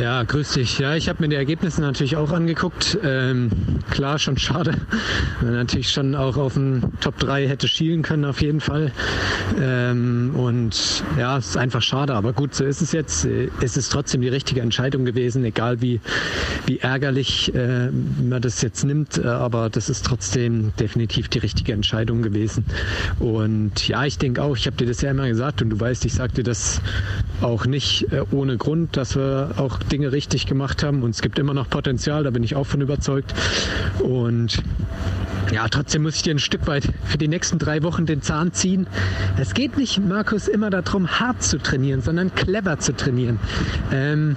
Ja, 0.00 0.22
grüß 0.24 0.52
dich. 0.52 0.78
Ja, 0.78 0.94
ich 0.94 1.08
habe 1.08 1.22
mir 1.22 1.30
die 1.30 1.36
Ergebnisse 1.36 1.80
natürlich 1.80 2.16
auch 2.16 2.30
angeguckt. 2.30 2.98
Ähm, 3.02 3.50
klar, 3.90 4.18
schon 4.18 4.36
schade. 4.36 4.74
Man 5.40 5.54
natürlich 5.54 5.88
schon 5.88 6.14
auch 6.14 6.36
auf 6.36 6.52
den 6.52 6.82
Top 7.00 7.18
3 7.18 7.48
hätte 7.48 7.66
schielen 7.66 8.02
können, 8.02 8.26
auf 8.26 8.42
jeden 8.42 8.60
Fall. 8.60 8.92
Ähm, 9.58 10.32
und 10.34 11.02
ja, 11.18 11.38
es 11.38 11.48
ist 11.48 11.56
einfach 11.56 11.80
schade. 11.80 12.14
Aber 12.14 12.34
gut, 12.34 12.54
so 12.54 12.64
ist 12.64 12.82
es 12.82 12.92
jetzt. 12.92 13.26
Es 13.62 13.78
ist 13.78 13.90
trotzdem 13.90 14.20
die 14.20 14.28
richtige 14.28 14.60
Entscheidung 14.60 15.06
gewesen, 15.06 15.42
egal 15.46 15.80
wie, 15.80 16.00
wie 16.66 16.78
ärgerlich 16.78 17.54
äh, 17.54 17.88
man 17.90 18.42
das 18.42 18.60
jetzt 18.60 18.84
nimmt. 18.84 19.24
Aber 19.24 19.70
das 19.70 19.88
ist 19.88 20.04
trotzdem 20.04 20.72
definitiv 20.78 21.28
die 21.28 21.38
richtige 21.38 21.72
Entscheidung 21.72 22.20
gewesen. 22.20 22.66
Und 23.18 23.88
ja, 23.88 24.04
ich 24.04 24.18
denke 24.18 24.42
auch, 24.42 24.58
ich 24.58 24.66
habe 24.66 24.76
dir 24.76 24.86
das 24.86 25.00
ja 25.00 25.10
immer 25.10 25.26
gesagt 25.26 25.62
und 25.62 25.70
du 25.70 25.80
weißt, 25.80 26.04
ich 26.04 26.12
sagte 26.12 26.42
das 26.42 26.82
auch 27.40 27.64
nicht 27.64 28.12
äh, 28.12 28.22
ohne 28.30 28.58
Grund, 28.58 28.96
dass 28.98 29.16
wir 29.16 29.52
auch 29.56 29.78
Dinge 29.86 30.12
richtig 30.12 30.46
gemacht 30.46 30.82
haben 30.82 31.02
und 31.02 31.10
es 31.10 31.22
gibt 31.22 31.38
immer 31.38 31.54
noch 31.54 31.68
Potenzial, 31.68 32.24
da 32.24 32.30
bin 32.30 32.42
ich 32.42 32.56
auch 32.56 32.66
von 32.66 32.80
überzeugt. 32.80 33.34
Und 34.00 34.62
ja, 35.52 35.68
trotzdem 35.68 36.02
muss 36.02 36.16
ich 36.16 36.22
dir 36.22 36.34
ein 36.34 36.38
Stück 36.38 36.66
weit 36.66 36.88
für 37.04 37.18
die 37.18 37.28
nächsten 37.28 37.58
drei 37.58 37.82
Wochen 37.82 38.04
den 38.04 38.22
Zahn 38.22 38.52
ziehen. 38.52 38.86
Es 39.38 39.54
geht 39.54 39.76
nicht, 39.76 39.98
Markus, 40.04 40.48
immer 40.48 40.70
darum, 40.70 41.08
hart 41.08 41.42
zu 41.42 41.58
trainieren, 41.58 42.02
sondern 42.02 42.34
clever 42.34 42.78
zu 42.78 42.94
trainieren. 42.94 43.38
Ähm, 43.92 44.36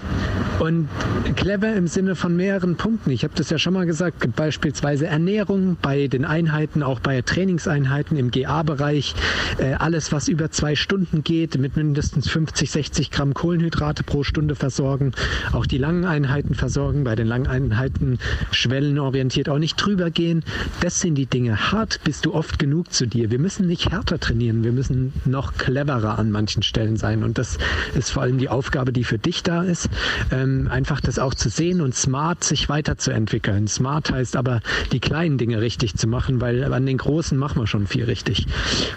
und 0.59 0.87
clever 1.35 1.73
im 1.73 1.87
Sinne 1.87 2.15
von 2.15 2.35
mehreren 2.35 2.75
Punkten. 2.75 3.11
Ich 3.11 3.23
habe 3.23 3.33
das 3.35 3.49
ja 3.49 3.57
schon 3.57 3.73
mal 3.73 3.85
gesagt, 3.85 4.35
beispielsweise 4.35 5.07
Ernährung 5.07 5.77
bei 5.81 6.07
den 6.07 6.25
Einheiten, 6.25 6.83
auch 6.83 6.99
bei 6.99 7.21
Trainingseinheiten 7.21 8.17
im 8.17 8.29
GA-Bereich. 8.29 9.15
Äh, 9.57 9.73
alles, 9.73 10.11
was 10.11 10.27
über 10.27 10.51
zwei 10.51 10.75
Stunden 10.75 11.23
geht, 11.23 11.57
mit 11.57 11.75
mindestens 11.75 12.29
50, 12.29 12.69
60 12.69 13.11
Gramm 13.11 13.33
Kohlenhydrate 13.33 14.03
pro 14.03 14.23
Stunde 14.23 14.55
versorgen. 14.55 15.13
Auch 15.53 15.65
die 15.65 15.77
langen 15.77 16.05
Einheiten 16.05 16.53
versorgen. 16.53 17.03
Bei 17.03 17.15
den 17.15 17.27
langen 17.27 17.47
Einheiten 17.47 18.19
schwellenorientiert 18.51 19.49
auch 19.49 19.59
nicht 19.59 19.75
drüber 19.75 20.11
gehen. 20.11 20.43
Das 20.81 20.98
sind 20.99 21.15
die 21.15 21.25
Dinge. 21.25 21.71
Hart 21.71 22.01
bist 22.03 22.25
du 22.25 22.33
oft 22.33 22.59
genug 22.59 22.93
zu 22.93 23.07
dir. 23.07 23.31
Wir 23.31 23.39
müssen 23.39 23.67
nicht 23.67 23.91
härter 23.91 24.19
trainieren, 24.19 24.63
wir 24.63 24.71
müssen 24.71 25.13
noch 25.25 25.53
cleverer 25.57 26.19
an 26.19 26.31
manchen 26.31 26.63
Stellen 26.63 26.97
sein. 26.97 27.23
Und 27.23 27.37
das 27.37 27.57
ist 27.95 28.11
vor 28.11 28.23
allem 28.23 28.37
die 28.37 28.49
Aufgabe, 28.49 28.91
die 28.91 29.03
für 29.03 29.17
dich 29.17 29.43
da 29.43 29.63
ist, 29.63 29.89
ähm, 30.31 30.67
einfach 30.69 31.01
das 31.01 31.19
auch 31.19 31.33
zu 31.33 31.49
sehen 31.49 31.81
und 31.81 31.95
smart 31.95 32.43
sich 32.43 32.69
weiterzuentwickeln. 32.69 33.67
Smart 33.67 34.11
heißt 34.11 34.35
aber, 34.35 34.61
die 34.91 34.99
kleinen 34.99 35.37
Dinge 35.37 35.61
richtig 35.61 35.95
zu 35.95 36.07
machen, 36.07 36.41
weil 36.41 36.73
an 36.73 36.85
den 36.85 36.97
großen 36.97 37.37
machen 37.37 37.61
wir 37.61 37.67
schon 37.67 37.87
viel 37.87 38.05
richtig. 38.05 38.47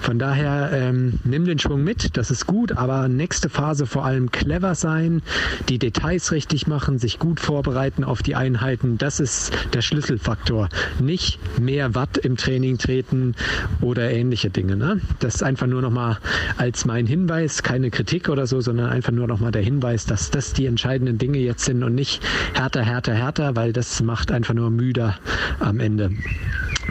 Von 0.00 0.18
daher 0.18 0.70
ähm, 0.72 1.20
nimm 1.24 1.44
den 1.44 1.58
Schwung 1.58 1.84
mit, 1.84 2.16
das 2.16 2.30
ist 2.30 2.46
gut, 2.46 2.72
aber 2.72 3.08
nächste 3.08 3.48
Phase 3.48 3.86
vor 3.86 4.04
allem 4.04 4.30
clever 4.30 4.74
sein, 4.74 5.22
die 5.68 5.78
Details 5.78 6.32
richtig 6.32 6.66
machen, 6.66 6.98
sich 6.98 7.18
gut 7.18 7.40
vorbereiten 7.40 8.04
auf 8.04 8.22
die 8.22 8.34
Einheiten, 8.34 8.98
das 8.98 9.20
ist 9.20 9.52
der 9.72 9.82
Schlüsselfaktor. 9.82 10.68
Nicht 11.00 11.38
mehr 11.60 11.91
Watt 11.94 12.18
im 12.18 12.36
Training 12.36 12.78
treten 12.78 13.34
oder 13.80 14.10
ähnliche 14.10 14.50
Dinge. 14.50 14.76
Ne? 14.76 15.00
Das 15.20 15.36
ist 15.36 15.42
einfach 15.42 15.66
nur 15.66 15.82
nochmal 15.82 16.18
als 16.56 16.84
mein 16.84 17.06
Hinweis, 17.06 17.62
keine 17.62 17.90
Kritik 17.90 18.28
oder 18.28 18.46
so, 18.46 18.60
sondern 18.60 18.90
einfach 18.90 19.12
nur 19.12 19.26
nochmal 19.26 19.52
der 19.52 19.62
Hinweis, 19.62 20.06
dass 20.06 20.30
das 20.30 20.52
die 20.52 20.66
entscheidenden 20.66 21.18
Dinge 21.18 21.38
jetzt 21.38 21.64
sind 21.64 21.82
und 21.82 21.94
nicht 21.94 22.22
härter, 22.54 22.82
härter, 22.82 23.14
härter, 23.14 23.56
weil 23.56 23.72
das 23.72 24.02
macht 24.02 24.32
einfach 24.32 24.54
nur 24.54 24.70
müder 24.70 25.16
am 25.60 25.80
Ende. 25.80 26.10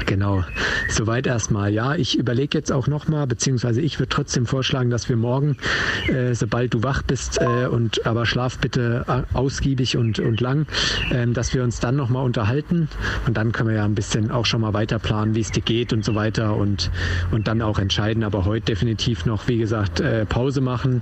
Genau, 0.06 0.44
soweit 0.90 1.28
erstmal. 1.28 1.72
Ja, 1.74 1.96
ich 1.96 2.18
überlege 2.18 2.58
jetzt 2.58 2.72
auch 2.72 2.88
nochmal, 2.88 3.28
beziehungsweise 3.28 3.82
ich 3.82 4.00
würde 4.00 4.10
trotzdem 4.10 4.46
vorschlagen, 4.46 4.90
dass 4.90 5.10
wir 5.10 5.18
morgen, 5.18 5.58
äh, 6.08 6.34
sobald 6.34 6.74
du 6.74 6.84
wach 6.84 7.02
bist, 7.02 7.40
äh, 7.42 7.68
und 7.68 8.06
aber 8.06 8.26
schlaf 8.26 8.58
bitte 8.58 9.06
äh, 9.08 9.36
ausgiebig 9.36 9.98
und, 9.98 10.20
und 10.20 10.40
lang, 10.40 10.66
äh, 11.12 11.28
dass 11.28 11.54
wir 11.54 11.64
uns 11.64 11.80
dann 11.80 11.96
nochmal 11.96 12.24
unterhalten 12.26 12.90
und 13.28 13.38
dann 13.38 13.52
können 13.52 13.70
wir 13.70 13.76
ja 13.78 13.86
ein 13.86 13.96
bisschen 13.96 14.32
auch 14.32 14.46
schon 14.46 14.62
mal 14.62 14.74
weiter 14.74 14.91
planen, 15.00 15.36
wie 15.36 15.42
es 15.42 15.52
dir 15.52 15.62
geht 15.62 15.94
und 15.94 16.06
so 16.06 16.16
weiter 16.16 16.56
und, 16.56 16.92
und 17.32 17.48
dann 17.48 17.62
auch 17.62 17.80
entscheiden. 17.80 18.24
Aber 18.24 18.46
heute 18.46 18.66
definitiv 18.66 19.26
noch, 19.26 19.48
wie 19.48 19.58
gesagt, 19.58 20.00
äh, 20.00 20.26
Pause 20.26 20.62
machen, 20.62 21.02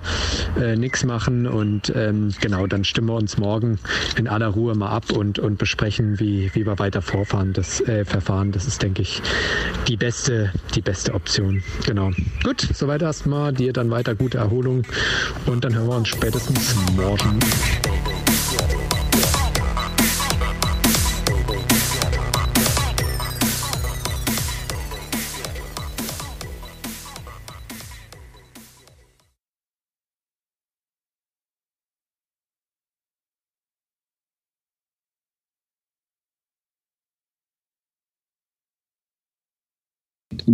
äh, 0.59 0.75
nichts 0.75 1.03
machen 1.03 1.47
und 1.47 1.91
ähm, 1.95 2.33
genau, 2.41 2.67
dann 2.67 2.83
stimmen 2.83 3.09
wir 3.09 3.15
uns 3.15 3.37
morgen 3.37 3.79
in 4.17 4.27
aller 4.27 4.47
Ruhe 4.47 4.75
mal 4.75 4.89
ab 4.89 5.11
und, 5.11 5.39
und 5.39 5.57
besprechen, 5.57 6.19
wie, 6.19 6.51
wie 6.53 6.65
wir 6.65 6.79
weiter 6.79 7.01
vorfahren, 7.01 7.53
das 7.53 7.81
äh, 7.81 8.05
Verfahren. 8.05 8.51
Das 8.51 8.65
ist, 8.65 8.81
denke 8.81 9.01
ich, 9.01 9.21
die 9.87 9.97
beste, 9.97 10.51
die 10.75 10.81
beste 10.81 11.13
Option. 11.13 11.63
Genau. 11.85 12.11
Gut, 12.43 12.67
soweit 12.73 13.01
erstmal. 13.01 13.53
Dir 13.53 13.73
dann 13.73 13.91
weiter 13.91 14.15
gute 14.15 14.37
Erholung 14.37 14.83
und 15.45 15.63
dann 15.63 15.73
hören 15.75 15.87
wir 15.87 15.97
uns 15.97 16.07
spätestens 16.07 16.75
morgen. 16.95 17.39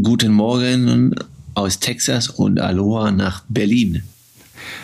Guten 0.03 0.33
Morgen 0.33 1.15
aus 1.53 1.79
Texas 1.79 2.27
und 2.27 2.59
Aloha 2.59 3.11
nach 3.11 3.43
Berlin. 3.47 4.03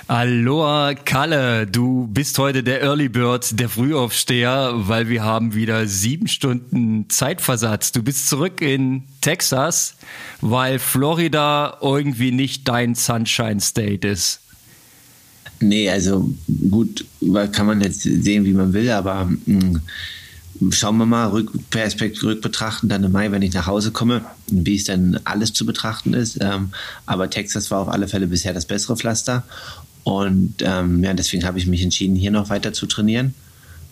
Aloha 0.08 0.94
Kalle, 0.94 1.68
du 1.68 2.08
bist 2.08 2.38
heute 2.38 2.64
der 2.64 2.82
Early 2.82 3.10
Bird, 3.10 3.60
der 3.60 3.68
Frühaufsteher, 3.68 4.74
weil 4.76 5.10
wir 5.10 5.24
haben 5.24 5.54
wieder 5.54 5.86
sieben 5.88 6.28
Stunden 6.28 7.10
Zeitversatz. 7.10 7.92
Du 7.92 8.04
bist 8.04 8.30
zurück 8.30 8.62
in 8.62 9.04
Texas, 9.22 9.96
weil 10.40 10.80
Florida 10.80 11.78
irgendwie 11.82 12.32
nicht 12.32 12.68
dein 12.68 12.96
Sunshine 12.96 13.60
State 13.60 14.08
ist. 14.08 14.40
Nee, 15.60 15.90
also 15.90 16.30
gut, 16.70 17.06
kann 17.52 17.66
man 17.66 17.82
jetzt 17.82 18.02
sehen, 18.02 18.46
wie 18.46 18.54
man 18.54 18.72
will, 18.72 18.90
aber 18.92 19.26
mh, 19.26 19.62
hm, 19.62 19.82
schauen 20.70 20.98
wir 20.98 21.06
mal, 21.06 21.28
Rückperspektive 21.30 22.28
rückbetrachten, 22.28 22.88
dann 22.88 23.04
im 23.04 23.12
Mai, 23.12 23.32
wenn 23.32 23.42
ich 23.42 23.54
nach 23.54 23.68
Hause 23.68 23.92
komme, 23.92 24.24
wie 24.48 24.76
es 24.76 24.84
dann 24.84 25.20
alles 25.24 25.54
zu 25.54 25.66
betrachten 25.66 26.14
ist. 26.14 26.38
Ähm, 26.42 26.72
aber 27.06 27.30
Texas 27.30 27.72
war 27.72 27.80
auf 27.80 27.88
alle 27.90 28.08
Fälle 28.08 28.28
bisher 28.28 28.54
das 28.54 28.66
bessere 28.66 28.96
Pflaster. 28.96 29.44
Und 30.04 30.56
ähm, 30.62 31.04
ja, 31.04 31.14
deswegen 31.14 31.46
habe 31.46 31.58
ich 31.58 31.68
mich 31.68 31.82
entschieden, 31.82 32.16
hier 32.16 32.32
noch 32.32 32.50
weiter 32.50 32.74
zu 32.74 32.86
trainieren 32.86 33.34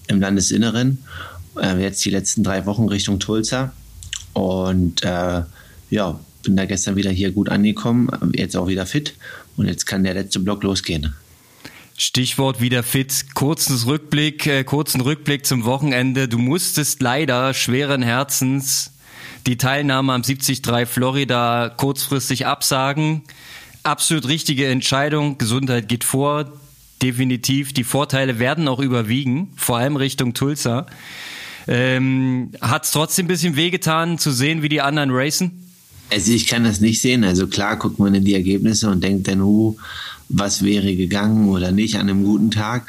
im 0.07 0.19
Landesinneren. 0.19 0.99
Äh, 1.59 1.81
jetzt 1.81 2.03
die 2.05 2.11
letzten 2.11 2.43
drei 2.43 2.65
Wochen 2.65 2.87
Richtung 2.87 3.19
Tulsa. 3.19 3.73
Und 4.33 5.03
äh, 5.03 5.41
ja, 5.89 6.19
bin 6.43 6.55
da 6.55 6.65
gestern 6.65 6.95
wieder 6.95 7.11
hier 7.11 7.31
gut 7.31 7.49
angekommen, 7.49 8.09
jetzt 8.33 8.55
auch 8.55 8.67
wieder 8.67 8.85
fit. 8.85 9.13
Und 9.57 9.67
jetzt 9.67 9.85
kann 9.85 10.03
der 10.03 10.13
letzte 10.13 10.39
Block 10.39 10.63
losgehen. 10.63 11.13
Stichwort 11.99 12.61
wieder 12.61 12.81
fit. 12.81 13.25
Kurzes 13.33 13.85
Rückblick, 13.85 14.47
äh, 14.47 14.63
kurzen 14.63 15.01
Rückblick 15.01 15.45
zum 15.45 15.65
Wochenende. 15.65 16.29
Du 16.29 16.37
musstest 16.37 17.01
leider 17.01 17.53
schweren 17.53 18.01
Herzens 18.01 18.93
die 19.45 19.57
Teilnahme 19.57 20.13
am 20.13 20.21
73 20.21 20.61
Florida 20.87 21.67
kurzfristig 21.75 22.45
absagen. 22.45 23.23
Absolut 23.83 24.29
richtige 24.29 24.67
Entscheidung. 24.67 25.37
Gesundheit 25.37 25.89
geht 25.89 26.05
vor. 26.05 26.53
Definitiv. 27.01 27.73
Die 27.73 27.83
Vorteile 27.83 28.39
werden 28.39 28.69
auch 28.69 28.79
überwiegen, 28.79 29.51
vor 29.57 29.77
allem 29.77 29.97
Richtung 29.97 30.33
Tulsa. 30.33 30.85
Ähm, 31.67 32.51
Hat 32.61 32.85
es 32.85 32.91
trotzdem 32.91 33.25
ein 33.25 33.27
bisschen 33.27 33.57
wehgetan 33.57 34.17
zu 34.17 34.31
sehen, 34.31 34.61
wie 34.61 34.69
die 34.69 34.81
anderen 34.81 35.09
racen? 35.11 35.65
Also 36.11 36.31
ich 36.31 36.47
kann 36.47 36.63
das 36.63 36.79
nicht 36.79 37.01
sehen. 37.01 37.25
Also 37.25 37.47
klar 37.47 37.77
guckt 37.77 37.99
man 37.99 38.15
in 38.15 38.23
die 38.23 38.35
Ergebnisse 38.35 38.89
und 38.89 39.03
denkt 39.03 39.27
dann, 39.27 39.41
uh, 39.41 39.75
was 40.29 40.63
wäre 40.63 40.95
gegangen 40.95 41.49
oder 41.49 41.71
nicht 41.71 41.95
an 41.95 42.09
einem 42.09 42.23
guten 42.23 42.51
Tag. 42.51 42.87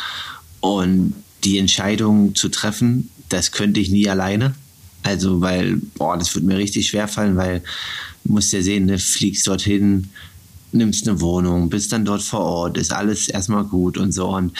Und 0.60 1.14
die 1.44 1.58
Entscheidung 1.58 2.34
zu 2.34 2.50
treffen, 2.50 3.10
das 3.28 3.50
könnte 3.50 3.80
ich 3.80 3.90
nie 3.90 4.08
alleine. 4.08 4.54
Also, 5.02 5.40
weil, 5.40 5.76
boah, 5.94 6.18
das 6.18 6.34
wird 6.34 6.44
mir 6.44 6.58
richtig 6.58 6.88
schwer 6.88 7.08
fallen, 7.08 7.36
weil 7.36 7.62
du 8.24 8.32
musst 8.32 8.52
ja 8.52 8.60
sehen, 8.60 8.84
ne, 8.84 8.98
fliegst 8.98 9.46
dorthin, 9.46 10.10
nimmst 10.72 11.08
eine 11.08 11.20
Wohnung, 11.20 11.70
bist 11.70 11.92
dann 11.92 12.04
dort 12.04 12.22
vor 12.22 12.40
Ort, 12.40 12.78
ist 12.78 12.92
alles 12.92 13.28
erstmal 13.28 13.64
gut 13.64 13.96
und 13.96 14.12
so. 14.12 14.28
Und 14.28 14.52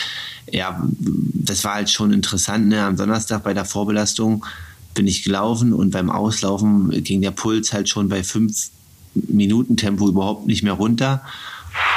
ja, 0.51 0.85
das 0.99 1.63
war 1.63 1.75
halt 1.75 1.89
schon 1.89 2.11
interessant. 2.11 2.67
Ne? 2.67 2.83
Am 2.83 2.97
Donnerstag 2.97 3.43
bei 3.43 3.53
der 3.53 3.65
Vorbelastung 3.65 4.45
bin 4.93 5.07
ich 5.07 5.23
gelaufen 5.23 5.73
und 5.73 5.91
beim 5.91 6.09
Auslaufen 6.09 6.89
ging 7.03 7.21
der 7.21 7.31
Puls 7.31 7.71
halt 7.71 7.87
schon 7.87 8.09
bei 8.09 8.23
fünf 8.23 8.71
Minuten 9.13 9.77
Tempo 9.77 10.07
überhaupt 10.09 10.47
nicht 10.47 10.63
mehr 10.63 10.73
runter. 10.73 11.23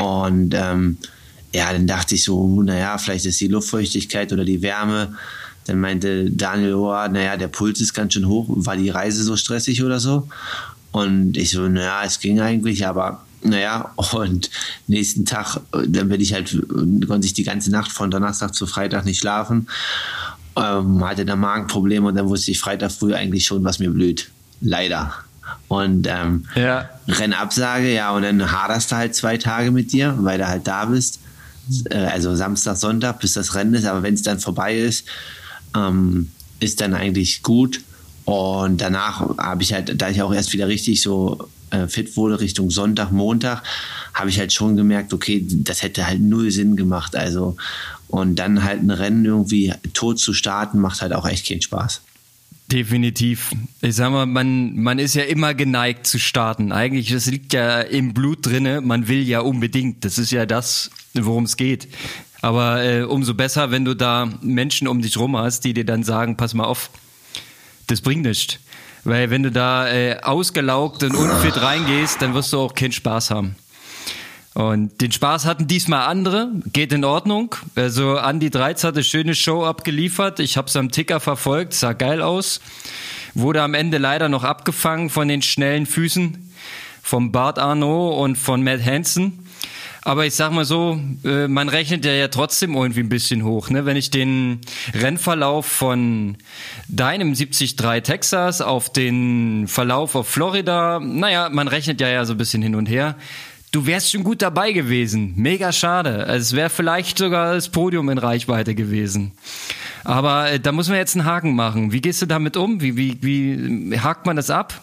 Und 0.00 0.54
ähm, 0.54 0.98
ja, 1.54 1.72
dann 1.72 1.86
dachte 1.86 2.14
ich 2.16 2.24
so, 2.24 2.62
naja, 2.62 2.98
vielleicht 2.98 3.26
ist 3.26 3.40
die 3.40 3.48
Luftfeuchtigkeit 3.48 4.32
oder 4.32 4.44
die 4.44 4.62
Wärme. 4.62 5.14
Dann 5.66 5.80
meinte 5.80 6.30
Daniel, 6.30 6.74
oh, 6.74 6.92
naja, 6.92 7.36
der 7.36 7.48
Puls 7.48 7.80
ist 7.80 7.94
ganz 7.94 8.12
schön 8.12 8.28
hoch. 8.28 8.46
War 8.48 8.76
die 8.76 8.90
Reise 8.90 9.22
so 9.22 9.36
stressig 9.36 9.82
oder 9.82 10.00
so? 10.00 10.28
Und 10.92 11.36
ich 11.36 11.50
so, 11.50 11.68
naja, 11.68 12.02
es 12.04 12.20
ging 12.20 12.40
eigentlich, 12.40 12.86
aber 12.86 13.24
Naja, 13.46 13.92
und 14.12 14.50
nächsten 14.86 15.26
Tag, 15.26 15.60
dann 15.70 16.08
bin 16.08 16.20
ich 16.20 16.32
halt, 16.32 16.56
konnte 17.06 17.26
ich 17.26 17.34
die 17.34 17.44
ganze 17.44 17.70
Nacht 17.70 17.92
von 17.92 18.10
Donnerstag 18.10 18.54
zu 18.54 18.66
Freitag 18.66 19.04
nicht 19.04 19.20
schlafen, 19.20 19.68
ähm, 20.56 21.04
hatte 21.04 21.26
da 21.26 21.36
Magenprobleme 21.36 22.08
und 22.08 22.14
dann 22.14 22.28
wusste 22.28 22.50
ich 22.52 22.58
Freitag 22.58 22.90
früh 22.90 23.14
eigentlich 23.14 23.44
schon, 23.44 23.62
was 23.62 23.78
mir 23.78 23.90
blüht. 23.90 24.30
Leider. 24.62 25.12
Und 25.68 26.06
ähm, 26.08 26.44
ja. 26.54 26.88
Rennabsage, 27.08 27.92
ja, 27.92 28.12
und 28.12 28.22
dann 28.22 28.52
haderst 28.52 28.92
du 28.92 28.96
halt 28.96 29.14
zwei 29.14 29.36
Tage 29.38 29.70
mit 29.70 29.92
dir, 29.92 30.14
weil 30.20 30.38
du 30.38 30.46
halt 30.46 30.66
da 30.66 30.84
bist. 30.86 31.20
Äh, 31.90 31.96
also 31.96 32.34
Samstag, 32.34 32.76
Sonntag, 32.76 33.20
bis 33.20 33.34
das 33.34 33.54
Rennen 33.54 33.74
ist, 33.74 33.86
aber 33.86 34.02
wenn 34.02 34.14
es 34.14 34.22
dann 34.22 34.38
vorbei 34.38 34.76
ist, 34.76 35.06
ähm, 35.76 36.30
ist 36.60 36.80
dann 36.80 36.94
eigentlich 36.94 37.42
gut. 37.42 37.80
Und 38.24 38.80
danach 38.80 39.36
habe 39.38 39.62
ich 39.62 39.72
halt, 39.72 40.00
da 40.00 40.08
ich 40.08 40.22
auch 40.22 40.32
erst 40.32 40.52
wieder 40.52 40.68
richtig 40.68 41.02
so 41.02 41.48
äh, 41.70 41.88
fit 41.88 42.16
wurde, 42.16 42.40
Richtung 42.40 42.70
Sonntag, 42.70 43.10
Montag, 43.10 43.62
habe 44.14 44.30
ich 44.30 44.38
halt 44.38 44.52
schon 44.52 44.76
gemerkt, 44.76 45.12
okay, 45.12 45.44
das 45.46 45.82
hätte 45.82 46.06
halt 46.06 46.20
null 46.20 46.50
Sinn 46.50 46.76
gemacht. 46.76 47.16
Also, 47.16 47.56
und 48.08 48.36
dann 48.36 48.62
halt 48.62 48.82
ein 48.82 48.90
Rennen 48.90 49.24
irgendwie 49.24 49.74
tot 49.92 50.18
zu 50.18 50.32
starten, 50.32 50.78
macht 50.78 51.02
halt 51.02 51.12
auch 51.12 51.26
echt 51.26 51.46
keinen 51.48 51.62
Spaß. 51.62 52.00
Definitiv. 52.74 53.52
Ich 53.82 53.94
sag 53.94 54.10
mal, 54.10 54.26
man, 54.26 54.74
man 54.74 54.98
ist 54.98 55.14
ja 55.14 55.22
immer 55.22 55.54
geneigt 55.54 56.08
zu 56.08 56.18
starten. 56.18 56.72
Eigentlich, 56.72 57.12
das 57.12 57.26
liegt 57.26 57.52
ja 57.52 57.80
im 57.80 58.14
Blut 58.14 58.44
drinne. 58.44 58.80
Man 58.80 59.06
will 59.06 59.22
ja 59.22 59.42
unbedingt. 59.42 60.04
Das 60.04 60.18
ist 60.18 60.32
ja 60.32 60.44
das, 60.44 60.90
worum 61.12 61.44
es 61.44 61.56
geht. 61.56 61.86
Aber 62.42 62.82
äh, 62.82 63.02
umso 63.02 63.32
besser, 63.34 63.70
wenn 63.70 63.84
du 63.84 63.94
da 63.94 64.28
Menschen 64.42 64.88
um 64.88 65.00
dich 65.00 65.16
rum 65.16 65.36
hast, 65.36 65.60
die 65.60 65.72
dir 65.72 65.84
dann 65.84 66.02
sagen, 66.02 66.36
pass 66.36 66.52
mal 66.52 66.64
auf, 66.64 66.90
das 67.86 68.00
bringt 68.00 68.26
nichts. 68.26 68.58
Weil 69.04 69.30
wenn 69.30 69.44
du 69.44 69.52
da 69.52 69.88
äh, 69.88 70.18
ausgelaugt 70.20 71.04
und 71.04 71.14
unfit 71.14 71.62
reingehst, 71.62 72.20
dann 72.22 72.34
wirst 72.34 72.52
du 72.52 72.58
auch 72.58 72.74
keinen 72.74 72.90
Spaß 72.90 73.30
haben. 73.30 73.54
Und 74.54 75.00
den 75.00 75.10
Spaß 75.10 75.46
hatten 75.46 75.66
diesmal 75.66 76.06
andere, 76.06 76.50
geht 76.72 76.92
in 76.92 77.04
Ordnung. 77.04 77.56
Also 77.74 78.16
Andy 78.16 78.50
Dreiz 78.50 78.84
hat 78.84 78.94
eine 78.94 79.02
schöne 79.02 79.34
Show 79.34 79.64
abgeliefert. 79.64 80.38
Ich 80.38 80.56
habe 80.56 80.68
es 80.68 80.76
am 80.76 80.92
Ticker 80.92 81.18
verfolgt, 81.18 81.74
sah 81.74 81.92
geil 81.92 82.22
aus. 82.22 82.60
Wurde 83.34 83.62
am 83.62 83.74
Ende 83.74 83.98
leider 83.98 84.28
noch 84.28 84.44
abgefangen 84.44 85.10
von 85.10 85.26
den 85.26 85.42
schnellen 85.42 85.86
Füßen 85.86 86.52
vom 87.02 87.32
Bart 87.32 87.58
Arnaud 87.58 88.16
und 88.18 88.36
von 88.36 88.62
Matt 88.62 88.84
Hansen. 88.84 89.40
Aber 90.02 90.26
ich 90.26 90.34
sag 90.34 90.52
mal 90.52 90.64
so, 90.66 91.00
äh, 91.24 91.48
man 91.48 91.68
rechnet 91.68 92.04
ja, 92.04 92.12
ja 92.12 92.28
trotzdem 92.28 92.74
irgendwie 92.74 93.00
ein 93.00 93.08
bisschen 93.08 93.42
hoch. 93.42 93.70
Ne? 93.70 93.86
Wenn 93.86 93.96
ich 93.96 94.10
den 94.10 94.60
Rennverlauf 94.92 95.66
von 95.66 96.36
deinem 96.88 97.34
73 97.34 97.76
Texas 98.02 98.60
auf 98.60 98.92
den 98.92 99.66
Verlauf 99.66 100.14
auf 100.14 100.28
Florida, 100.28 101.00
naja, 101.00 101.48
man 101.48 101.68
rechnet 101.68 102.00
ja 102.00 102.08
ja 102.08 102.24
so 102.26 102.34
ein 102.34 102.38
bisschen 102.38 102.62
hin 102.62 102.74
und 102.74 102.86
her. 102.86 103.16
Du 103.74 103.86
wärst 103.86 104.12
schon 104.12 104.22
gut 104.22 104.40
dabei 104.40 104.70
gewesen. 104.70 105.32
Mega 105.34 105.72
schade. 105.72 106.26
Es 106.28 106.52
wäre 106.52 106.70
vielleicht 106.70 107.18
sogar 107.18 107.54
das 107.54 107.68
Podium 107.68 108.08
in 108.08 108.18
Reichweite 108.18 108.76
gewesen. 108.76 109.32
Aber 110.04 110.48
äh, 110.48 110.60
da 110.60 110.70
muss 110.70 110.86
man 110.86 110.96
jetzt 110.96 111.16
einen 111.16 111.24
Haken 111.24 111.56
machen. 111.56 111.90
Wie 111.90 112.00
gehst 112.00 112.22
du 112.22 112.26
damit 112.26 112.56
um? 112.56 112.80
Wie, 112.80 112.96
wie, 112.96 113.20
wie 113.20 113.98
hakt 113.98 114.26
man 114.26 114.36
das 114.36 114.48
ab? 114.48 114.80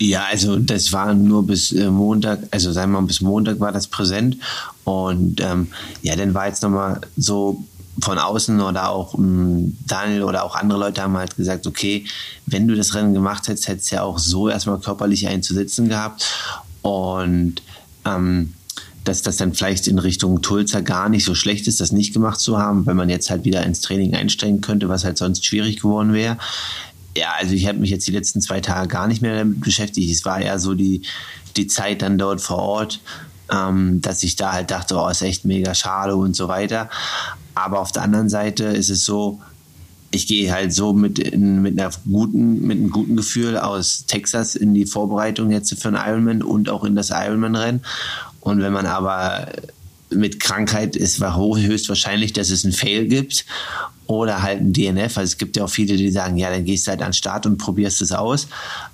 Ja, 0.00 0.24
also 0.28 0.58
das 0.58 0.92
war 0.92 1.14
nur 1.14 1.46
bis 1.46 1.70
äh, 1.70 1.88
Montag, 1.88 2.40
also 2.50 2.72
sagen 2.72 2.90
wir 2.90 3.00
mal, 3.00 3.06
bis 3.06 3.20
Montag 3.20 3.60
war 3.60 3.70
das 3.70 3.86
präsent. 3.86 4.38
Und 4.82 5.40
ähm, 5.40 5.68
ja, 6.02 6.16
dann 6.16 6.34
war 6.34 6.48
jetzt 6.48 6.64
nochmal 6.64 7.00
so 7.16 7.62
von 8.02 8.18
außen 8.18 8.60
oder 8.60 8.88
auch 8.88 9.14
ähm, 9.14 9.76
Daniel 9.86 10.24
oder 10.24 10.42
auch 10.42 10.56
andere 10.56 10.80
Leute 10.80 11.00
haben 11.00 11.16
halt 11.16 11.36
gesagt, 11.36 11.64
okay, 11.68 12.04
wenn 12.46 12.66
du 12.66 12.74
das 12.74 12.92
Rennen 12.92 13.14
gemacht 13.14 13.46
hättest, 13.46 13.68
hättest 13.68 13.92
du 13.92 13.94
ja 13.94 14.02
auch 14.02 14.18
so 14.18 14.48
erstmal 14.48 14.80
körperlich 14.80 15.28
einzusitzen 15.28 15.88
gehabt. 15.88 16.28
Und 16.82 17.62
ähm, 18.04 18.54
dass 19.04 19.22
das 19.22 19.36
dann 19.36 19.54
vielleicht 19.54 19.88
in 19.88 19.98
Richtung 19.98 20.42
Tulsa 20.42 20.80
gar 20.80 21.08
nicht 21.08 21.24
so 21.24 21.34
schlecht 21.34 21.66
ist, 21.66 21.80
das 21.80 21.92
nicht 21.92 22.12
gemacht 22.12 22.38
zu 22.38 22.58
haben, 22.58 22.86
wenn 22.86 22.96
man 22.96 23.08
jetzt 23.08 23.30
halt 23.30 23.44
wieder 23.44 23.64
ins 23.64 23.80
Training 23.80 24.14
einsteigen 24.14 24.60
könnte, 24.60 24.88
was 24.88 25.04
halt 25.04 25.18
sonst 25.18 25.44
schwierig 25.44 25.80
geworden 25.80 26.12
wäre. 26.12 26.36
Ja, 27.16 27.32
also 27.38 27.54
ich 27.54 27.66
habe 27.66 27.78
mich 27.78 27.90
jetzt 27.90 28.06
die 28.06 28.12
letzten 28.12 28.40
zwei 28.40 28.60
Tage 28.60 28.88
gar 28.88 29.08
nicht 29.08 29.22
mehr 29.22 29.36
damit 29.36 29.60
beschäftigt. 29.60 30.10
Es 30.12 30.24
war 30.24 30.40
eher 30.40 30.58
so 30.58 30.74
die, 30.74 31.02
die 31.56 31.66
Zeit 31.66 32.02
dann 32.02 32.18
dort 32.18 32.40
vor 32.40 32.58
Ort, 32.58 33.00
ähm, 33.50 34.00
dass 34.00 34.22
ich 34.22 34.36
da 34.36 34.52
halt 34.52 34.70
dachte, 34.70 34.96
oh, 34.96 35.08
ist 35.08 35.22
echt 35.22 35.44
mega 35.44 35.74
schade 35.74 36.14
und 36.14 36.36
so 36.36 36.48
weiter. 36.48 36.88
Aber 37.54 37.80
auf 37.80 37.92
der 37.92 38.02
anderen 38.02 38.28
Seite 38.28 38.64
ist 38.64 38.90
es 38.90 39.04
so, 39.04 39.40
ich 40.10 40.26
gehe 40.26 40.52
halt 40.52 40.72
so 40.72 40.92
mit, 40.92 41.18
in, 41.18 41.62
mit 41.62 41.78
einer 41.78 41.90
guten, 42.10 42.66
mit 42.66 42.78
einem 42.78 42.90
guten 42.90 43.16
Gefühl 43.16 43.56
aus 43.56 44.06
Texas 44.06 44.56
in 44.56 44.74
die 44.74 44.86
Vorbereitung 44.86 45.50
jetzt 45.50 45.80
für 45.80 45.88
einen 45.88 45.96
Ironman 45.96 46.42
und 46.42 46.68
auch 46.68 46.84
in 46.84 46.96
das 46.96 47.10
Ironman-Rennen. 47.10 47.82
Und 48.40 48.60
wenn 48.60 48.72
man 48.72 48.86
aber 48.86 49.46
mit 50.10 50.40
Krankheit 50.40 50.96
ist, 50.96 51.20
war 51.20 51.38
höchstwahrscheinlich, 51.38 52.32
dass 52.32 52.50
es 52.50 52.64
ein 52.64 52.72
Fail 52.72 53.06
gibt 53.06 53.44
oder 54.06 54.42
halt 54.42 54.60
ein 54.60 54.72
DNF. 54.72 55.16
Also 55.16 55.32
es 55.32 55.38
gibt 55.38 55.56
ja 55.56 55.64
auch 55.64 55.70
viele, 55.70 55.96
die 55.96 56.10
sagen, 56.10 56.36
ja, 56.36 56.50
dann 56.50 56.64
gehst 56.64 56.86
du 56.86 56.90
halt 56.90 57.02
an 57.02 57.10
den 57.10 57.14
Start 57.14 57.46
und 57.46 57.58
probierst 57.58 58.02
es 58.02 58.10
aus. 58.10 58.48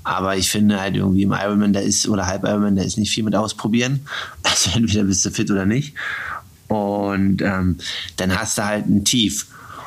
Aber 0.05 0.37
ich 0.37 0.51
finde 0.51 0.79
halt 0.79 0.97
irgendwie 0.97 1.23
im 1.23 1.33
Ironman, 1.33 1.73
da 1.73 1.81
ist, 1.81 2.07
oder 2.07 2.27
Halb 2.27 2.45
Ironman, 2.45 2.77
da 2.77 2.83
ist 2.83 2.99
nicht 2.99 3.11
viel 3.11 3.25
mit 3.25 3.35
ausprobieren. 3.35 4.01
Also 4.43 4.71
entweder 4.75 5.05
bist 5.05 5.25
du 5.25 5.31
fit 5.31 5.51
oder 5.51 5.67
nicht. 5.67 5.95
Und 6.69 7.43
ähm, 7.43 7.77
dann 8.17 8.39
hast 8.39 8.59
du 8.59 8.65
halt 8.65 8.87
ein 8.87 9.05
Tief. 9.05 9.47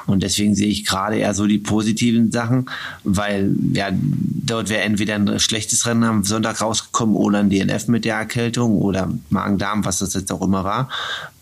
Und 0.10 0.24
deswegen 0.24 0.56
sehe 0.56 0.68
ich 0.68 0.86
gerade 0.86 1.18
eher 1.18 1.34
so 1.34 1.48
die 1.48 1.58
positiven 1.58 2.32
Sachen, 2.32 2.70
weil 3.04 3.56
ja, 3.74 3.90
dort 3.92 4.70
wäre 4.70 4.82
entweder 4.82 5.16
ein 5.16 5.40
schlechtes 5.40 5.86
Rennen 5.86 6.04
am 6.04 6.24
Sonntag 6.24 6.62
rausgekommen 6.62 7.16
oder 7.16 7.40
ein 7.40 7.50
DNF 7.50 7.88
mit 7.88 8.06
der 8.06 8.16
Erkältung 8.16 8.78
oder 8.78 9.12
Magen-Darm, 9.30 9.86
was 9.86 10.00
das 10.00 10.14
jetzt 10.14 10.32
auch 10.32 10.42
immer 10.42 10.64
war. 10.64 10.90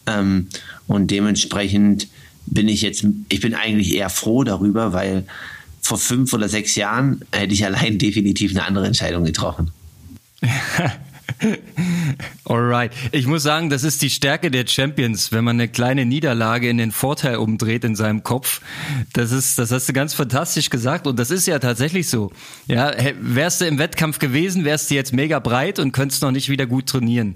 Ähm, 0.05 0.47
und 0.87 1.11
dementsprechend 1.11 2.07
bin 2.45 2.67
ich 2.67 2.81
jetzt, 2.81 3.05
ich 3.29 3.41
bin 3.41 3.53
eigentlich 3.53 3.93
eher 3.93 4.09
froh 4.09 4.43
darüber, 4.43 4.93
weil 4.93 5.25
vor 5.81 5.97
fünf 5.97 6.33
oder 6.33 6.49
sechs 6.49 6.75
Jahren 6.75 7.21
hätte 7.31 7.53
ich 7.53 7.65
allein 7.65 7.97
definitiv 7.99 8.51
eine 8.51 8.63
andere 8.63 8.87
Entscheidung 8.87 9.23
getroffen. 9.23 9.71
Alright. 12.45 12.91
Ich 13.11 13.27
muss 13.27 13.43
sagen, 13.43 13.69
das 13.69 13.83
ist 13.83 14.01
die 14.01 14.09
Stärke 14.09 14.49
der 14.51 14.65
Champions, 14.65 15.31
wenn 15.31 15.43
man 15.43 15.57
eine 15.57 15.67
kleine 15.67 16.05
Niederlage 16.05 16.69
in 16.69 16.77
den 16.77 16.91
Vorteil 16.91 17.37
umdreht 17.37 17.83
in 17.83 17.95
seinem 17.95 18.23
Kopf. 18.23 18.61
Das 19.13 19.31
ist, 19.31 19.59
das 19.59 19.71
hast 19.71 19.89
du 19.89 19.93
ganz 19.93 20.13
fantastisch 20.13 20.69
gesagt 20.69 21.07
und 21.07 21.17
das 21.19 21.31
ist 21.31 21.47
ja 21.47 21.59
tatsächlich 21.59 22.09
so. 22.09 22.31
Ja, 22.67 22.91
wärst 23.19 23.61
du 23.61 23.65
im 23.65 23.77
Wettkampf 23.77 24.19
gewesen, 24.19 24.65
wärst 24.65 24.89
du 24.89 24.95
jetzt 24.95 25.13
mega 25.13 25.39
breit 25.39 25.79
und 25.79 25.91
könntest 25.91 26.21
noch 26.21 26.31
nicht 26.31 26.49
wieder 26.49 26.65
gut 26.65 26.87
trainieren. 26.87 27.35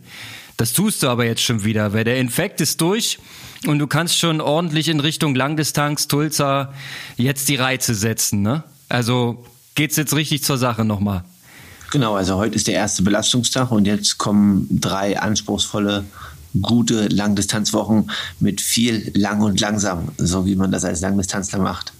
Das 0.57 0.73
tust 0.73 1.03
du 1.03 1.07
aber 1.07 1.25
jetzt 1.25 1.41
schon 1.41 1.63
wieder, 1.63 1.93
weil 1.93 2.03
der 2.03 2.17
Infekt 2.17 2.61
ist 2.61 2.81
durch 2.81 3.19
und 3.65 3.79
du 3.79 3.87
kannst 3.87 4.17
schon 4.17 4.41
ordentlich 4.41 4.89
in 4.89 4.99
Richtung 4.99 5.35
Langdistanz, 5.35 6.07
Tulsa 6.07 6.73
jetzt 7.17 7.49
die 7.49 7.55
Reize 7.55 7.95
setzen, 7.95 8.41
ne? 8.41 8.63
Also 8.89 9.45
geht's 9.75 9.95
jetzt 9.95 10.13
richtig 10.13 10.43
zur 10.43 10.57
Sache 10.57 10.83
nochmal. 10.83 11.23
Genau, 11.91 12.15
also 12.15 12.37
heute 12.37 12.55
ist 12.55 12.67
der 12.67 12.75
erste 12.75 13.03
Belastungstag 13.03 13.69
und 13.69 13.85
jetzt 13.85 14.17
kommen 14.17 14.65
drei 14.71 15.19
anspruchsvolle, 15.19 16.05
gute 16.61 17.07
Langdistanzwochen 17.07 18.09
mit 18.39 18.61
viel 18.61 19.11
lang 19.13 19.41
und 19.41 19.59
langsam, 19.59 20.09
so 20.17 20.45
wie 20.45 20.55
man 20.55 20.71
das 20.71 20.85
als 20.85 21.01
Langdistanzler 21.01 21.59
macht. 21.59 21.91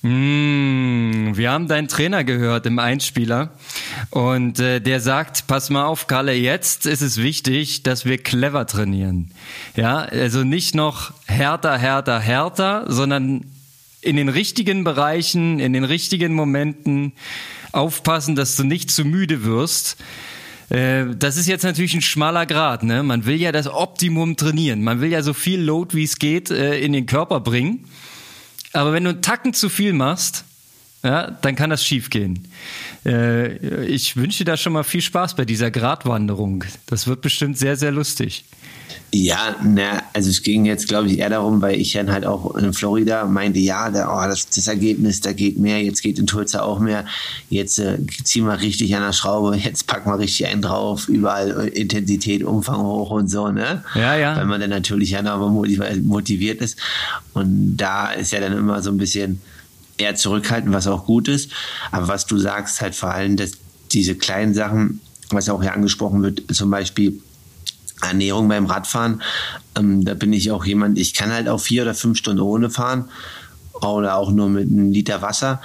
Mm, 0.00 1.36
wir 1.36 1.50
haben 1.50 1.68
deinen 1.68 1.88
Trainer 1.88 2.24
gehört 2.24 2.64
im 2.64 2.78
Einspieler 2.78 3.50
und 4.10 4.60
äh, 4.60 4.80
der 4.80 5.00
sagt, 5.00 5.46
pass 5.46 5.68
mal 5.68 5.84
auf, 5.84 6.06
Kalle, 6.06 6.32
jetzt 6.34 6.86
ist 6.86 7.02
es 7.02 7.18
wichtig, 7.18 7.82
dass 7.82 8.06
wir 8.06 8.16
clever 8.16 8.66
trainieren. 8.66 9.30
Ja, 9.76 9.98
also 9.98 10.42
nicht 10.42 10.74
noch 10.74 11.12
härter, 11.26 11.76
härter, 11.76 12.18
härter, 12.18 12.84
sondern 12.88 13.44
in 14.00 14.16
den 14.16 14.28
richtigen 14.30 14.84
Bereichen, 14.84 15.58
in 15.58 15.72
den 15.74 15.84
richtigen 15.84 16.34
Momenten 16.34 17.12
aufpassen, 17.74 18.36
dass 18.36 18.56
du 18.56 18.64
nicht 18.64 18.90
zu 18.90 19.04
müde 19.04 19.44
wirst. 19.44 19.96
Äh, 20.70 21.06
das 21.16 21.36
ist 21.36 21.46
jetzt 21.46 21.64
natürlich 21.64 21.94
ein 21.94 22.02
schmaler 22.02 22.46
Grad. 22.46 22.82
Ne? 22.82 23.02
Man 23.02 23.26
will 23.26 23.36
ja 23.36 23.52
das 23.52 23.66
Optimum 23.66 24.36
trainieren. 24.36 24.82
Man 24.82 25.00
will 25.00 25.10
ja 25.10 25.22
so 25.22 25.32
viel 25.32 25.60
Load, 25.60 25.96
wie 25.96 26.04
es 26.04 26.18
geht, 26.18 26.50
äh, 26.50 26.78
in 26.78 26.92
den 26.92 27.06
Körper 27.06 27.40
bringen. 27.40 27.84
Aber 28.72 28.92
wenn 28.92 29.04
du 29.04 29.10
einen 29.10 29.22
Tacken 29.22 29.54
zu 29.54 29.68
viel 29.68 29.92
machst, 29.92 30.44
ja, 31.04 31.30
dann 31.30 31.54
kann 31.54 31.68
das 31.68 31.84
schiefgehen. 31.84 32.48
Äh, 33.04 33.84
ich 33.84 34.16
wünsche 34.16 34.38
dir 34.38 34.52
da 34.52 34.56
schon 34.56 34.72
mal 34.72 34.84
viel 34.84 35.02
Spaß 35.02 35.36
bei 35.36 35.44
dieser 35.44 35.70
Gratwanderung. 35.70 36.64
Das 36.86 37.06
wird 37.06 37.20
bestimmt 37.20 37.58
sehr, 37.58 37.76
sehr 37.76 37.92
lustig. 37.92 38.44
Ja, 39.16 39.54
na, 39.62 40.02
also 40.12 40.28
es 40.28 40.42
ging 40.42 40.64
jetzt, 40.64 40.88
glaube 40.88 41.06
ich, 41.06 41.20
eher 41.20 41.30
darum, 41.30 41.62
weil 41.62 41.80
ich 41.80 41.92
dann 41.92 42.10
halt 42.10 42.26
auch 42.26 42.56
in 42.56 42.72
Florida 42.72 43.24
meinte, 43.26 43.60
ja, 43.60 43.88
da, 43.88 44.08
oh, 44.12 44.28
das, 44.28 44.48
das 44.48 44.66
Ergebnis, 44.66 45.20
da 45.20 45.32
geht 45.32 45.56
mehr, 45.56 45.80
jetzt 45.80 46.02
geht 46.02 46.18
in 46.18 46.26
Tulsa 46.26 46.62
auch 46.62 46.80
mehr, 46.80 47.06
jetzt 47.48 47.78
äh, 47.78 47.98
ziehen 48.24 48.44
wir 48.44 48.60
richtig 48.60 48.96
an 48.96 49.02
der 49.02 49.12
Schraube, 49.12 49.56
jetzt 49.62 49.86
packen 49.86 50.10
wir 50.10 50.18
richtig 50.18 50.48
einen 50.48 50.62
drauf, 50.62 51.08
überall 51.08 51.68
Intensität, 51.68 52.42
Umfang 52.42 52.78
hoch 52.78 53.10
und 53.12 53.28
so, 53.28 53.52
ne? 53.52 53.84
Ja, 53.94 54.16
ja. 54.16 54.34
Weil 54.36 54.46
man 54.46 54.60
dann 54.60 54.70
natürlich 54.70 55.10
ja 55.10 55.22
noch 55.22 55.48
motiviert 55.48 56.60
ist. 56.60 56.76
Und 57.34 57.76
da 57.76 58.10
ist 58.10 58.32
ja 58.32 58.40
dann 58.40 58.52
immer 58.52 58.82
so 58.82 58.90
ein 58.90 58.96
bisschen 58.96 59.40
eher 59.96 60.16
zurückhaltend, 60.16 60.74
was 60.74 60.88
auch 60.88 61.06
gut 61.06 61.28
ist. 61.28 61.52
Aber 61.92 62.08
was 62.08 62.26
du 62.26 62.36
sagst, 62.36 62.80
halt 62.80 62.96
vor 62.96 63.12
allem, 63.12 63.36
dass 63.36 63.52
diese 63.92 64.16
kleinen 64.16 64.54
Sachen, 64.54 65.00
was 65.30 65.48
auch 65.48 65.62
hier 65.62 65.72
angesprochen 65.72 66.20
wird, 66.24 66.42
zum 66.52 66.68
Beispiel 66.68 67.20
Ernährung 68.02 68.48
beim 68.48 68.66
Radfahren. 68.66 69.22
Ähm, 69.76 70.04
da 70.04 70.14
bin 70.14 70.32
ich 70.32 70.50
auch 70.50 70.64
jemand, 70.64 70.98
ich 70.98 71.14
kann 71.14 71.32
halt 71.32 71.48
auch 71.48 71.60
vier 71.60 71.82
oder 71.82 71.94
fünf 71.94 72.18
Stunden 72.18 72.42
ohne 72.42 72.70
fahren 72.70 73.06
oder 73.72 74.16
auch 74.16 74.30
nur 74.30 74.48
mit 74.48 74.70
einem 74.70 74.92
Liter 74.92 75.22
Wasser. 75.22 75.60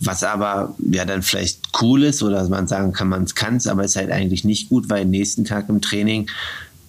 Was 0.00 0.24
aber 0.24 0.74
ja 0.78 1.04
dann 1.04 1.22
vielleicht 1.22 1.60
cool 1.80 2.02
ist 2.02 2.22
oder 2.22 2.48
man 2.48 2.66
sagen 2.66 2.92
kann, 2.92 3.08
man 3.08 3.26
kann 3.26 3.56
es, 3.56 3.68
aber 3.68 3.84
ist 3.84 3.96
halt 3.96 4.10
eigentlich 4.10 4.44
nicht 4.44 4.68
gut, 4.68 4.90
weil 4.90 5.04
nächsten 5.04 5.44
Tag 5.44 5.68
im 5.68 5.80
Training 5.80 6.28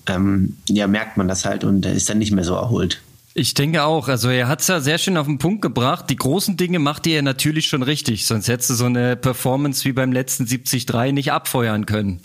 ähm, 0.08 0.58
ja 0.68 0.88
merkt 0.88 1.18
man 1.18 1.28
das 1.28 1.46
halt 1.46 1.64
und 1.64 1.86
ist 1.86 2.10
dann 2.10 2.18
nicht 2.18 2.32
mehr 2.32 2.44
so 2.44 2.56
erholt. 2.56 3.02
Ich 3.36 3.56
denke 3.56 3.84
auch. 3.84 4.10
Also 4.10 4.30
er 4.30 4.48
hat 4.48 4.62
es 4.62 4.68
ja 4.68 4.80
sehr 4.80 5.00
schön 5.00 5.18
auf 5.18 5.25
den 5.25 5.40
Punkt 5.40 5.63
gebracht. 5.63 6.10
Die 6.10 6.16
großen 6.16 6.56
Dinge 6.56 6.78
macht 6.78 7.08
ihr 7.08 7.22
natürlich 7.24 7.66
schon 7.66 7.82
richtig, 7.82 8.25
sonst 8.28 8.48
hättest 8.48 8.70
du 8.70 8.74
so 8.75 8.86
eine 8.86 9.16
Performance 9.16 9.86
wie 9.86 9.94
beim 9.94 10.12
letzten 10.12 10.46
73 10.46 11.13
nicht 11.13 11.32
abfeuern 11.32 11.88
können. 11.88 12.22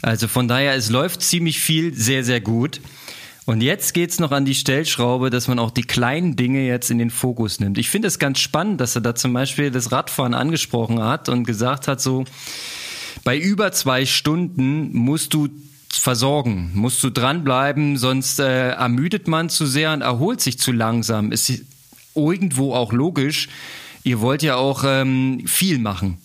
Also 0.00 0.28
von 0.28 0.46
daher, 0.46 0.74
es 0.74 0.90
läuft 0.90 1.22
ziemlich 1.22 1.58
viel 1.58 1.92
sehr, 1.94 2.22
sehr 2.22 2.40
gut. 2.40 2.80
Und 3.46 3.62
jetzt 3.62 3.92
geht's 3.92 4.20
noch 4.20 4.30
an 4.30 4.44
die 4.44 4.54
Stellschraube, 4.54 5.28
dass 5.28 5.48
man 5.48 5.58
auch 5.58 5.70
die 5.70 5.82
kleinen 5.82 6.36
Dinge 6.36 6.66
jetzt 6.66 6.90
in 6.90 6.98
den 6.98 7.10
Fokus 7.10 7.60
nimmt. 7.60 7.76
Ich 7.76 7.90
finde 7.90 8.08
es 8.08 8.18
ganz 8.18 8.38
spannend, 8.38 8.80
dass 8.80 8.94
er 8.94 9.02
da 9.02 9.14
zum 9.14 9.32
Beispiel 9.32 9.70
das 9.70 9.92
Radfahren 9.92 10.34
angesprochen 10.34 11.02
hat 11.02 11.28
und 11.28 11.44
gesagt 11.44 11.88
hat, 11.88 12.00
so 12.00 12.24
bei 13.24 13.36
über 13.36 13.72
zwei 13.72 14.06
Stunden 14.06 14.96
musst 14.96 15.34
du 15.34 15.48
versorgen, 15.98 16.70
musst 16.74 17.02
du 17.02 17.10
dranbleiben, 17.10 17.96
sonst 17.96 18.38
äh, 18.38 18.70
ermüdet 18.70 19.28
man 19.28 19.48
zu 19.48 19.66
sehr 19.66 19.92
und 19.92 20.02
erholt 20.02 20.40
sich 20.40 20.58
zu 20.58 20.72
langsam. 20.72 21.32
Ist 21.32 21.52
irgendwo 22.14 22.74
auch 22.74 22.92
logisch. 22.92 23.48
Ihr 24.02 24.20
wollt 24.20 24.42
ja 24.42 24.56
auch 24.56 24.84
ähm, 24.86 25.42
viel 25.46 25.78
machen. 25.78 26.18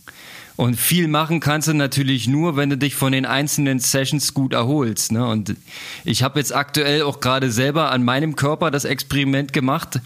Und 0.60 0.76
viel 0.76 1.08
machen 1.08 1.40
kannst 1.40 1.70
du 1.70 1.74
natürlich 1.74 2.28
nur, 2.28 2.58
wenn 2.58 2.70
du 2.70 2.78
dich 2.78 2.94
von 2.94 3.14
den 3.14 3.26
einzelnen 3.26 3.80
Sessions 3.80 4.34
gut 4.34 4.52
erholst. 4.52 5.14
Ne? 5.14 5.26
Und 5.26 5.56
ich 6.04 6.22
habe 6.22 6.38
jetzt 6.38 6.54
aktuell 6.54 7.04
auch 7.04 7.22
gerade 7.22 7.50
selber 7.50 7.92
an 7.92 8.04
meinem 8.04 8.36
Körper 8.36 8.70
das 8.70 8.84
Experiment 8.84 9.54
gemacht, 9.54 10.02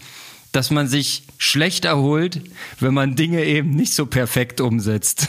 dass 0.52 0.70
man 0.70 0.86
sich 0.86 1.24
schlecht 1.38 1.84
erholt, 1.84 2.40
wenn 2.78 2.94
man 2.94 3.16
Dinge 3.16 3.44
eben 3.44 3.70
nicht 3.70 3.94
so 3.94 4.06
perfekt 4.06 4.60
umsetzt. 4.60 5.28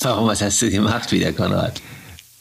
Warum, 0.00 0.26
was 0.26 0.40
hast 0.40 0.62
du 0.62 0.70
gemacht 0.70 1.12
wieder, 1.12 1.32
Konrad? 1.34 1.82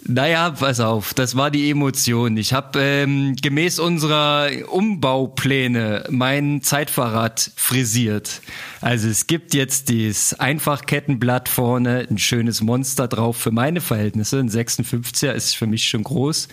Naja, 0.06 0.50
pass 0.50 0.82
auf, 0.82 1.14
das 1.14 1.38
war 1.38 1.50
die 1.50 1.70
Emotion. 1.70 2.36
Ich 2.36 2.52
habe 2.52 2.80
ähm, 2.82 3.38
gemäß 3.42 3.80
unserer 3.80 4.50
Umbaupläne 4.70 6.04
mein 6.10 6.62
Zeitfahrrad 6.62 7.52
frisiert. 7.56 8.42
Also 8.82 9.08
es 9.08 9.28
gibt 9.28 9.54
jetzt 9.54 9.88
dieses 9.88 10.38
Einfachkettenblatt 10.38 11.48
vorne, 11.48 12.06
ein 12.10 12.18
schönes 12.18 12.62
Monster 12.62 13.08
drauf 13.08 13.38
für 13.38 13.52
meine 13.52 13.80
Verhältnisse. 13.80 14.40
Ein 14.40 14.50
56er 14.50 15.32
ist 15.32 15.56
für 15.56 15.68
mich 15.68 15.86
schon 15.86 16.04
groß. 16.04 16.50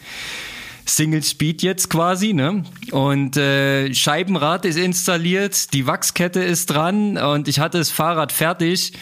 Single 0.87 1.23
Speed 1.25 1.63
jetzt 1.63 1.91
quasi, 1.91 2.33
ne? 2.33 2.65
Und 2.93 3.37
äh, 3.37 3.93
Scheibenrad 3.93 4.65
ist 4.65 4.79
installiert, 4.79 5.75
die 5.75 5.87
Wachskette 5.89 6.41
ist 6.41 6.67
dran 6.67 7.17
und 7.17 7.49
ich 7.49 7.59
hatte 7.59 7.79
das 7.79 7.91
Fahrrad 7.91 8.31
fertig. 8.31 8.93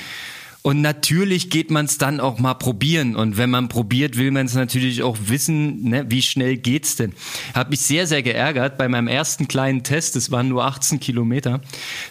Und 0.69 0.83
natürlich 0.83 1.49
geht 1.49 1.71
man 1.71 1.87
es 1.87 1.97
dann 1.97 2.21
auch 2.21 2.39
mal 2.39 2.53
probieren. 2.53 3.17
Und 3.17 3.39
wenn 3.39 3.49
man 3.49 3.69
probiert, 3.71 4.19
will 4.19 4.31
man 4.31 4.45
es 4.45 4.53
natürlich 4.53 5.03
auch 5.03 5.17
wissen, 5.19 5.89
ne, 5.89 6.05
wie 6.11 6.21
schnell 6.21 6.59
geht's 6.59 6.95
denn. 6.95 7.15
Habe 7.55 7.71
mich 7.71 7.81
sehr, 7.81 8.07
sehr 8.07 8.23
geärgert 8.23 8.77
bei 8.77 8.87
meinem 8.87 9.09
ersten 9.09 9.49
kleinen 9.49 9.83
Test, 9.83 10.15
es 10.15 10.31
waren 10.31 10.49
nur 10.49 10.67
18 10.67 11.01
Kilometer, 11.01 11.63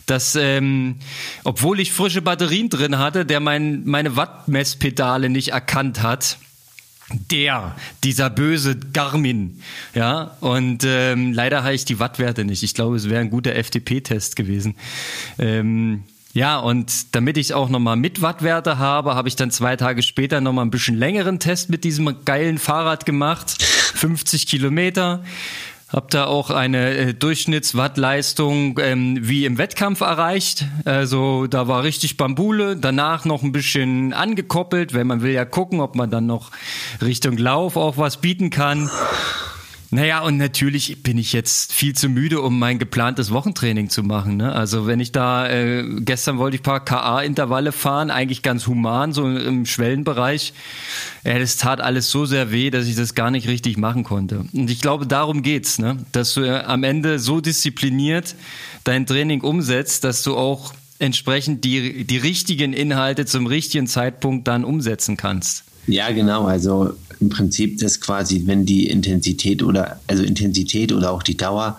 dass, 0.07 0.35
ähm, 0.35 0.95
obwohl 1.43 1.79
ich 1.79 1.93
frische 1.93 2.23
Batterien 2.23 2.69
drin 2.69 2.97
hatte, 2.97 3.27
der 3.27 3.41
mein, 3.41 3.85
meine 3.85 4.15
Wattmesspedale 4.15 5.29
nicht 5.29 5.49
erkannt 5.49 6.01
hat 6.01 6.39
der, 7.29 7.75
dieser 8.03 8.31
böse 8.31 8.75
Garmin, 8.75 9.61
ja, 9.93 10.35
und 10.41 10.83
ähm, 10.83 11.31
leider 11.31 11.63
habe 11.63 11.75
ich 11.75 11.85
die 11.85 11.99
Wattwerte 11.99 12.43
nicht. 12.43 12.63
Ich 12.63 12.73
glaube, 12.73 12.95
es 12.95 13.07
wäre 13.07 13.21
ein 13.21 13.29
guter 13.29 13.51
FTP-Test 13.51 14.35
gewesen. 14.35 14.75
Ähm, 15.37 16.03
ja, 16.38 16.60
und 16.60 17.15
damit 17.15 17.36
ich 17.36 17.56
auch 17.56 17.67
nochmal 17.67 17.96
mit 17.96 18.22
Wattwerte 18.22 18.77
habe, 18.77 19.15
habe 19.15 19.27
ich 19.27 19.36
dann 19.36 19.50
zwei 19.50 19.75
Tage 19.75 20.03
später 20.03 20.39
nochmal 20.39 20.65
ein 20.65 20.70
bisschen 20.70 20.96
längeren 20.96 21.39
Test 21.39 21.72
mit 21.72 21.84
diesem 21.84 22.15
geilen 22.25 22.60
Fahrrad 22.60 23.08
gemacht. 23.08 23.60
50 23.60 24.46
Kilometer. 24.46 25.24
Hab 25.89 26.12
da 26.12 26.25
auch 26.25 26.51
eine 26.51 26.96
äh, 26.96 27.13
Durchschnittswattleistung 27.15 28.77
ähm, 28.79 29.17
wie 29.20 29.46
im 29.46 29.58
Wettkampf 29.58 30.01
erreicht. 30.01 30.65
Also 30.86 31.48
da 31.48 31.67
war 31.67 31.82
richtig 31.82 32.17
Bambule. 32.17 32.77
Danach 32.77 33.25
noch 33.25 33.41
ein 33.41 33.51
bisschen 33.51 34.13
angekoppelt, 34.13 34.94
weil 34.94 35.06
man 35.06 35.24
will 35.24 35.32
ja 35.32 35.44
gucken, 35.44 35.79
ob 35.79 35.96
man 35.96 36.12
dann 36.12 36.27
noch 36.27 36.51
Richtung 37.01 37.38
Lauf 37.38 37.77
auch 37.77 37.98
was 37.98 38.17
bieten 38.17 38.51
kann. 38.51 38.91
Naja, 39.89 40.20
und 40.20 40.36
natürlich 40.36 41.01
bin 41.01 41.17
ich 41.17 41.32
jetzt 41.32 41.72
viel 41.72 41.96
zu 41.96 42.10
müde, 42.10 42.41
um 42.41 42.60
mein 42.60 42.77
geplantes 42.77 43.32
Wochentraining 43.32 43.89
zu 43.89 44.03
machen. 44.03 44.36
Ne? 44.36 44.51
Also 44.51 44.86
wenn 44.86 45.00
ich 45.00 45.13
da, 45.13 45.50
äh, 45.50 45.86
gestern 46.01 46.38
wollte 46.38 46.58
ich 46.58 46.63
paar 46.63 46.84
KA-Intervalle 46.84 47.72
fahren, 47.72 48.12
eigentlich 48.12 48.41
ganz 48.41 48.67
human, 48.67 49.13
so 49.13 49.25
im 49.25 49.65
Schwellenbereich. 49.65 50.51
Ja, 51.24 51.39
das 51.39 51.56
tat 51.56 51.79
alles 51.79 52.12
so 52.12 52.25
sehr 52.25 52.51
weh, 52.51 52.70
dass 52.70 52.88
ich 52.88 52.96
das 52.96 53.15
gar 53.15 53.32
nicht 53.32 53.48
richtig 53.48 53.77
machen 53.77 54.03
konnte. 54.03 54.44
Und 54.51 54.70
ich 54.70 54.82
glaube, 54.82 55.08
darum 55.08 55.41
geht's, 55.41 55.79
ne? 55.79 55.98
dass 56.12 56.34
du 56.34 56.41
äh, 56.41 56.63
am 56.63 56.84
Ende 56.84 57.17
so 57.17 57.39
diszipliniert 57.39 58.36
dein 58.84 59.06
Training 59.06 59.39
umsetzt, 59.39 60.03
dass 60.03 60.22
du 60.22 60.36
auch 60.36 60.74
entsprechend 61.00 61.63
die, 61.63 62.03
die 62.03 62.17
richtigen 62.17 62.74
Inhalte 62.74 63.25
zum 63.25 63.48
richtigen 63.48 63.88
Zeitpunkt 63.88 64.50
dann 64.50 64.65
umsetzen 64.65 65.15
kannst. 65.15 65.63
Ja, 65.88 66.12
genau. 66.12 66.46
Also 66.46 66.94
im 67.20 67.29
Prinzip 67.29 67.79
das 67.79 68.00
quasi, 68.00 68.44
wenn 68.46 68.65
die 68.65 68.88
Intensität 68.88 69.63
oder 69.63 70.00
also 70.08 70.24
Intensität 70.24 70.91
oder 70.91 71.12
auch 71.12 71.24
die 71.24 71.38
Dauer 71.38 71.77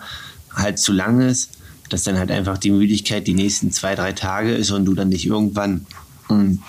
halt 0.53 0.79
zu 0.79 0.91
lang 0.91 1.21
ist, 1.21 1.51
dass 1.89 2.03
dann 2.03 2.17
halt 2.17 2.31
einfach 2.31 2.57
die 2.57 2.71
Müdigkeit 2.71 3.27
die 3.27 3.33
nächsten 3.33 3.71
zwei, 3.71 3.95
drei 3.95 4.13
Tage 4.13 4.53
ist 4.53 4.71
und 4.71 4.85
du 4.85 4.93
dann 4.93 5.09
nicht 5.09 5.25
irgendwann 5.25 5.85
hm, 6.27 6.59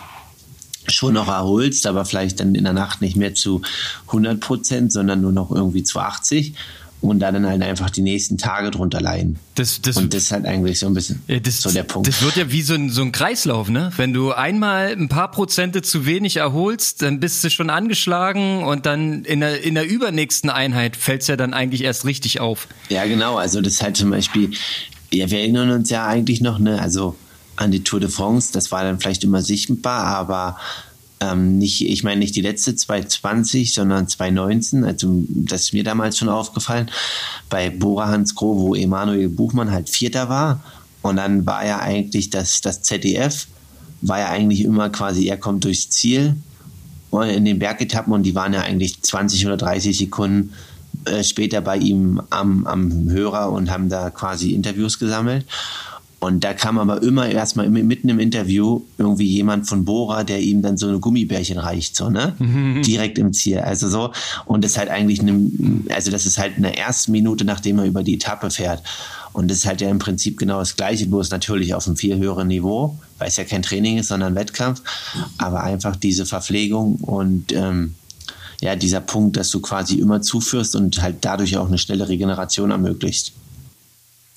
schon 0.89 1.15
noch 1.15 1.29
erholst, 1.29 1.87
aber 1.87 2.05
vielleicht 2.05 2.41
dann 2.41 2.55
in 2.55 2.65
der 2.65 2.73
Nacht 2.73 3.01
nicht 3.01 3.17
mehr 3.17 3.35
zu 3.35 3.63
100 4.07 4.41
Prozent, 4.41 4.93
sondern 4.93 5.21
nur 5.21 5.33
noch 5.33 5.51
irgendwie 5.51 5.83
zu 5.83 5.99
80 5.99 6.55
und 7.01 7.21
da 7.21 7.33
dann 7.33 7.47
halt 7.47 7.63
einfach 7.63 7.91
die 7.91 8.03
nächsten 8.03 8.37
Tage 8.37 8.71
drunter 8.71 9.01
leiden. 9.01 9.39
Das, 9.55 9.81
das, 9.81 9.97
und 9.97 10.13
das 10.13 10.25
ist 10.25 10.33
halt 10.33 10.45
eigentlich 10.45 10.79
so 10.79 10.87
ein 10.87 10.95
bisschen 10.95 11.23
das, 11.27 11.63
so 11.63 11.71
der 11.71 11.83
Punkt. 11.83 12.09
Das 12.09 12.23
wird 12.23 12.37
ja 12.37 12.51
wie 12.53 12.63
so 12.63 12.75
ein, 12.75 12.91
so 12.91 13.03
ein 13.03 13.13
Kreislauf, 13.13 13.71
ne? 13.71 13.91
Wenn 13.97 14.13
du 14.13 14.33
einmal 14.33 14.93
ein 14.93 15.09
paar 15.09 15.31
Prozente 15.31 15.83
zu 15.83 16.05
wenig 16.05 16.37
erholst, 16.37 17.03
dann 17.03 17.21
bist 17.21 17.43
du 17.43 17.51
schon 17.51 17.71
angeschlagen 17.71 18.65
und 18.65 18.87
dann 18.87 19.25
in 19.25 19.41
der, 19.41 19.63
in 19.63 19.75
der 19.75 19.89
übernächsten 19.89 20.51
Einheit 20.51 20.97
fällt 20.97 21.23
es 21.23 21.29
ja 21.29 21.37
dann 21.37 21.55
eigentlich 21.55 21.85
erst 21.85 22.05
richtig 22.05 22.41
auf. 22.41 22.69
Ja, 22.91 23.07
genau. 23.07 23.37
Also 23.37 23.61
das 23.61 23.75
ist 23.75 23.83
halt 23.83 23.97
zum 23.97 24.11
Beispiel, 24.11 24.51
ja, 25.13 25.31
wir 25.31 25.39
erinnern 25.39 25.71
uns 25.71 25.91
ja 25.91 26.07
eigentlich 26.07 26.41
noch, 26.41 26.59
ne, 26.59 26.81
also 26.81 27.17
an 27.57 27.71
die 27.71 27.85
Tour 27.85 28.01
de 28.01 28.09
France, 28.09 28.53
das 28.53 28.73
war 28.73 28.85
dann 28.85 29.01
vielleicht 29.01 29.25
immer 29.25 29.43
sichtbar, 29.43 30.07
aber 30.07 30.59
ähm, 31.21 31.59
nicht, 31.59 31.87
ich 31.87 32.03
meine 32.03 32.21
nicht 32.21 32.35
die 32.35 32.41
letzte 32.41 32.75
2020, 32.75 33.75
sondern 33.75 34.09
2019, 34.09 34.85
also 34.85 35.25
das 35.29 35.63
ist 35.63 35.73
mir 35.73 35.85
damals 35.85 36.19
schon 36.19 36.29
aufgefallen, 36.29 36.91
bei 37.49 37.71
Bora 37.71 38.09
Hans 38.09 38.35
Groh, 38.35 38.59
wo 38.59 38.75
Emanuel 38.75 39.29
Buchmann 39.29 39.71
halt 39.71 39.91
Vierter 39.91 40.29
war 40.29 40.63
und 41.03 41.17
dann 41.17 41.47
war 41.47 41.65
ja 41.67 41.81
eigentlich 41.81 42.31
das, 42.31 42.61
das 42.61 42.83
ZDF, 42.83 43.47
war 44.03 44.19
ja 44.19 44.29
eigentlich 44.31 44.63
immer 44.63 44.89
quasi, 44.91 45.27
er 45.27 45.37
kommt 45.37 45.65
durchs 45.65 45.91
Ziel 45.91 46.37
in 47.13 47.45
den 47.45 47.59
Bergetappen 47.59 48.13
und 48.13 48.23
die 48.23 48.35
waren 48.35 48.53
ja 48.53 48.63
eigentlich 48.63 49.03
20 49.03 49.47
oder 49.47 49.57
30 49.57 49.99
Sekunden 49.99 50.53
äh, 51.05 51.25
später 51.25 51.61
bei 51.61 51.77
ihm 51.77 52.21
am, 52.31 52.67
am 52.67 53.11
Hörer 53.11 53.51
und 53.51 53.71
haben 53.71 53.89
da 53.89 54.11
quasi 54.11 54.53
Interviews 54.53 54.99
gesammelt. 54.99 55.45
Und 56.21 56.45
da 56.45 56.53
kam 56.53 56.79
aber 56.79 57.03
immer 57.03 57.31
erstmal 57.31 57.71
mitten 57.71 58.11
im 58.11 58.19
Interview 58.19 58.83
irgendwie 58.99 59.27
jemand 59.27 59.67
von 59.67 59.87
Bora, 59.87 60.23
der 60.23 60.41
ihm 60.41 60.61
dann 60.61 60.77
so 60.77 60.87
eine 60.87 60.99
Gummibärchen 60.99 61.57
reicht, 61.57 61.97
so, 61.97 62.11
ne? 62.11 62.35
Mhm. 62.39 62.83
Direkt 62.83 63.19
im 63.19 63.33
Ziel. 63.33 63.61
Also 63.61 63.89
so. 63.89 64.13
Und 64.45 64.63
das 64.63 64.73
ist 64.73 64.79
halt 64.79 64.91
eigentlich 64.91 65.21
eine, 65.21 65.51
also 65.89 66.11
das 66.11 66.27
ist 66.27 66.37
halt 66.37 66.59
in 66.59 66.63
der 66.63 66.77
ersten 66.77 67.13
Minute, 67.13 67.47
nachdem 67.47 67.79
er 67.79 67.87
über 67.87 68.03
die 68.03 68.15
Etappe 68.15 68.51
fährt. 68.51 68.83
Und 69.33 69.51
das 69.51 69.59
ist 69.59 69.67
halt 69.67 69.81
ja 69.81 69.89
im 69.89 69.99
Prinzip 69.99 70.39
genau 70.39 70.59
das 70.59 70.77
Gleiche, 70.77 71.07
bloß 71.07 71.31
natürlich 71.31 71.73
auf 71.73 71.87
einem 71.87 71.97
viel 71.97 72.19
höheren 72.19 72.49
Niveau, 72.49 72.99
weil 73.19 73.29
es 73.29 73.39
ja 73.39 73.45
kein 73.45 73.63
Training 73.63 73.97
ist, 73.97 74.09
sondern 74.09 74.35
Wettkampf. 74.35 74.83
Aber 75.39 75.63
einfach 75.63 75.97
diese 75.97 76.27
Verpflegung 76.27 76.97
und, 76.97 77.53
ähm, 77.53 77.95
ja, 78.61 78.77
dieser 78.77 79.01
Punkt, 79.01 79.39
dass 79.39 79.51
du 79.51 79.61
quasi 79.61 79.95
immer 79.95 80.21
zuführst 80.21 80.77
und 80.77 81.01
halt 81.01 81.17
dadurch 81.23 81.57
auch 81.57 81.69
eine 81.69 81.79
schnelle 81.79 82.11
Regeneration 82.11 82.71
ermöglicht. 82.71 83.33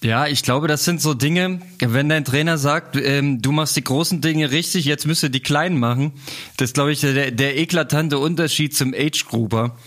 Ja, 0.04 0.28
ich 0.28 0.44
glaube, 0.44 0.68
das 0.68 0.84
sind 0.84 1.02
so 1.02 1.14
Dinge, 1.14 1.60
wenn 1.80 2.10
dein 2.10 2.26
Trainer 2.26 2.58
sagt, 2.58 2.98
ähm, 2.98 3.42
du 3.42 3.54
machst 3.54 3.78
die 3.78 3.84
großen 3.84 4.20
Dinge 4.20 4.52
richtig, 4.52 4.84
jetzt 4.84 5.08
müsst 5.08 5.24
ihr 5.24 5.30
die 5.30 5.40
kleinen 5.40 5.80
machen. 5.80 6.12
Das 6.58 6.70
ist, 6.70 6.74
glaube 6.74 6.92
ich, 6.92 7.00
der, 7.00 7.32
der 7.32 7.58
eklatante 7.58 8.20
Unterschied 8.20 8.76
zum 8.76 8.94
Age-Grouper. 8.94 9.78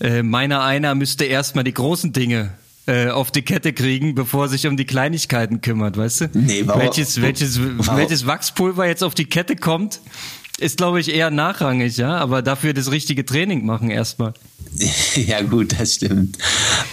Äh, 0.00 0.22
meiner 0.22 0.62
einer 0.62 0.94
müsste 0.94 1.24
erstmal 1.24 1.64
die 1.64 1.74
großen 1.74 2.12
Dinge 2.12 2.52
äh, 2.86 3.08
auf 3.08 3.32
die 3.32 3.42
Kette 3.42 3.72
kriegen, 3.72 4.14
bevor 4.14 4.44
er 4.44 4.48
sich 4.48 4.68
um 4.68 4.76
die 4.76 4.84
Kleinigkeiten 4.84 5.60
kümmert, 5.60 5.96
weißt 5.96 6.20
du? 6.20 6.28
Nee, 6.34 6.62
warum, 6.64 6.82
welches, 6.82 7.20
welches, 7.20 7.58
warum? 7.60 7.98
welches 7.98 8.26
Wachspulver 8.26 8.86
jetzt 8.86 9.02
auf 9.02 9.14
die 9.14 9.24
Kette 9.24 9.56
kommt, 9.56 10.00
ist, 10.58 10.78
glaube 10.78 11.00
ich, 11.00 11.12
eher 11.12 11.30
nachrangig, 11.30 11.96
ja, 11.96 12.16
aber 12.16 12.42
dafür 12.42 12.72
das 12.72 12.90
richtige 12.90 13.24
Training 13.24 13.64
machen 13.64 13.90
erstmal. 13.90 14.34
Ja 15.14 15.40
gut, 15.40 15.78
das 15.78 15.94
stimmt. 15.94 16.36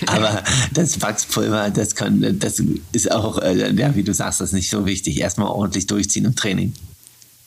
Aber 0.06 0.42
das 0.74 1.02
Wachspulver, 1.02 1.70
das 1.70 1.96
kann, 1.96 2.40
das 2.40 2.64
ist 2.94 3.12
auch, 3.12 3.40
äh, 3.40 3.74
ja, 3.74 3.94
wie 3.96 4.04
du 4.04 4.14
sagst, 4.14 4.40
das 4.40 4.50
ist 4.50 4.54
nicht 4.54 4.70
so 4.70 4.86
wichtig. 4.86 5.20
Erstmal 5.20 5.50
ordentlich 5.50 5.88
durchziehen 5.88 6.24
im 6.24 6.36
Training. 6.36 6.74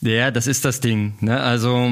Ja, 0.01 0.29
das 0.29 0.45
ist 0.45 0.63
das 0.63 0.79
Ding. 0.79 1.13
Ne? 1.21 1.39
Also 1.39 1.89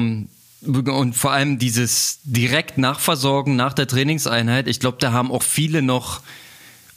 und 0.62 1.14
vor 1.14 1.32
allem 1.32 1.58
dieses 1.58 2.20
direkt 2.24 2.78
Nachversorgen 2.78 3.56
nach 3.56 3.72
der 3.72 3.86
Trainingseinheit. 3.86 4.68
Ich 4.68 4.80
glaube, 4.80 4.98
da 5.00 5.12
haben 5.12 5.30
auch 5.30 5.42
viele 5.42 5.82
noch 5.82 6.20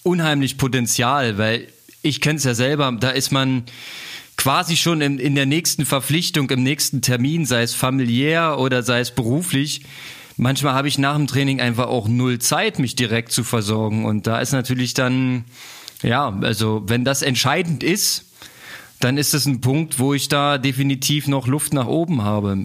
unheimlich 0.04 0.58
Potenzial, 0.58 1.38
weil 1.38 1.68
ich 2.02 2.22
kenne 2.22 2.38
es 2.38 2.44
ja 2.44 2.54
selber. 2.54 2.92
Da 3.00 3.10
ist 3.10 3.32
man 3.32 3.64
quasi 4.40 4.78
schon 4.78 5.02
in, 5.02 5.20
in 5.20 5.36
der 5.36 5.46
nächsten 5.46 5.86
Verpflichtung, 5.86 6.50
im 6.50 6.64
nächsten 6.64 7.02
Termin, 7.02 7.46
sei 7.46 7.62
es 7.62 7.74
familiär 7.74 8.58
oder 8.58 8.84
sei 8.84 9.02
es 9.02 9.12
beruflich. 9.12 9.82
Manchmal 10.38 10.76
habe 10.76 10.88
ich 10.88 10.98
nach 10.98 11.18
dem 11.18 11.28
Training 11.28 11.60
einfach 11.60 11.88
auch 11.88 12.08
null 12.08 12.40
Zeit, 12.40 12.80
mich 12.80 12.96
direkt 12.96 13.34
zu 13.34 13.44
versorgen. 13.44 14.06
Und 14.06 14.28
da 14.28 14.40
ist 14.40 14.54
natürlich 14.54 14.94
dann, 14.94 15.44
ja, 16.02 16.34
also 16.42 16.84
wenn 16.88 17.04
das 17.04 17.22
entscheidend 17.22 17.84
ist, 17.84 18.28
dann 19.02 19.18
ist 19.18 19.34
es 19.34 19.46
ein 19.46 19.60
Punkt, 19.60 20.00
wo 20.00 20.14
ich 20.14 20.30
da 20.30 20.58
definitiv 20.58 21.28
noch 21.28 21.46
Luft 21.46 21.74
nach 21.74 21.88
oben 21.88 22.24
habe. 22.24 22.64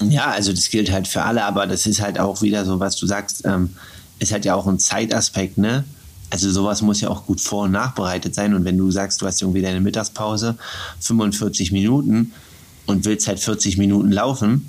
Ja, 0.00 0.30
also 0.30 0.54
das 0.54 0.70
gilt 0.70 0.90
halt 0.90 1.06
für 1.06 1.20
alle, 1.20 1.44
aber 1.44 1.66
das 1.66 1.84
ist 1.84 2.00
halt 2.00 2.18
auch 2.18 2.40
wieder 2.40 2.64
so, 2.64 2.80
was 2.80 2.96
du 2.96 3.06
sagst, 3.06 3.44
ähm, 3.44 3.76
ist 4.20 4.32
halt 4.32 4.46
ja 4.46 4.54
auch 4.54 4.66
ein 4.66 4.78
Zeitaspekt, 4.78 5.58
ne? 5.58 5.84
Also 6.34 6.50
sowas 6.50 6.82
muss 6.82 7.00
ja 7.00 7.10
auch 7.10 7.26
gut 7.26 7.40
vor- 7.40 7.66
und 7.66 7.70
nachbereitet 7.70 8.34
sein. 8.34 8.54
Und 8.54 8.64
wenn 8.64 8.76
du 8.76 8.90
sagst, 8.90 9.22
du 9.22 9.26
hast 9.26 9.40
irgendwie 9.40 9.62
deine 9.62 9.80
Mittagspause, 9.80 10.56
45 10.98 11.70
Minuten 11.70 12.32
und 12.86 13.04
willst 13.04 13.28
halt 13.28 13.38
40 13.38 13.78
Minuten 13.78 14.10
laufen, 14.10 14.68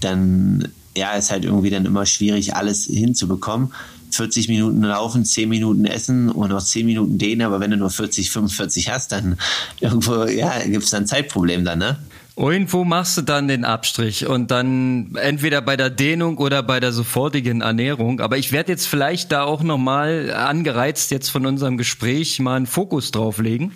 dann 0.00 0.66
ja, 0.96 1.12
ist 1.12 1.30
halt 1.30 1.44
irgendwie 1.44 1.70
dann 1.70 1.86
immer 1.86 2.04
schwierig, 2.04 2.56
alles 2.56 2.86
hinzubekommen. 2.86 3.72
40 4.10 4.48
Minuten 4.48 4.82
laufen, 4.82 5.24
10 5.24 5.48
Minuten 5.48 5.84
essen 5.84 6.30
und 6.30 6.48
noch 6.48 6.64
10 6.64 6.84
Minuten 6.84 7.16
dehnen, 7.16 7.42
aber 7.42 7.60
wenn 7.60 7.70
du 7.70 7.76
nur 7.76 7.90
40, 7.90 8.32
45 8.32 8.90
hast, 8.90 9.12
dann 9.12 9.38
irgendwo, 9.80 10.24
ja, 10.24 10.58
gibt 10.66 10.82
es 10.82 10.90
dann 10.90 11.04
ein 11.04 11.06
Zeitproblem 11.06 11.64
dann, 11.64 11.78
ne? 11.78 11.96
Irgendwo 12.36 12.82
machst 12.84 13.16
du 13.16 13.22
dann 13.22 13.46
den 13.46 13.64
Abstrich 13.64 14.26
und 14.26 14.50
dann 14.50 15.14
entweder 15.14 15.62
bei 15.62 15.76
der 15.76 15.88
Dehnung 15.88 16.38
oder 16.38 16.64
bei 16.64 16.80
der 16.80 16.92
sofortigen 16.92 17.60
Ernährung. 17.60 18.18
Aber 18.20 18.36
ich 18.36 18.50
werde 18.50 18.72
jetzt 18.72 18.88
vielleicht 18.88 19.30
da 19.30 19.44
auch 19.44 19.62
nochmal 19.62 20.32
angereizt 20.32 21.12
jetzt 21.12 21.28
von 21.28 21.46
unserem 21.46 21.78
Gespräch 21.78 22.40
mal 22.40 22.56
einen 22.56 22.66
Fokus 22.66 23.12
drauf 23.12 23.38
legen. 23.38 23.72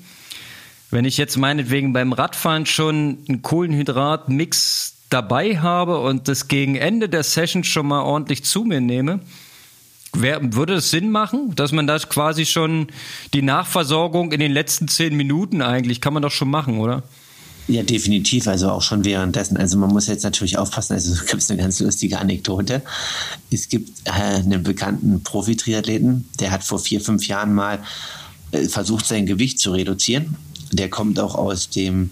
Wenn 0.91 1.05
ich 1.05 1.19
jetzt 1.19 1.37
meinetwegen 1.37 1.93
beim 1.93 2.13
Radfahren 2.13 2.67
schon 2.67 3.19
einen 3.29 3.43
Kohlenhydratmix 3.43 4.97
dabei 5.09 5.59
habe 5.59 6.01
und 6.01 6.27
das 6.27 6.49
gegen 6.49 6.75
Ende 6.75 7.09
der 7.09 7.23
Session 7.23 7.63
schon 7.63 7.87
mal 7.87 8.03
ordentlich 8.03 8.45
zu 8.45 8.65
mir 8.65 8.81
nehme, 8.81 9.21
Wer, 10.15 10.55
würde 10.55 10.77
es 10.77 10.91
Sinn 10.91 11.11
machen, 11.11 11.55
dass 11.55 11.71
man 11.71 11.87
das 11.87 12.09
quasi 12.09 12.47
schon 12.47 12.89
die 13.35 13.43
Nachversorgung 13.43 14.33
in 14.33 14.41
den 14.41 14.53
letzten 14.53 14.89
zehn 14.89 15.15
Minuten 15.15 15.61
eigentlich 15.61 16.01
kann 16.01 16.15
man 16.15 16.23
doch 16.23 16.31
schon 16.31 16.49
machen, 16.49 16.79
oder? 16.79 17.03
Ja, 17.69 17.83
definitiv. 17.83 18.49
Also 18.49 18.71
auch 18.71 18.81
schon 18.81 19.05
währenddessen. 19.05 19.59
Also 19.59 19.77
man 19.77 19.91
muss 19.91 20.07
jetzt 20.07 20.25
natürlich 20.25 20.57
aufpassen. 20.57 20.95
Also 20.95 21.13
es 21.13 21.27
gibt 21.27 21.51
eine 21.51 21.61
ganz 21.61 21.79
lustige 21.81 22.19
Anekdote. 22.19 22.83
Es 23.51 23.69
gibt 23.69 24.09
äh, 24.09 24.11
einen 24.11 24.63
bekannten 24.63 25.23
Profi-Triathleten, 25.23 26.27
der 26.41 26.51
hat 26.51 26.65
vor 26.65 26.79
vier, 26.79 27.01
fünf 27.01 27.29
Jahren 27.29 27.55
mal 27.55 27.79
äh, 28.53 28.65
versucht, 28.65 29.07
sein 29.07 29.27
Gewicht 29.27 29.61
zu 29.61 29.73
reduzieren. 29.73 30.37
Der 30.73 30.89
kommt 30.89 31.21
auch 31.21 31.35
aus 31.35 31.69
dem 31.69 32.11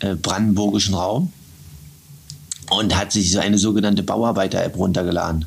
äh, 0.00 0.14
brandenburgischen 0.14 0.94
Raum 0.94 1.32
und 2.70 2.96
hat 2.96 3.12
sich 3.12 3.32
so 3.32 3.40
eine 3.40 3.58
sogenannte 3.58 4.04
Bauarbeiter-App 4.04 4.76
runtergeladen. 4.76 5.46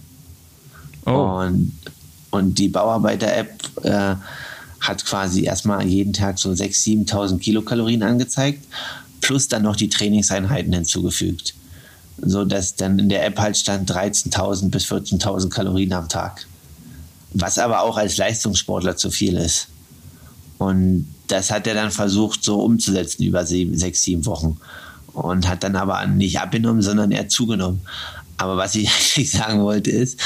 Oh. 1.05 1.39
Und, 1.39 1.71
und 2.29 2.59
die 2.59 2.67
Bauarbeiter-App 2.67 3.69
äh, 3.83 4.15
hat 4.81 5.05
quasi 5.05 5.43
erstmal 5.43 5.85
jeden 5.85 6.11
Tag 6.11 6.39
so 6.39 6.49
6.000, 6.49 7.07
7.000 7.07 7.39
Kilokalorien 7.39 8.03
angezeigt 8.03 8.65
plus 9.25 9.47
dann 9.47 9.63
noch 9.63 9.75
die 9.75 9.89
Trainingseinheiten 9.89 10.71
hinzugefügt. 10.71 11.55
So 12.21 12.45
dass 12.45 12.75
dann 12.75 12.99
in 12.99 13.09
der 13.09 13.25
App 13.25 13.39
halt 13.39 13.57
stand 13.57 13.91
13.000 13.91 14.69
bis 14.69 14.85
14.000 14.85 15.49
Kalorien 15.49 15.93
am 15.93 16.07
Tag. 16.07 16.45
Was 17.33 17.57
aber 17.57 17.81
auch 17.81 17.97
als 17.97 18.17
Leistungssportler 18.17 18.95
zu 18.97 19.09
viel 19.09 19.35
ist. 19.35 19.67
Und 20.59 21.07
das 21.27 21.49
hat 21.49 21.65
er 21.65 21.73
dann 21.73 21.89
versucht 21.89 22.43
so 22.43 22.61
umzusetzen 22.61 23.23
über 23.23 23.45
sieben, 23.47 23.75
sechs, 23.75 24.03
sieben 24.03 24.27
Wochen. 24.27 24.57
Und 25.13 25.47
hat 25.47 25.63
dann 25.63 25.75
aber 25.75 26.05
nicht 26.05 26.39
abgenommen, 26.39 26.83
sondern 26.83 27.11
eher 27.11 27.27
zugenommen. 27.27 27.81
Aber 28.37 28.57
was 28.57 28.75
ich 28.75 28.87
eigentlich 28.93 29.31
sagen 29.31 29.63
wollte 29.63 29.89
ist, 29.89 30.19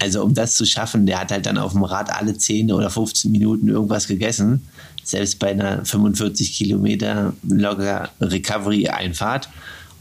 also 0.00 0.22
um 0.22 0.32
das 0.32 0.54
zu 0.54 0.64
schaffen, 0.64 1.06
der 1.06 1.18
hat 1.18 1.32
halt 1.32 1.46
dann 1.46 1.58
auf 1.58 1.72
dem 1.72 1.82
Rad 1.82 2.10
alle 2.10 2.38
10 2.38 2.70
oder 2.70 2.88
15 2.88 3.32
Minuten 3.32 3.68
irgendwas 3.68 4.06
gegessen 4.06 4.62
selbst 5.08 5.38
bei 5.38 5.50
einer 5.50 5.84
45 5.84 6.52
Kilometer 6.52 7.32
locker 7.48 8.10
Recovery-Einfahrt, 8.20 9.48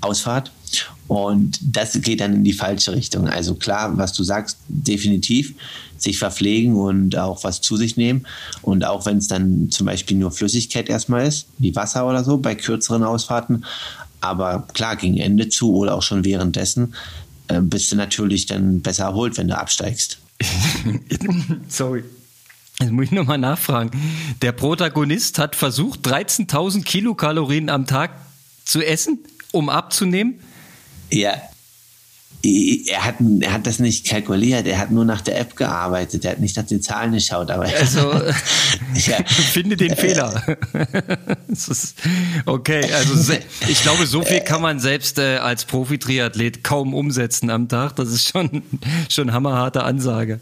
Ausfahrt. 0.01 0.51
Und 1.07 1.59
das 1.61 2.01
geht 2.01 2.19
dann 2.19 2.33
in 2.33 2.43
die 2.43 2.53
falsche 2.53 2.91
Richtung. 2.93 3.27
Also 3.27 3.55
klar, 3.55 3.97
was 3.97 4.11
du 4.13 4.23
sagst, 4.23 4.57
definitiv 4.67 5.55
sich 5.97 6.19
verpflegen 6.19 6.75
und 6.75 7.17
auch 7.17 7.43
was 7.43 7.61
zu 7.61 7.77
sich 7.77 7.95
nehmen. 7.95 8.27
Und 8.61 8.85
auch 8.85 9.05
wenn 9.05 9.17
es 9.17 9.27
dann 9.27 9.69
zum 9.71 9.85
Beispiel 9.85 10.17
nur 10.17 10.31
Flüssigkeit 10.31 10.89
erstmal 10.89 11.25
ist, 11.25 11.47
wie 11.57 11.75
Wasser 11.75 12.07
oder 12.07 12.23
so, 12.23 12.37
bei 12.37 12.55
kürzeren 12.55 13.03
Ausfahrten. 13.03 13.63
Aber 14.19 14.67
klar, 14.73 14.97
gegen 14.97 15.17
Ende 15.17 15.47
zu 15.47 15.73
oder 15.75 15.95
auch 15.95 16.03
schon 16.03 16.25
währenddessen 16.25 16.93
äh, 17.47 17.61
bist 17.61 17.91
du 17.91 17.95
natürlich 17.95 18.45
dann 18.45 18.81
besser 18.81 19.05
erholt, 19.05 19.37
wenn 19.37 19.47
du 19.47 19.57
absteigst. 19.57 20.19
Sorry. 21.69 22.03
Jetzt 22.79 22.91
muss 22.91 23.05
ich 23.05 23.11
nochmal 23.11 23.39
nachfragen. 23.39 23.89
Der 24.43 24.51
Protagonist 24.51 25.39
hat 25.39 25.55
versucht, 25.55 26.07
13.000 26.07 26.83
Kilokalorien 26.83 27.69
am 27.69 27.87
Tag 27.87 28.11
zu 28.65 28.85
essen, 28.85 29.19
um 29.51 29.69
abzunehmen? 29.69 30.39
Ja. 31.11 31.41
Er 32.43 33.03
hat, 33.03 33.15
er 33.41 33.51
hat 33.51 33.65
das 33.65 33.79
nicht 33.79 34.07
kalkuliert, 34.07 34.67
er 34.67 34.77
hat 34.77 34.91
nur 34.91 35.03
nach 35.05 35.21
der 35.21 35.39
App 35.39 35.55
gearbeitet, 35.55 36.23
er 36.23 36.31
hat 36.31 36.39
nicht 36.39 36.55
nach 36.55 36.67
den 36.67 36.83
Zahlen 36.83 37.13
geschaut. 37.13 37.49
Aber 37.49 37.63
also, 37.63 37.99
ja. 38.93 39.23
finde 39.25 39.75
den 39.75 39.95
Fehler. 39.95 40.43
okay, 42.45 42.91
also 42.93 43.33
ich 43.67 43.81
glaube, 43.81 44.05
so 44.05 44.21
viel 44.21 44.41
kann 44.41 44.61
man 44.61 44.79
selbst 44.79 45.17
äh, 45.17 45.37
als 45.37 45.65
Profi-Triathlet 45.65 46.63
kaum 46.63 46.93
umsetzen 46.93 47.49
am 47.49 47.67
Tag. 47.69 47.95
Das 47.95 48.09
ist 48.09 48.29
schon, 48.29 48.61
schon 49.09 49.33
hammerharte 49.33 49.83
Ansage 49.83 50.39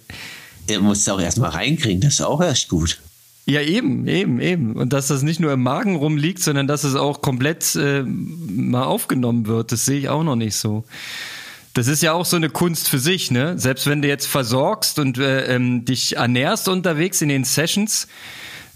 er 0.67 0.79
muss 0.79 0.99
es 0.99 1.09
auch 1.09 1.19
erstmal 1.19 1.51
reinkriegen, 1.51 2.01
das 2.01 2.15
ist 2.15 2.21
auch 2.21 2.41
erst 2.41 2.69
gut. 2.69 2.99
Ja, 3.47 3.61
eben, 3.61 4.07
eben, 4.07 4.41
eben. 4.41 4.73
Und 4.73 4.91
dass 4.91 5.07
das 5.07 5.21
nicht 5.21 5.39
nur 5.39 5.53
im 5.53 5.61
Magen 5.61 5.95
rumliegt, 5.97 6.41
sondern 6.41 6.65
dass 6.65 6.83
es 6.83 6.95
auch 6.95 7.21
komplett 7.21 7.75
äh, 7.75 8.01
mal 8.03 8.83
aufgenommen 8.83 9.45
wird, 9.45 9.71
das 9.71 9.85
sehe 9.85 9.99
ich 9.99 10.09
auch 10.09 10.23
noch 10.23 10.35
nicht 10.35 10.55
so. 10.55 10.83
Das 11.73 11.87
ist 11.87 12.01
ja 12.01 12.13
auch 12.13 12.25
so 12.25 12.37
eine 12.37 12.49
Kunst 12.49 12.89
für 12.89 12.99
sich, 12.99 13.31
ne? 13.31 13.59
Selbst 13.59 13.85
wenn 13.85 14.01
du 14.01 14.07
jetzt 14.07 14.25
versorgst 14.27 14.97
und 14.97 15.17
äh, 15.17 15.53
ähm, 15.53 15.85
dich 15.85 16.15
ernährst 16.15 16.69
unterwegs 16.69 17.21
in 17.21 17.29
den 17.29 17.43
Sessions, 17.43 18.07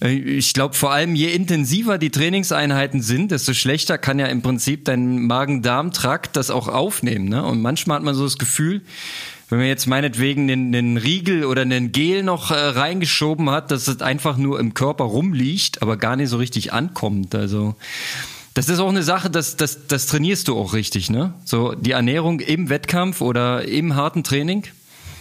äh, 0.02 0.12
ich 0.12 0.54
glaube 0.54 0.76
vor 0.76 0.92
allem, 0.92 1.16
je 1.16 1.32
intensiver 1.34 1.98
die 1.98 2.12
Trainingseinheiten 2.12 3.02
sind, 3.02 3.32
desto 3.32 3.54
schlechter 3.54 3.98
kann 3.98 4.20
ja 4.20 4.28
im 4.28 4.42
Prinzip 4.42 4.86
dein 4.86 5.24
Magen-Darm-Trakt 5.24 6.36
das 6.36 6.52
auch 6.52 6.68
aufnehmen. 6.68 7.30
Ne? 7.30 7.44
Und 7.44 7.62
manchmal 7.62 7.98
hat 7.98 8.04
man 8.04 8.16
so 8.16 8.24
das 8.24 8.38
Gefühl, 8.38 8.82
wenn 9.50 9.58
man 9.58 9.68
jetzt 9.68 9.88
meinetwegen 9.88 10.50
einen, 10.50 10.74
einen 10.76 10.98
Riegel 10.98 11.44
oder 11.44 11.64
einen 11.64 11.92
Gel 11.92 12.24
noch 12.24 12.52
äh, 12.52 12.56
reingeschoben 12.56 13.50
hat, 13.50 13.72
dass 13.72 13.88
es 13.88 14.02
einfach 14.02 14.38
nur 14.38 14.60
im 14.60 14.74
Körper 14.74 15.06
rumliegt, 15.06 15.82
aber 15.82 15.98
gar 15.98 16.16
nicht 16.16 16.30
so 16.30 16.38
richtig 16.38 16.72
ankommt. 16.72 17.34
Also 17.34 17.76
das 18.54 18.70
ist 18.70 18.80
auch 18.80 18.90
eine 18.90 19.04
Sache, 19.04 19.30
das, 19.30 19.58
das, 19.58 19.88
das 19.88 20.06
trainierst 20.08 20.48
du 20.48 20.58
auch 20.58 20.74
richtig, 20.74 21.10
ne? 21.10 21.34
So 21.46 21.74
die 21.74 21.92
Ernährung 21.92 22.40
im 22.40 22.70
Wettkampf 22.70 23.22
oder 23.22 23.68
im 23.68 23.96
harten 23.96 24.24
Training? 24.24 24.66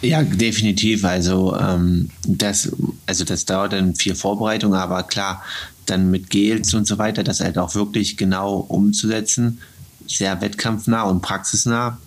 Ja, 0.01 0.23
definitiv. 0.23 1.05
Also 1.05 1.57
ähm, 1.57 2.09
das, 2.27 2.71
also 3.05 3.25
das 3.25 3.45
dauert 3.45 3.73
dann 3.73 3.95
viel 3.95 4.15
Vorbereitung, 4.15 4.73
aber 4.73 5.03
klar, 5.03 5.43
dann 5.85 6.11
mit 6.11 6.29
Gels 6.29 6.73
und 6.73 6.85
so 6.85 6.97
weiter, 6.97 7.23
das 7.23 7.39
halt 7.39 7.57
auch 7.57 7.75
wirklich 7.75 8.15
genau 8.15 8.57
umzusetzen, 8.57 9.59
sehr 10.07 10.39
wettkampfnah 10.41 11.03
und 11.03 11.21
praxisnah 11.21 11.97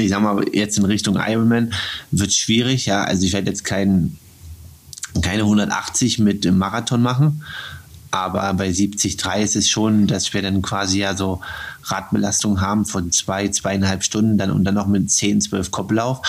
ich 0.00 0.10
sag 0.10 0.22
mal, 0.22 0.44
jetzt 0.52 0.78
in 0.78 0.84
Richtung 0.84 1.16
Ironman 1.16 1.72
wird 2.10 2.32
schwierig, 2.32 2.86
ja. 2.86 3.04
Also 3.04 3.24
ich 3.24 3.32
werde 3.32 3.48
jetzt 3.48 3.64
kein, 3.64 4.16
keine 5.22 5.42
180 5.42 6.18
mit 6.18 6.44
dem 6.44 6.58
Marathon 6.58 7.02
machen, 7.02 7.42
aber 8.10 8.52
bei 8.54 8.70
70,3 8.70 9.42
ist 9.42 9.56
es 9.56 9.68
schon, 9.68 10.06
dass 10.06 10.32
wir 10.34 10.42
dann 10.42 10.62
quasi 10.62 11.00
ja 11.00 11.14
so 11.14 11.40
Radbelastung 11.84 12.60
haben 12.60 12.84
von 12.84 13.12
zwei, 13.12 13.48
zweieinhalb 13.48 14.02
Stunden 14.02 14.36
dann 14.38 14.50
und 14.50 14.64
dann 14.64 14.74
noch 14.74 14.86
mit 14.86 15.10
10, 15.10 15.40
12 15.40 15.70
Koppellauf. 15.70 16.20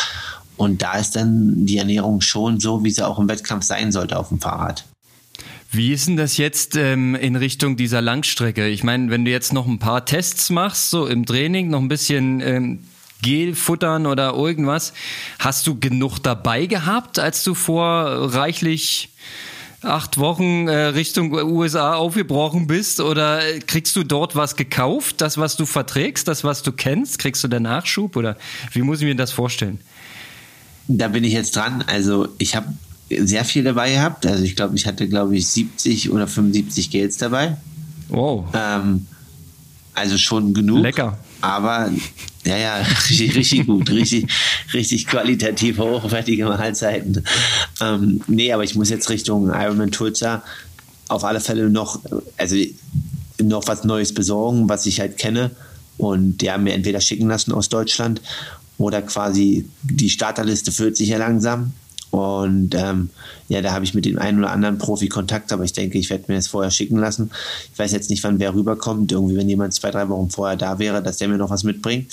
Und 0.58 0.82
da 0.84 0.94
ist 0.94 1.16
dann 1.16 1.66
die 1.66 1.78
Ernährung 1.78 2.22
schon 2.22 2.60
so, 2.60 2.84
wie 2.84 2.92
sie 2.92 3.06
auch 3.06 3.18
im 3.18 3.28
Wettkampf 3.28 3.66
sein 3.66 3.92
sollte 3.92 4.18
auf 4.18 4.30
dem 4.30 4.40
Fahrrad. 4.40 4.86
Wie 5.72 5.94
ist 5.94 6.08
denn 6.08 6.18
das 6.18 6.38
jetzt 6.38 6.76
ähm, 6.76 7.16
in 7.16 7.36
Richtung 7.36 7.78
dieser 7.78 8.02
Langstrecke? 8.02 8.68
Ich 8.68 8.84
meine, 8.84 9.10
wenn 9.10 9.26
du 9.26 9.32
jetzt 9.32 9.54
noch 9.54 9.66
ein 9.66 9.80
paar 9.80 10.06
Tests 10.06 10.50
machst, 10.50 10.90
so 10.90 11.08
im 11.08 11.26
Training, 11.26 11.70
noch 11.70 11.80
ein 11.80 11.88
bisschen 11.88 12.42
ähm, 12.42 12.80
Gel 13.22 13.56
futtern 13.56 14.06
oder 14.06 14.34
irgendwas, 14.34 14.94
hast 15.40 15.68
du 15.68 15.80
genug 15.80 16.20
dabei 16.20 16.66
gehabt, 16.66 17.20
als 17.20 17.44
du 17.44 17.54
vor 17.54 18.34
reichlich 18.34 19.10
acht 19.84 20.18
Wochen 20.18 20.68
äh, 20.68 20.88
Richtung 20.88 21.34
USA 21.34 21.96
aufgebrochen 21.96 22.68
bist? 22.68 23.00
Oder 23.00 23.42
kriegst 23.66 23.96
du 23.96 24.04
dort 24.04 24.36
was 24.36 24.56
gekauft, 24.56 25.22
das, 25.22 25.38
was 25.38 25.56
du 25.56 25.66
verträgst, 25.66 26.28
das, 26.28 26.44
was 26.44 26.62
du 26.62 26.72
kennst? 26.72 27.20
Kriegst 27.20 27.44
du 27.44 27.48
den 27.48 27.64
Nachschub 27.64 28.16
oder 28.16 28.38
wie 28.74 28.82
muss 28.82 29.00
ich 29.00 29.06
mir 29.06 29.16
das 29.16 29.32
vorstellen? 29.32 29.80
Da 30.88 31.08
bin 31.08 31.24
ich 31.24 31.34
jetzt 31.34 31.56
dran. 31.56 31.84
Also 31.88 32.28
ich 32.38 32.56
habe 32.56 32.68
sehr 33.10 33.46
viel 33.46 33.64
dabei 33.64 33.92
gehabt. 33.92 34.26
Also 34.26 34.44
ich 34.44 34.56
glaube, 34.56 34.76
ich 34.76 34.86
hatte, 34.86 35.08
glaube 35.08 35.36
ich, 35.36 35.48
70 35.48 36.12
oder 36.12 36.28
75 36.28 36.90
Gels 36.90 37.18
dabei. 37.18 37.58
Wow. 38.10 38.46
Ähm, 38.54 39.08
also 39.94 40.18
schon 40.18 40.54
genug. 40.54 40.84
Lecker. 40.84 41.18
Aber 41.42 41.92
ja, 42.46 42.58
ja, 42.58 42.76
richtig, 43.10 43.36
richtig 43.36 43.66
gut, 43.68 43.90
richtig, 43.90 44.28
richtig 44.74 45.08
qualitativ 45.08 45.78
hochwertige 45.80 46.46
Mahlzeiten. 46.46 47.24
Ähm, 47.82 48.22
nee, 48.28 48.52
aber 48.52 48.64
ich 48.64 48.76
muss 48.76 48.90
jetzt 48.90 49.10
Richtung 49.10 49.50
Ironman 49.50 49.92
Tulsa 49.92 50.44
auf 51.08 51.24
alle 51.24 51.42
Fälle 51.42 51.70
noch, 51.70 52.00
also 52.38 52.56
noch 53.40 53.68
was 53.68 53.84
Neues 53.84 54.14
besorgen, 54.14 54.70
was 54.70 54.86
ich 54.86 55.00
halt 55.00 55.18
kenne. 55.18 55.52
Und 55.98 56.38
die 56.38 56.50
haben 56.50 56.64
mir 56.64 56.74
entweder 56.74 57.02
schicken 57.02 57.28
lassen 57.28 57.52
aus 57.52 57.70
Deutschland 57.70 58.22
oder 58.78 59.02
quasi 59.02 59.68
die 59.84 60.10
Starterliste 60.10 60.72
füllt 60.72 60.98
sich 60.98 61.10
ja 61.10 61.18
langsam. 61.18 61.74
Und 62.12 62.76
ähm, 62.76 63.10
ja, 63.48 63.62
da 63.62 63.72
habe 63.72 63.86
ich 63.86 63.94
mit 63.94 64.06
dem 64.06 64.20
einen 64.20 64.40
oder 64.40 64.52
anderen 64.52 64.78
Profi 64.78 65.08
Kontakt, 65.08 65.52
aber 65.54 65.64
ich 65.64 65.72
denke, 65.72 65.98
ich 65.98 66.10
werde 66.10 66.26
mir 66.28 66.36
das 66.36 66.48
vorher 66.48 66.70
schicken 66.70 66.98
lassen. 66.98 67.32
Ich 67.72 67.80
weiß 67.80 67.94
jetzt 67.94 68.10
nicht, 68.10 68.22
wann 68.24 68.38
wer 68.40 68.54
rüberkommt. 68.54 69.12
Irgendwie, 69.14 69.38
wenn 69.38 69.48
jemand 69.48 69.74
zwei, 69.74 69.92
drei 69.92 70.08
Wochen 70.10 70.30
vorher 70.30 70.58
da 70.58 70.78
wäre, 70.78 71.02
dass 71.02 71.18
der 71.18 71.30
mir 71.30 71.38
noch 71.38 71.50
was 71.50 71.64
mitbringt. 71.64 72.12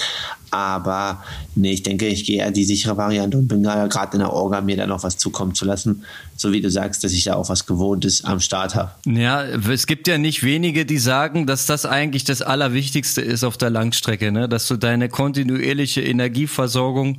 Aber 0.50 1.22
nee, 1.56 1.72
ich 1.72 1.82
denke, 1.82 2.06
ich 2.06 2.24
gehe 2.24 2.38
eher 2.38 2.52
die 2.52 2.64
sichere 2.64 2.96
Variante 2.96 3.36
und 3.38 3.48
bin 3.48 3.64
gerade 3.64 4.12
in 4.12 4.20
der 4.20 4.32
Orga, 4.32 4.60
mir 4.60 4.76
da 4.76 4.86
noch 4.86 5.02
was 5.02 5.16
zukommen 5.16 5.54
zu 5.54 5.64
lassen. 5.64 6.04
So 6.36 6.52
wie 6.52 6.60
du 6.60 6.70
sagst, 6.70 7.02
dass 7.02 7.12
ich 7.12 7.24
da 7.24 7.34
auch 7.34 7.48
was 7.48 7.66
Gewohntes 7.66 8.24
am 8.24 8.38
Start 8.38 8.76
habe. 8.76 8.92
Ja, 9.04 9.42
es 9.44 9.86
gibt 9.86 10.06
ja 10.06 10.16
nicht 10.16 10.44
wenige, 10.44 10.86
die 10.86 10.98
sagen, 10.98 11.46
dass 11.46 11.66
das 11.66 11.86
eigentlich 11.86 12.22
das 12.22 12.40
Allerwichtigste 12.40 13.20
ist 13.20 13.42
auf 13.42 13.56
der 13.56 13.70
Langstrecke, 13.70 14.30
ne? 14.30 14.48
dass 14.48 14.68
du 14.68 14.76
deine 14.76 15.08
kontinuierliche 15.08 16.02
Energieversorgung 16.02 17.18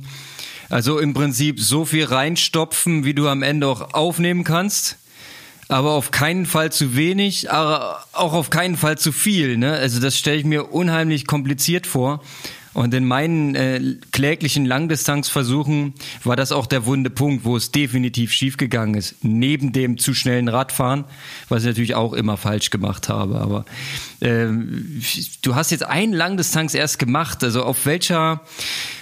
also 0.70 0.98
im 0.98 1.12
Prinzip 1.12 1.60
so 1.60 1.84
viel 1.84 2.04
reinstopfen, 2.04 3.04
wie 3.04 3.12
du 3.12 3.28
am 3.28 3.42
Ende 3.42 3.66
auch 3.66 3.92
aufnehmen 3.92 4.44
kannst. 4.44 4.96
Aber 5.68 5.92
auf 5.92 6.10
keinen 6.10 6.46
Fall 6.46 6.72
zu 6.72 6.96
wenig, 6.96 7.52
aber 7.52 8.04
auch 8.12 8.32
auf 8.32 8.50
keinen 8.50 8.76
Fall 8.76 8.98
zu 8.98 9.12
viel. 9.12 9.56
Ne? 9.56 9.72
Also 9.72 10.00
das 10.00 10.18
stelle 10.18 10.38
ich 10.38 10.44
mir 10.44 10.72
unheimlich 10.72 11.26
kompliziert 11.26 11.86
vor. 11.86 12.22
Und 12.72 12.94
in 12.94 13.04
meinen 13.04 13.54
äh, 13.56 13.80
kläglichen 14.12 14.64
Langdistanzversuchen 14.64 15.94
war 16.22 16.36
das 16.36 16.52
auch 16.52 16.66
der 16.66 16.86
wunde 16.86 17.10
Punkt, 17.10 17.44
wo 17.44 17.56
es 17.56 17.72
definitiv 17.72 18.32
schiefgegangen 18.32 18.94
ist. 18.94 19.16
Neben 19.22 19.72
dem 19.72 19.98
zu 19.98 20.14
schnellen 20.14 20.48
Radfahren, 20.48 21.04
was 21.48 21.62
ich 21.62 21.68
natürlich 21.68 21.94
auch 21.96 22.12
immer 22.12 22.36
falsch 22.36 22.70
gemacht 22.70 23.08
habe. 23.08 23.40
Aber 23.40 23.64
ähm, 24.20 25.02
du 25.42 25.54
hast 25.56 25.70
jetzt 25.72 25.84
einen 25.84 26.12
Langdistanz 26.12 26.74
erst 26.74 26.98
gemacht. 26.98 27.42
Also 27.42 27.64
auf 27.64 27.86
welcher 27.86 28.42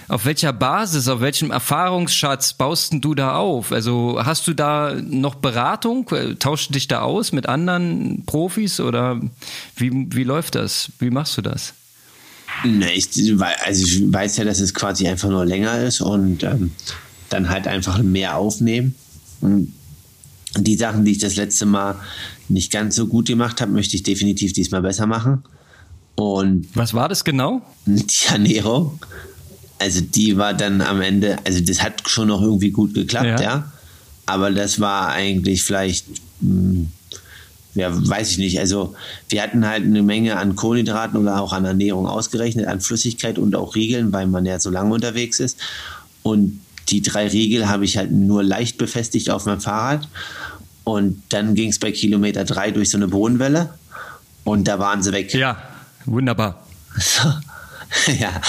auf 0.09 0.25
welcher 0.25 0.55
Basis, 0.55 1.07
auf 1.09 1.21
welchem 1.21 1.51
Erfahrungsschatz 1.51 2.55
baust 2.55 2.95
du 2.95 3.15
da 3.15 3.37
auf? 3.37 3.73
Also 3.73 4.19
hast 4.25 4.49
du 4.49 4.55
da 4.55 4.95
noch 4.95 5.35
Beratung? 5.35 6.11
Tauschst 6.39 6.71
du 6.71 6.73
dich 6.73 6.89
da 6.89 7.03
aus 7.03 7.33
mit 7.33 7.47
anderen 7.47 8.25
Profis 8.25 8.81
oder 8.81 9.21
wie, 9.77 9.91
wie 9.93 10.25
läuft 10.25 10.55
das? 10.55 10.91
Wie 10.99 11.11
machst 11.11 11.37
du 11.37 11.43
das? 11.43 11.75
Ne, 12.65 12.93
ich, 12.93 13.09
also 13.65 13.85
ich 13.85 14.13
weiß 14.13 14.39
ja, 14.39 14.45
dass 14.45 14.61
es 14.61 14.75
quasi 14.75 15.07
einfach 15.09 15.29
nur 15.29 15.45
länger 15.45 15.83
ist 15.83 16.01
und 16.01 16.43
ähm, 16.43 16.73
dann 17.29 17.49
halt 17.49 17.67
einfach 17.67 18.03
mehr 18.03 18.37
aufnehmen. 18.37 18.95
Und 19.41 19.73
die 20.57 20.77
Sachen, 20.77 21.05
die 21.05 21.13
ich 21.13 21.19
das 21.19 21.37
letzte 21.37 21.67
Mal 21.67 21.97
nicht 22.49 22.73
ganz 22.73 22.97
so 22.97 23.07
gut 23.07 23.29
gemacht 23.29 23.61
habe, 23.61 23.73
möchte 23.73 23.97
ich 23.97 24.03
definitiv 24.03 24.53
diesmal 24.53 24.83
besser 24.83 25.07
machen. 25.07 25.43
Und 26.17 26.69
was 26.75 26.95
war 26.95 27.09
das 27.09 27.25
genau? 27.25 27.63
Die 27.87 28.29
Ernährung 28.29 28.99
also 29.79 30.01
die 30.01 30.37
war 30.37 30.55
dann 30.55 30.81
am 30.81 31.01
Ende, 31.01 31.37
also 31.45 31.61
das 31.61 31.83
hat 31.83 32.09
schon 32.09 32.29
noch 32.29 32.43
irgendwie 32.43 32.71
gut 32.71 32.95
geklappt, 32.95 33.41
ja. 33.41 33.41
ja? 33.41 33.73
Aber 34.27 34.51
das 34.51 34.81
war 34.81 35.11
eigentlich 35.11 35.63
vielleicht, 35.63 36.07
hm, 36.41 36.89
ja, 37.75 37.91
weiß 37.93 38.31
ich 38.33 38.39
nicht. 38.39 38.59
Also 38.59 38.95
wir 39.29 39.43
hatten 39.43 39.67
halt 39.67 39.85
eine 39.85 40.03
Menge 40.03 40.37
an 40.37 40.57
Kohlenhydraten 40.57 41.19
oder 41.21 41.41
auch 41.41 41.53
an 41.53 41.65
Ernährung 41.65 42.07
ausgerechnet, 42.07 42.67
an 42.67 42.81
Flüssigkeit 42.81 43.39
und 43.39 43.55
auch 43.55 43.75
Riegeln, 43.75 44.13
weil 44.13 44.27
man 44.27 44.47
ja 44.47 44.59
so 44.59 44.71
lange 44.71 44.95
unterwegs 44.95 45.39
ist. 45.41 45.59
Und 46.23 46.61
die 46.89 47.03
drei 47.03 47.29
Riegel 47.29 47.69
habe 47.69 47.85
ich 47.85 47.97
halt 47.97 48.11
nur 48.11 48.43
leicht 48.43 48.79
befestigt 48.79 49.31
auf 49.31 49.47
meinem 49.47 49.61
Fahrrad. 49.61 50.09
Und 50.85 51.23
dann 51.29 51.55
ging 51.55 51.69
es 51.69 51.79
bei 51.79 51.93
Kilometer 51.93 52.45
drei 52.45 52.71
durch 52.71 52.91
so 52.91 52.97
eine 52.97 53.09
Bodenwelle 53.09 53.71
und 54.45 54.67
da 54.67 54.79
waren 54.79 55.03
sie 55.03 55.13
weg. 55.13 55.35
Ja, 55.35 55.63
wunderbar. 56.07 56.67
So. 56.99 57.29
ja. 58.19 58.41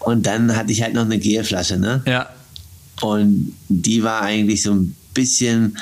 Und 0.00 0.26
dann 0.26 0.56
hatte 0.56 0.72
ich 0.72 0.82
halt 0.82 0.94
noch 0.94 1.04
eine 1.04 1.18
Gelflasche, 1.18 1.78
ne? 1.78 2.02
Ja. 2.06 2.28
Und 3.00 3.54
die 3.68 4.02
war 4.02 4.22
eigentlich 4.22 4.62
so 4.62 4.72
ein 4.72 4.96
bisschen, 5.14 5.78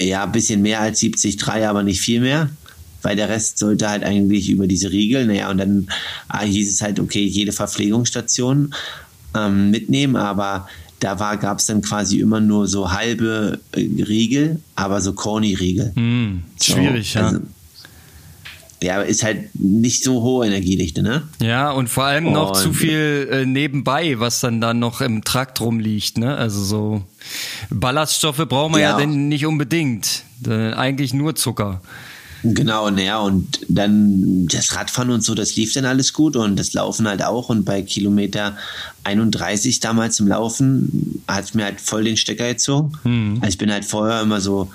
ja, 0.00 0.24
ein 0.24 0.32
bisschen 0.32 0.62
mehr 0.62 0.80
als 0.80 1.00
70,3, 1.00 1.66
aber 1.66 1.82
nicht 1.82 2.00
viel 2.00 2.20
mehr. 2.20 2.50
Weil 3.02 3.14
der 3.14 3.28
Rest 3.28 3.58
sollte 3.58 3.88
halt 3.88 4.02
eigentlich 4.02 4.50
über 4.50 4.66
diese 4.66 4.90
Riegel, 4.90 5.26
naja, 5.26 5.50
und 5.50 5.58
dann 5.58 5.88
hieß 6.42 6.68
es 6.68 6.82
halt, 6.82 6.98
okay, 6.98 7.24
jede 7.24 7.52
Verpflegungsstation 7.52 8.74
ähm, 9.36 9.70
mitnehmen, 9.70 10.16
aber 10.16 10.68
da 11.00 11.14
gab 11.36 11.58
es 11.58 11.66
dann 11.66 11.80
quasi 11.80 12.18
immer 12.18 12.40
nur 12.40 12.66
so 12.66 12.90
halbe 12.90 13.60
äh, 13.72 13.80
Riegel, 14.02 14.60
aber 14.74 15.00
so 15.00 15.12
Corny-Riegel. 15.12 15.92
Mm, 15.94 16.42
schwierig, 16.60 17.12
so, 17.12 17.18
ja. 17.20 17.26
Also, 17.26 17.40
ja, 18.82 19.02
ist 19.02 19.24
halt 19.24 19.54
nicht 19.54 20.04
so 20.04 20.22
hohe 20.22 20.46
Energiedichte, 20.46 21.02
ne? 21.02 21.22
Ja, 21.40 21.70
und 21.70 21.88
vor 21.88 22.04
allem 22.04 22.32
noch 22.32 22.52
zu 22.52 22.72
viel 22.72 23.28
äh, 23.30 23.46
nebenbei, 23.46 24.20
was 24.20 24.40
dann 24.40 24.60
da 24.60 24.72
noch 24.72 25.00
im 25.00 25.24
Trakt 25.24 25.60
rumliegt, 25.60 26.18
ne? 26.18 26.36
Also 26.36 26.62
so 26.62 27.02
Ballaststoffe 27.70 28.46
brauchen 28.48 28.74
wir 28.74 28.80
ja, 28.80 28.90
ja 28.90 28.96
denn 28.98 29.28
nicht 29.28 29.46
unbedingt. 29.46 30.22
Äh, 30.46 30.72
eigentlich 30.72 31.12
nur 31.12 31.34
Zucker. 31.34 31.80
Genau, 32.44 32.88
naja, 32.90 33.18
und 33.18 33.60
dann 33.68 34.46
das 34.46 34.76
Radfahren 34.76 35.10
und 35.10 35.24
so, 35.24 35.34
das 35.34 35.56
lief 35.56 35.72
dann 35.72 35.84
alles 35.84 36.12
gut 36.12 36.36
und 36.36 36.56
das 36.56 36.72
Laufen 36.72 37.08
halt 37.08 37.24
auch. 37.24 37.48
Und 37.48 37.64
bei 37.64 37.82
Kilometer 37.82 38.56
31 39.02 39.80
damals 39.80 40.20
im 40.20 40.28
Laufen 40.28 41.20
hat 41.26 41.46
es 41.46 41.54
mir 41.54 41.64
halt 41.64 41.80
voll 41.80 42.04
den 42.04 42.16
Stecker 42.16 42.48
gezogen. 42.48 42.92
Mhm. 43.02 43.38
Also 43.40 43.48
ich 43.48 43.58
bin 43.58 43.72
halt 43.72 43.84
vorher 43.84 44.22
immer 44.22 44.40
so 44.40 44.70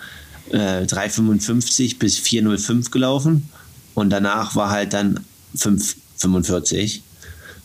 äh, 0.50 0.84
3,55 0.84 2.00
bis 2.00 2.18
4,05 2.18 2.92
gelaufen 2.92 3.50
und 3.94 4.10
danach 4.10 4.56
war 4.56 4.70
halt 4.70 4.94
dann 4.94 5.20
5,45. 5.58 7.02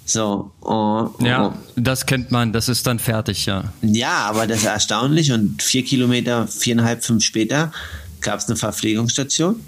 So. 0.04 0.50
Oh, 0.62 1.10
oh. 1.18 1.24
Ja, 1.24 1.54
das 1.76 2.06
kennt 2.06 2.30
man, 2.30 2.52
das 2.52 2.68
ist 2.68 2.86
dann 2.86 2.98
fertig, 2.98 3.46
ja. 3.46 3.72
Ja, 3.82 4.26
aber 4.26 4.46
das 4.46 4.60
ist 4.60 4.66
erstaunlich 4.66 5.32
und 5.32 5.62
vier 5.62 5.84
Kilometer, 5.84 6.46
viereinhalb, 6.48 7.04
fünf 7.04 7.24
später 7.24 7.72
gab 8.20 8.38
es 8.40 8.46
eine 8.46 8.56
Verpflegungsstation. 8.56 9.60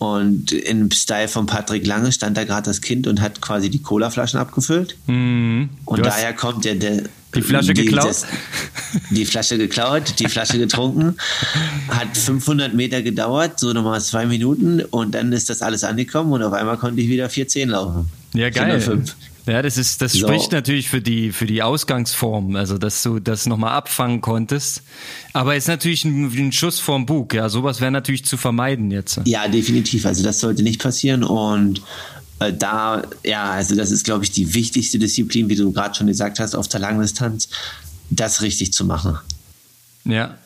Und 0.00 0.52
im 0.52 0.90
Style 0.90 1.28
von 1.28 1.44
Patrick 1.44 1.86
Lange 1.86 2.10
stand 2.10 2.34
da 2.34 2.44
gerade 2.44 2.62
das 2.62 2.80
Kind 2.80 3.06
und 3.06 3.20
hat 3.20 3.42
quasi 3.42 3.68
die 3.68 3.82
Colaflaschen 3.82 4.40
abgefüllt. 4.40 4.96
Mhm. 5.06 5.68
Und 5.84 6.06
daher 6.06 6.32
kommt 6.32 6.64
ja 6.64 6.72
der, 6.74 7.02
die 7.34 7.42
Flasche 7.42 7.74
die, 7.74 7.84
geklaut? 7.84 8.08
Das, 8.08 8.26
die 9.10 9.26
Flasche 9.26 9.58
geklaut, 9.58 10.14
die 10.18 10.28
Flasche 10.28 10.56
getrunken. 10.56 11.16
Hat 11.88 12.16
500 12.16 12.72
Meter 12.72 13.02
gedauert, 13.02 13.60
so 13.60 13.74
nochmal 13.74 14.00
zwei 14.00 14.24
Minuten 14.24 14.80
und 14.80 15.14
dann 15.14 15.34
ist 15.34 15.50
das 15.50 15.60
alles 15.60 15.84
angekommen 15.84 16.32
und 16.32 16.42
auf 16.42 16.54
einmal 16.54 16.78
konnte 16.78 17.02
ich 17.02 17.08
wieder 17.10 17.28
410 17.28 17.68
laufen. 17.68 18.10
Ja, 18.32 18.48
geil. 18.48 18.80
405. 18.80 19.14
Ja, 19.50 19.62
das 19.62 19.76
ist, 19.76 20.00
das 20.00 20.12
so. 20.12 20.20
spricht 20.20 20.52
natürlich 20.52 20.88
für 20.88 21.00
die, 21.00 21.32
für 21.32 21.44
die 21.44 21.60
Ausgangsform, 21.62 22.54
also 22.54 22.78
dass 22.78 23.02
du 23.02 23.18
das 23.18 23.46
nochmal 23.46 23.72
abfangen 23.72 24.20
konntest. 24.20 24.82
Aber 25.32 25.56
ist 25.56 25.66
natürlich 25.66 26.04
ein, 26.04 26.26
ein 26.26 26.52
Schuss 26.52 26.78
vorm 26.78 27.04
Bug, 27.04 27.34
ja. 27.34 27.48
Sowas 27.48 27.80
wäre 27.80 27.90
natürlich 27.90 28.24
zu 28.24 28.36
vermeiden 28.36 28.92
jetzt. 28.92 29.20
Ja, 29.24 29.48
definitiv. 29.48 30.06
Also 30.06 30.22
das 30.22 30.38
sollte 30.38 30.62
nicht 30.62 30.80
passieren 30.80 31.24
und 31.24 31.82
weil 32.38 32.52
da, 32.52 33.02
ja, 33.24 33.50
also 33.50 33.74
das 33.74 33.90
ist, 33.90 34.04
glaube 34.04 34.24
ich, 34.24 34.30
die 34.30 34.54
wichtigste 34.54 35.00
Disziplin, 35.00 35.48
wie 35.48 35.56
du 35.56 35.72
gerade 35.72 35.96
schon 35.96 36.06
gesagt 36.06 36.38
hast, 36.38 36.54
auf 36.54 36.68
der 36.68 36.78
Langdistanz, 36.78 37.48
das 38.08 38.42
richtig 38.42 38.72
zu 38.72 38.84
machen. 38.84 39.18
Ja. 40.04 40.38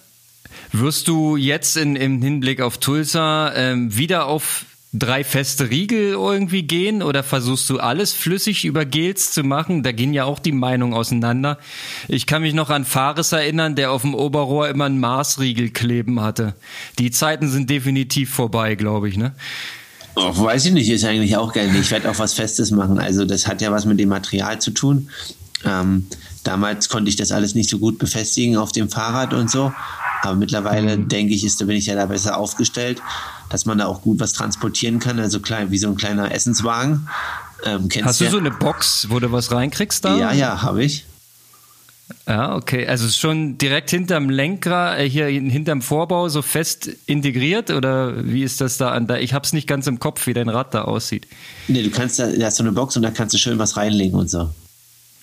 Wirst 0.73 1.09
du 1.09 1.37
jetzt 1.37 1.77
in, 1.77 1.95
im 1.95 2.23
Hinblick 2.23 2.63
auf 2.63 2.79
Tulsa 2.79 3.53
ähm, 3.55 3.95
wieder 3.95 4.27
auf 4.27 4.65
drei 4.97 5.25
feste 5.25 5.71
Riegel 5.71 6.13
irgendwie 6.13 6.63
gehen 6.63 7.03
oder 7.03 7.25
versuchst 7.25 7.69
du 7.69 7.81
alles 7.81 8.13
flüssig 8.13 8.65
über 8.65 8.85
Gels 8.85 9.33
zu 9.33 9.43
machen? 9.43 9.83
Da 9.83 9.93
gehen 9.93 10.15
ja 10.15 10.25
auch 10.25 10.39
die 10.39 10.53
Meinungen 10.53 10.95
auseinander. 10.95 11.59
Ich 12.07 12.27
kann 12.27 12.43
mich 12.43 12.55
noch 12.55 12.71
an 12.71 12.85
Fares 12.85 13.33
erinnern, 13.33 13.75
der 13.75 13.91
auf 13.91 14.03
dem 14.03 14.15
Oberrohr 14.15 14.69
immer 14.69 14.85
einen 14.85 15.01
Maßriegel 15.01 15.71
kleben 15.71 16.21
hatte. 16.21 16.55
Die 16.99 17.11
Zeiten 17.11 17.49
sind 17.49 17.69
definitiv 17.69 18.33
vorbei, 18.33 18.77
glaube 18.77 19.09
ich, 19.09 19.17
ne? 19.17 19.33
Oh, 20.17 20.33
weiß 20.45 20.67
ich 20.67 20.73
nicht, 20.73 20.89
ist 20.89 21.05
eigentlich 21.05 21.37
auch 21.37 21.53
geil. 21.53 21.75
Ich 21.75 21.91
werde 21.91 22.09
auch 22.09 22.19
was 22.21 22.35
Festes 22.35 22.71
machen. 22.71 23.01
Also 23.01 23.25
das 23.25 23.49
hat 23.49 23.61
ja 23.61 23.73
was 23.73 23.85
mit 23.85 23.99
dem 23.99 24.11
Material 24.11 24.61
zu 24.61 24.71
tun. 24.71 25.11
Ähm, 25.65 26.07
damals 26.45 26.89
konnte 26.89 27.09
ich 27.09 27.17
das 27.17 27.33
alles 27.33 27.57
nicht 27.57 27.69
so 27.69 27.81
gut 27.81 27.99
befestigen 27.99 28.57
auf 28.57 28.71
dem 28.71 28.89
Fahrrad 28.89 29.35
und 29.35 29.51
so. 29.51 29.73
Aber 30.23 30.37
mittlerweile 30.37 30.97
mhm. 30.97 31.09
denke 31.09 31.35
ich, 31.35 31.45
ist, 31.45 31.61
da 31.61 31.65
bin 31.65 31.77
ich 31.77 31.87
ja 31.87 31.97
da 31.97 32.07
besser 32.07 32.39
aufgestellt, 32.39 33.03
dass 33.55 33.67
man 33.67 33.79
da 33.79 33.87
auch 33.87 34.03
gut 34.03 34.19
was 34.19 34.33
transportieren 34.33 34.99
kann. 34.99 35.21
Also 35.21 35.39
klein, 35.39 35.71
wie 35.71 35.79
so 35.79 35.87
ein 35.87 35.95
kleiner 35.95 36.33
Essenswagen. 36.33 37.09
Ähm, 37.65 37.89
Hast 38.03 38.21
du 38.21 38.25
ja? 38.25 38.31
so 38.33 38.39
eine 38.39 38.51
Box, 38.51 39.07
wo 39.11 39.21
du 39.21 39.31
was 39.31 39.53
reinkriegst 39.53 40.05
da? 40.05 40.19
Ja, 40.19 40.33
ja, 40.33 40.63
habe 40.63 40.83
ich. 40.83 41.07
Ja, 42.27 42.57
okay. 42.57 42.85
Also 42.85 43.09
schon 43.09 43.57
direkt 43.57 43.91
hinterm 43.91 44.29
Lenkrad, 44.29 44.99
äh, 44.99 45.09
hier 45.09 45.27
hinterm 45.27 45.83
Vorbau 45.83 46.29
so 46.29 46.43
fest 46.43 46.91
integriert 47.07 47.71
oder 47.71 48.27
wie 48.27 48.43
ist 48.43 48.61
das 48.61 48.77
da 48.77 48.91
an 48.91 49.07
da? 49.07 49.19
Ich 49.19 49.33
habe 49.33 49.45
es 49.45 49.53
nicht 49.53 49.69
ganz 49.69 49.87
im 49.87 50.01
Kopf, 50.01 50.27
wie 50.27 50.35
dein 50.35 50.49
Rad 50.49 50.75
da 50.75 50.83
aussieht. 50.83 51.29
Nee, 51.69 51.85
du 51.85 51.91
kannst 51.91 52.19
da, 52.19 52.27
da 52.27 52.47
hast 52.47 52.57
so 52.57 52.65
eine 52.65 52.73
Box 52.73 52.97
und 52.97 53.05
da 53.05 53.13
kannst 53.13 53.35
du 53.35 53.39
schön 53.39 53.57
was 53.61 53.77
reinlegen 53.77 54.19
und 54.19 54.29
so. 54.29 54.51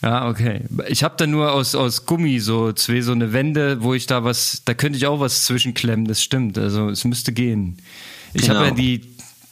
Ja, 0.01 0.27
okay. 0.27 0.61
Ich 0.87 1.03
habe 1.03 1.15
da 1.17 1.27
nur 1.27 1.51
aus, 1.51 1.75
aus 1.75 2.05
Gummi 2.07 2.39
so 2.39 2.71
zwei 2.71 3.01
so 3.01 3.11
eine 3.11 3.33
Wände, 3.33 3.83
wo 3.83 3.93
ich 3.93 4.07
da 4.07 4.23
was, 4.23 4.63
da 4.65 4.73
könnte 4.73 4.97
ich 4.97 5.05
auch 5.05 5.19
was 5.19 5.45
zwischenklemmen, 5.45 6.05
das 6.05 6.23
stimmt. 6.23 6.57
Also 6.57 6.89
es 6.89 7.03
müsste 7.05 7.31
gehen. 7.33 7.77
Ich 8.33 8.43
genau. 8.43 8.55
habe 8.55 8.67
ja 8.67 8.73
die, 8.73 9.01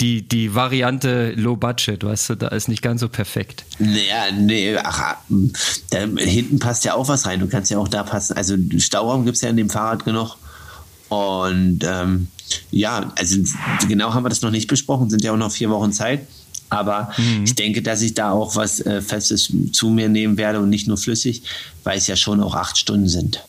die, 0.01 0.21
die 0.21 0.55
Variante 0.55 1.31
Low 1.31 1.55
Budget, 1.55 2.03
weißt 2.03 2.29
du, 2.29 2.35
da 2.35 2.47
ist 2.49 2.69
nicht 2.69 2.81
ganz 2.81 3.01
so 3.01 3.09
perfekt. 3.09 3.65
Naja, 3.79 4.31
nee, 4.33 4.77
ach, 4.77 5.17
da 5.89 5.99
hinten 6.17 6.59
passt 6.59 6.85
ja 6.85 6.93
auch 6.93 7.07
was 7.07 7.25
rein. 7.25 7.39
Du 7.39 7.47
kannst 7.47 7.69
ja 7.71 7.77
auch 7.77 7.87
da 7.87 8.03
passen. 8.03 8.37
Also 8.37 8.55
Stauraum 8.77 9.25
gibt 9.25 9.35
es 9.35 9.41
ja 9.41 9.49
in 9.49 9.57
dem 9.57 9.69
Fahrrad 9.69 10.05
genug. 10.05 10.37
Und 11.09 11.79
ähm, 11.83 12.27
ja, 12.71 13.11
also 13.17 13.37
genau 13.87 14.13
haben 14.13 14.23
wir 14.23 14.29
das 14.29 14.41
noch 14.41 14.51
nicht 14.51 14.67
besprochen, 14.67 15.09
sind 15.09 15.23
ja 15.23 15.33
auch 15.33 15.37
noch 15.37 15.51
vier 15.51 15.69
Wochen 15.69 15.91
Zeit. 15.91 16.27
Aber 16.69 17.11
mhm. 17.17 17.43
ich 17.43 17.55
denke, 17.55 17.81
dass 17.81 18.01
ich 18.01 18.13
da 18.13 18.31
auch 18.31 18.55
was 18.55 18.79
äh, 18.81 19.01
Festes 19.01 19.51
zu 19.73 19.89
mir 19.89 20.07
nehmen 20.07 20.37
werde 20.37 20.59
und 20.59 20.69
nicht 20.69 20.87
nur 20.87 20.97
flüssig, 20.97 21.41
weil 21.83 21.97
es 21.97 22.07
ja 22.07 22.15
schon 22.15 22.41
auch 22.41 22.55
acht 22.55 22.77
Stunden 22.77 23.07
sind. 23.07 23.43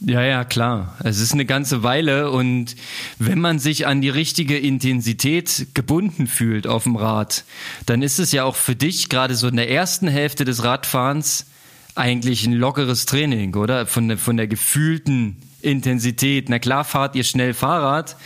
Ja, 0.00 0.22
ja, 0.22 0.44
klar. 0.44 0.94
Es 1.02 1.18
ist 1.18 1.32
eine 1.32 1.46
ganze 1.46 1.82
Weile 1.82 2.30
und 2.30 2.76
wenn 3.18 3.40
man 3.40 3.58
sich 3.58 3.86
an 3.86 4.02
die 4.02 4.10
richtige 4.10 4.58
Intensität 4.58 5.68
gebunden 5.72 6.26
fühlt 6.26 6.66
auf 6.66 6.82
dem 6.82 6.96
Rad, 6.96 7.44
dann 7.86 8.02
ist 8.02 8.18
es 8.18 8.30
ja 8.30 8.44
auch 8.44 8.56
für 8.56 8.76
dich 8.76 9.08
gerade 9.08 9.34
so 9.34 9.48
in 9.48 9.56
der 9.56 9.70
ersten 9.70 10.06
Hälfte 10.06 10.44
des 10.44 10.64
Radfahrens 10.64 11.46
eigentlich 11.94 12.44
ein 12.44 12.52
lockeres 12.52 13.06
Training, 13.06 13.54
oder? 13.54 13.86
Von 13.86 14.08
der, 14.08 14.18
von 14.18 14.36
der 14.36 14.46
gefühlten 14.46 15.36
Intensität. 15.62 16.50
Na 16.50 16.58
klar 16.58 16.84
fahrt 16.84 17.16
ihr 17.16 17.24
schnell 17.24 17.54
Fahrrad, 17.54 18.16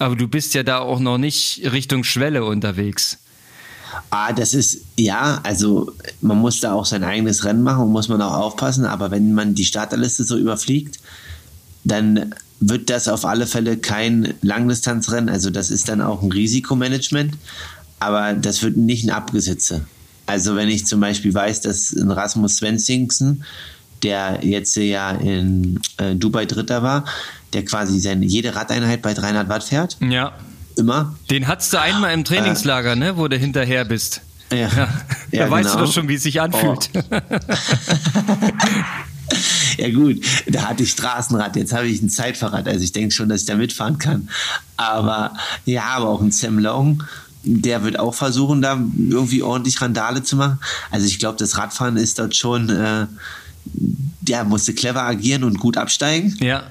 aber 0.00 0.16
du 0.16 0.26
bist 0.26 0.54
ja 0.54 0.64
da 0.64 0.80
auch 0.80 0.98
noch 0.98 1.18
nicht 1.18 1.70
Richtung 1.70 2.02
Schwelle 2.02 2.44
unterwegs. 2.44 3.23
Ah, 4.10 4.32
das 4.32 4.54
ist, 4.54 4.82
ja, 4.96 5.40
also 5.42 5.92
man 6.20 6.38
muss 6.38 6.60
da 6.60 6.72
auch 6.72 6.84
sein 6.84 7.04
eigenes 7.04 7.44
Rennen 7.44 7.62
machen 7.62 7.84
und 7.84 7.92
muss 7.92 8.08
man 8.08 8.22
auch 8.22 8.34
aufpassen, 8.34 8.84
aber 8.84 9.10
wenn 9.10 9.34
man 9.34 9.54
die 9.54 9.64
Starterliste 9.64 10.24
so 10.24 10.36
überfliegt, 10.36 10.98
dann 11.84 12.34
wird 12.60 12.90
das 12.90 13.08
auf 13.08 13.24
alle 13.24 13.46
Fälle 13.46 13.76
kein 13.76 14.34
Langdistanzrennen, 14.42 15.28
also 15.28 15.50
das 15.50 15.70
ist 15.70 15.88
dann 15.88 16.00
auch 16.00 16.22
ein 16.22 16.32
Risikomanagement, 16.32 17.34
aber 18.00 18.34
das 18.34 18.62
wird 18.62 18.76
nicht 18.76 19.04
ein 19.04 19.10
Abgesitze. 19.10 19.84
Also 20.26 20.56
wenn 20.56 20.68
ich 20.68 20.86
zum 20.86 21.00
Beispiel 21.00 21.34
weiß, 21.34 21.60
dass 21.60 21.92
ein 21.92 22.10
Rasmus 22.10 22.56
Svensingsen, 22.56 23.44
der 24.02 24.40
jetzt 24.42 24.76
ja 24.76 25.10
in 25.10 25.80
äh, 25.98 26.14
Dubai 26.14 26.46
Dritter 26.46 26.82
war, 26.82 27.04
der 27.52 27.64
quasi 27.64 28.00
seine, 28.00 28.24
jede 28.24 28.54
Radeinheit 28.54 29.02
bei 29.02 29.14
300 29.14 29.48
Watt 29.48 29.64
fährt. 29.64 29.98
Ja 30.00 30.32
immer. 30.76 31.14
Den 31.30 31.46
hattest 31.46 31.72
du 31.72 31.80
einmal 31.80 32.12
im 32.12 32.24
Trainingslager, 32.24 32.92
äh, 32.92 32.96
ne, 32.96 33.16
wo 33.16 33.28
du 33.28 33.36
hinterher 33.36 33.84
bist. 33.84 34.22
Ja. 34.50 34.58
ja. 34.58 34.88
ja 35.30 35.44
da 35.44 35.50
weißt 35.50 35.70
genau. 35.70 35.80
du 35.80 35.86
doch 35.86 35.92
schon, 35.92 36.08
wie 36.08 36.14
es 36.14 36.22
sich 36.22 36.40
anfühlt. 36.40 36.90
Oh. 36.94 36.98
ja 39.78 39.90
gut, 39.90 40.20
da 40.46 40.68
hatte 40.68 40.82
ich 40.82 40.90
Straßenrad, 40.90 41.56
jetzt 41.56 41.72
habe 41.72 41.86
ich 41.86 42.02
ein 42.02 42.10
Zeitfahrrad, 42.10 42.68
also 42.68 42.84
ich 42.84 42.92
denke 42.92 43.12
schon, 43.12 43.28
dass 43.28 43.42
ich 43.42 43.46
da 43.46 43.56
mitfahren 43.56 43.98
kann. 43.98 44.28
Aber 44.76 45.34
ja, 45.64 45.84
aber 45.84 46.08
auch 46.08 46.20
ein 46.20 46.30
Sam 46.30 46.58
Long, 46.58 47.02
der 47.42 47.82
wird 47.82 47.98
auch 47.98 48.14
versuchen, 48.14 48.62
da 48.62 48.80
irgendwie 48.96 49.42
ordentlich 49.42 49.80
Randale 49.80 50.22
zu 50.22 50.36
machen. 50.36 50.58
Also 50.90 51.06
ich 51.06 51.18
glaube, 51.18 51.38
das 51.38 51.58
Radfahren 51.58 51.96
ist 51.96 52.18
dort 52.18 52.36
schon, 52.36 52.70
äh, 52.70 53.06
der 54.20 54.44
musste 54.44 54.74
clever 54.74 55.02
agieren 55.02 55.44
und 55.44 55.58
gut 55.58 55.76
absteigen. 55.76 56.36
Ja. 56.40 56.64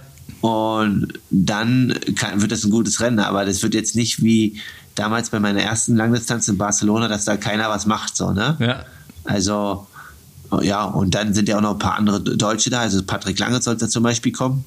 Und 0.43 1.07
dann 1.29 1.97
kann, 2.17 2.41
wird 2.41 2.51
das 2.51 2.65
ein 2.65 2.69
gutes 2.69 2.99
Rennen, 2.99 3.19
aber 3.19 3.45
das 3.45 3.63
wird 3.63 3.73
jetzt 3.73 3.95
nicht 3.95 4.23
wie 4.23 4.59
damals 4.93 5.29
bei 5.29 5.39
meiner 5.39 5.61
ersten 5.61 5.95
Langdistanz 5.95 6.49
in 6.49 6.57
Barcelona, 6.57 7.07
dass 7.07 7.23
da 7.23 7.37
keiner 7.37 7.69
was 7.69 7.85
macht, 7.85 8.17
so, 8.17 8.33
ne? 8.33 8.57
Ja. 8.59 8.83
Also, 9.23 9.87
ja, 10.61 10.83
und 10.83 11.15
dann 11.15 11.33
sind 11.33 11.47
ja 11.47 11.55
auch 11.55 11.61
noch 11.61 11.71
ein 11.71 11.79
paar 11.79 11.95
andere 11.95 12.19
Deutsche 12.19 12.69
da, 12.69 12.81
also 12.81 13.01
Patrick 13.03 13.39
Lange 13.39 13.61
sollte 13.61 13.87
zum 13.87 14.03
Beispiel 14.03 14.33
kommen. 14.33 14.65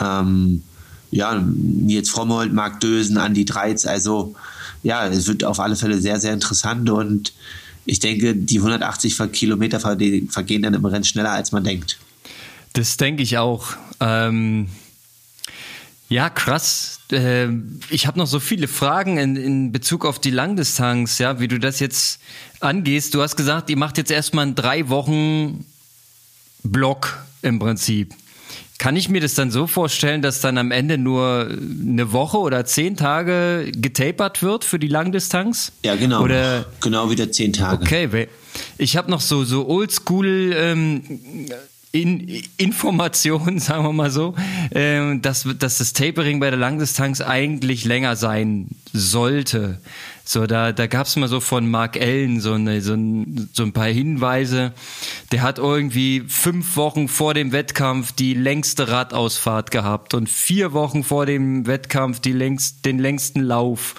Ähm, 0.00 0.64
ja, 1.12 1.40
Nils 1.40 2.10
Frommold, 2.10 2.52
Marc 2.52 2.80
Dösen, 2.80 3.16
Andi 3.16 3.44
Dreiz, 3.44 3.86
also 3.86 4.34
ja, 4.82 5.06
es 5.06 5.28
wird 5.28 5.44
auf 5.44 5.60
alle 5.60 5.76
Fälle 5.76 6.00
sehr, 6.00 6.18
sehr 6.18 6.32
interessant 6.32 6.90
und 6.90 7.32
ich 7.84 8.00
denke, 8.00 8.34
die 8.34 8.58
180 8.58 9.16
Kilometer 9.30 9.78
vergehen 9.78 10.62
dann 10.62 10.74
im 10.74 10.84
Rennen 10.84 11.04
schneller, 11.04 11.30
als 11.30 11.52
man 11.52 11.62
denkt. 11.62 11.96
Das 12.72 12.96
denke 12.96 13.22
ich 13.22 13.38
auch. 13.38 13.76
Ähm, 14.00 14.68
ja, 16.08 16.28
krass. 16.28 16.98
Äh, 17.12 17.48
ich 17.88 18.06
habe 18.06 18.18
noch 18.18 18.26
so 18.26 18.40
viele 18.40 18.66
Fragen 18.66 19.16
in, 19.16 19.36
in 19.36 19.72
Bezug 19.72 20.04
auf 20.04 20.18
die 20.18 20.30
Langdistanz, 20.30 21.18
ja, 21.18 21.38
wie 21.38 21.48
du 21.48 21.58
das 21.58 21.78
jetzt 21.78 22.20
angehst. 22.58 23.14
Du 23.14 23.22
hast 23.22 23.36
gesagt, 23.36 23.70
ihr 23.70 23.76
macht 23.76 23.96
jetzt 23.96 24.10
erstmal 24.10 24.46
einen 24.46 24.54
drei 24.56 24.88
Wochen 24.88 25.64
Block 26.64 27.24
im 27.42 27.58
Prinzip. 27.58 28.14
Kann 28.78 28.96
ich 28.96 29.10
mir 29.10 29.20
das 29.20 29.34
dann 29.34 29.50
so 29.50 29.66
vorstellen, 29.66 30.22
dass 30.22 30.40
dann 30.40 30.56
am 30.56 30.70
Ende 30.70 30.96
nur 30.96 31.48
eine 31.50 32.12
Woche 32.12 32.38
oder 32.38 32.64
zehn 32.64 32.96
Tage 32.96 33.70
getapert 33.72 34.42
wird 34.42 34.64
für 34.64 34.78
die 34.78 34.88
Langdistanz? 34.88 35.70
Ja, 35.84 35.96
genau. 35.96 36.22
Oder 36.22 36.64
genau 36.80 37.10
wieder 37.10 37.30
zehn 37.30 37.52
Tage. 37.52 37.82
Okay, 37.82 38.28
ich 38.78 38.96
habe 38.96 39.10
noch 39.10 39.20
so 39.20 39.44
so 39.44 39.68
Oldschool 39.68 40.54
ähm, 40.56 41.02
in, 41.92 42.42
Information, 42.56 43.58
sagen 43.60 43.84
wir 43.84 43.92
mal 43.92 44.10
so, 44.10 44.34
äh, 44.70 45.18
dass, 45.18 45.46
dass 45.58 45.78
das 45.78 45.92
Tapering 45.92 46.40
bei 46.40 46.50
der 46.50 46.58
Langdistanz 46.58 47.20
eigentlich 47.20 47.84
länger 47.84 48.16
sein 48.16 48.68
sollte. 48.92 49.80
So, 50.24 50.46
da, 50.46 50.70
da 50.70 50.86
gab 50.86 51.08
es 51.08 51.16
mal 51.16 51.28
so 51.28 51.40
von 51.40 51.68
Mark 51.68 51.96
Ellen 51.96 52.40
so, 52.40 52.52
eine, 52.52 52.80
so, 52.82 52.94
ein, 52.94 53.50
so 53.52 53.64
ein 53.64 53.72
paar 53.72 53.88
Hinweise. 53.88 54.72
Der 55.32 55.42
hat 55.42 55.58
irgendwie 55.58 56.22
fünf 56.28 56.76
Wochen 56.76 57.08
vor 57.08 57.34
dem 57.34 57.50
Wettkampf 57.50 58.12
die 58.12 58.34
längste 58.34 58.88
Radausfahrt 58.88 59.72
gehabt 59.72 60.14
und 60.14 60.28
vier 60.28 60.72
Wochen 60.72 61.02
vor 61.02 61.26
dem 61.26 61.66
Wettkampf 61.66 62.20
die 62.20 62.32
längst, 62.32 62.84
den 62.84 63.00
längsten 63.00 63.40
Lauf. 63.40 63.96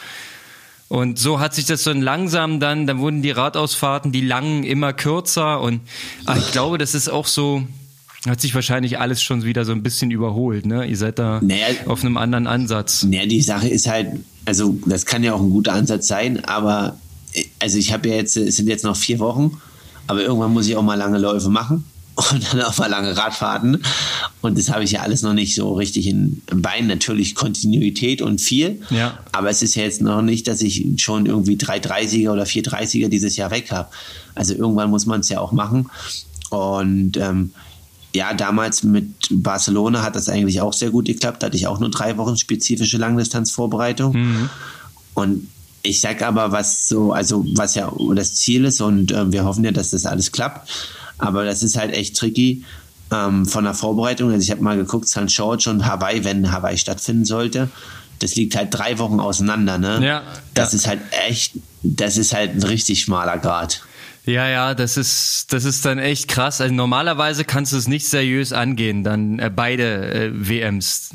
Und 0.87 1.19
so 1.19 1.39
hat 1.39 1.53
sich 1.53 1.65
das 1.65 1.83
so 1.83 1.91
langsam 1.91 2.61
dann, 2.61 2.87
dann 2.87 2.99
wurden 2.99 3.21
die 3.21 3.31
Radausfahrten, 3.31 4.11
die 4.11 4.21
langen, 4.21 4.63
immer 4.63 4.93
kürzer. 4.93 5.59
Und 5.59 5.81
ach, 6.25 6.37
ich 6.37 6.51
glaube, 6.51 6.77
das 6.77 6.95
ist 6.95 7.09
auch 7.09 7.27
so, 7.27 7.65
hat 8.27 8.39
sich 8.39 8.53
wahrscheinlich 8.53 8.99
alles 8.99 9.21
schon 9.21 9.43
wieder 9.43 9.65
so 9.65 9.71
ein 9.71 9.81
bisschen 9.81 10.11
überholt, 10.11 10.65
ne? 10.65 10.85
Ihr 10.85 10.97
seid 10.97 11.17
da 11.17 11.39
naja, 11.41 11.65
auf 11.87 12.03
einem 12.03 12.17
anderen 12.17 12.47
Ansatz. 12.47 13.03
Naja, 13.03 13.25
die 13.25 13.41
Sache 13.41 13.67
ist 13.67 13.87
halt, 13.87 14.19
also 14.45 14.77
das 14.85 15.05
kann 15.05 15.23
ja 15.23 15.33
auch 15.33 15.41
ein 15.41 15.49
guter 15.49 15.73
Ansatz 15.73 16.07
sein, 16.07 16.43
aber 16.45 16.97
also 17.59 17.77
ich 17.77 17.93
habe 17.93 18.09
ja 18.09 18.15
jetzt, 18.15 18.37
es 18.37 18.57
sind 18.57 18.67
jetzt 18.67 18.83
noch 18.83 18.95
vier 18.95 19.19
Wochen, 19.19 19.59
aber 20.07 20.21
irgendwann 20.21 20.53
muss 20.53 20.67
ich 20.67 20.75
auch 20.75 20.83
mal 20.83 20.95
lange 20.95 21.17
Läufe 21.17 21.49
machen 21.49 21.85
und 22.31 22.53
dann 22.53 22.61
auch 22.61 22.77
mal 22.77 22.89
lange 22.89 23.15
Radfahrten. 23.15 23.81
Und 24.41 24.57
das 24.57 24.69
habe 24.69 24.83
ich 24.83 24.91
ja 24.91 25.01
alles 25.01 25.21
noch 25.21 25.33
nicht 25.33 25.55
so 25.55 25.73
richtig 25.73 26.07
in 26.07 26.41
Beinen. 26.47 26.87
Natürlich 26.87 27.35
Kontinuität 27.35 28.21
und 28.21 28.41
viel. 28.41 28.81
Ja. 28.89 29.17
Aber 29.31 29.49
es 29.49 29.61
ist 29.61 29.75
ja 29.75 29.83
jetzt 29.83 30.01
noch 30.01 30.21
nicht, 30.21 30.47
dass 30.47 30.61
ich 30.61 30.85
schon 30.97 31.25
irgendwie 31.25 31.55
330er 31.55 32.31
oder 32.31 32.43
430er 32.43 33.07
dieses 33.07 33.37
Jahr 33.37 33.49
weg 33.49 33.71
habe. 33.71 33.89
Also 34.35 34.53
irgendwann 34.53 34.89
muss 34.89 35.05
man 35.05 35.21
es 35.21 35.29
ja 35.29 35.39
auch 35.39 35.53
machen. 35.53 35.89
Und 36.49 37.17
ähm, 37.17 37.51
ja, 38.13 38.33
damals 38.33 38.83
mit 38.83 39.07
Barcelona 39.29 40.03
hat 40.03 40.15
das 40.15 40.27
eigentlich 40.27 40.61
auch 40.61 40.73
sehr 40.73 40.89
gut 40.89 41.05
geklappt. 41.05 41.41
Da 41.41 41.47
hatte 41.47 41.57
ich 41.57 41.67
auch 41.67 41.79
nur 41.79 41.89
drei 41.89 42.17
Wochen 42.17 42.37
spezifische 42.37 42.97
Langdistanzvorbereitung. 42.97 44.13
Mhm. 44.13 44.49
Und 45.13 45.47
ich 45.83 46.01
sag 46.01 46.21
aber, 46.21 46.51
was 46.51 46.87
so, 46.87 47.13
also 47.13 47.45
was 47.55 47.75
ja 47.75 47.91
das 48.15 48.35
Ziel 48.35 48.65
ist 48.65 48.81
und 48.81 49.11
äh, 49.11 49.31
wir 49.31 49.45
hoffen 49.45 49.63
ja, 49.63 49.71
dass 49.71 49.91
das 49.91 50.05
alles 50.05 50.31
klappt. 50.31 50.69
Aber 51.17 51.45
das 51.45 51.63
ist 51.63 51.77
halt 51.77 51.93
echt 51.93 52.17
tricky 52.17 52.63
ähm, 53.11 53.45
von 53.45 53.63
der 53.63 53.73
Vorbereitung. 53.73 54.31
Also 54.31 54.43
ich 54.43 54.51
habe 54.51 54.61
mal 54.61 54.77
geguckt, 54.77 55.07
St. 55.07 55.27
George 55.27 55.69
und 55.69 55.85
Hawaii, 55.85 56.23
wenn 56.23 56.51
Hawaii 56.51 56.77
stattfinden 56.77 57.25
sollte. 57.25 57.69
das 58.19 58.35
liegt 58.35 58.55
halt 58.55 58.67
drei 58.71 58.99
Wochen 58.99 59.19
auseinander, 59.19 59.77
ne? 59.77 59.99
Ja. 60.05 60.23
Das 60.53 60.73
ja. 60.73 60.77
ist 60.77 60.87
halt 60.87 61.01
echt, 61.27 61.53
das 61.81 62.17
ist 62.17 62.33
halt 62.33 62.55
ein 62.55 62.63
richtig 62.63 63.01
schmaler 63.01 63.37
Grad. 63.37 63.81
Ja, 64.25 64.47
ja, 64.47 64.75
das 64.75 64.97
ist, 64.97 65.51
das 65.51 65.65
ist 65.65 65.83
dann 65.85 65.97
echt 65.97 66.27
krass. 66.27 66.61
Also 66.61 66.73
normalerweise 66.73 67.43
kannst 67.43 67.73
du 67.73 67.77
es 67.77 67.87
nicht 67.87 68.07
seriös 68.07 68.53
angehen, 68.53 69.03
dann 69.03 69.39
äh, 69.39 69.49
beide 69.53 70.13
äh, 70.13 70.31
WMs. 70.33 71.11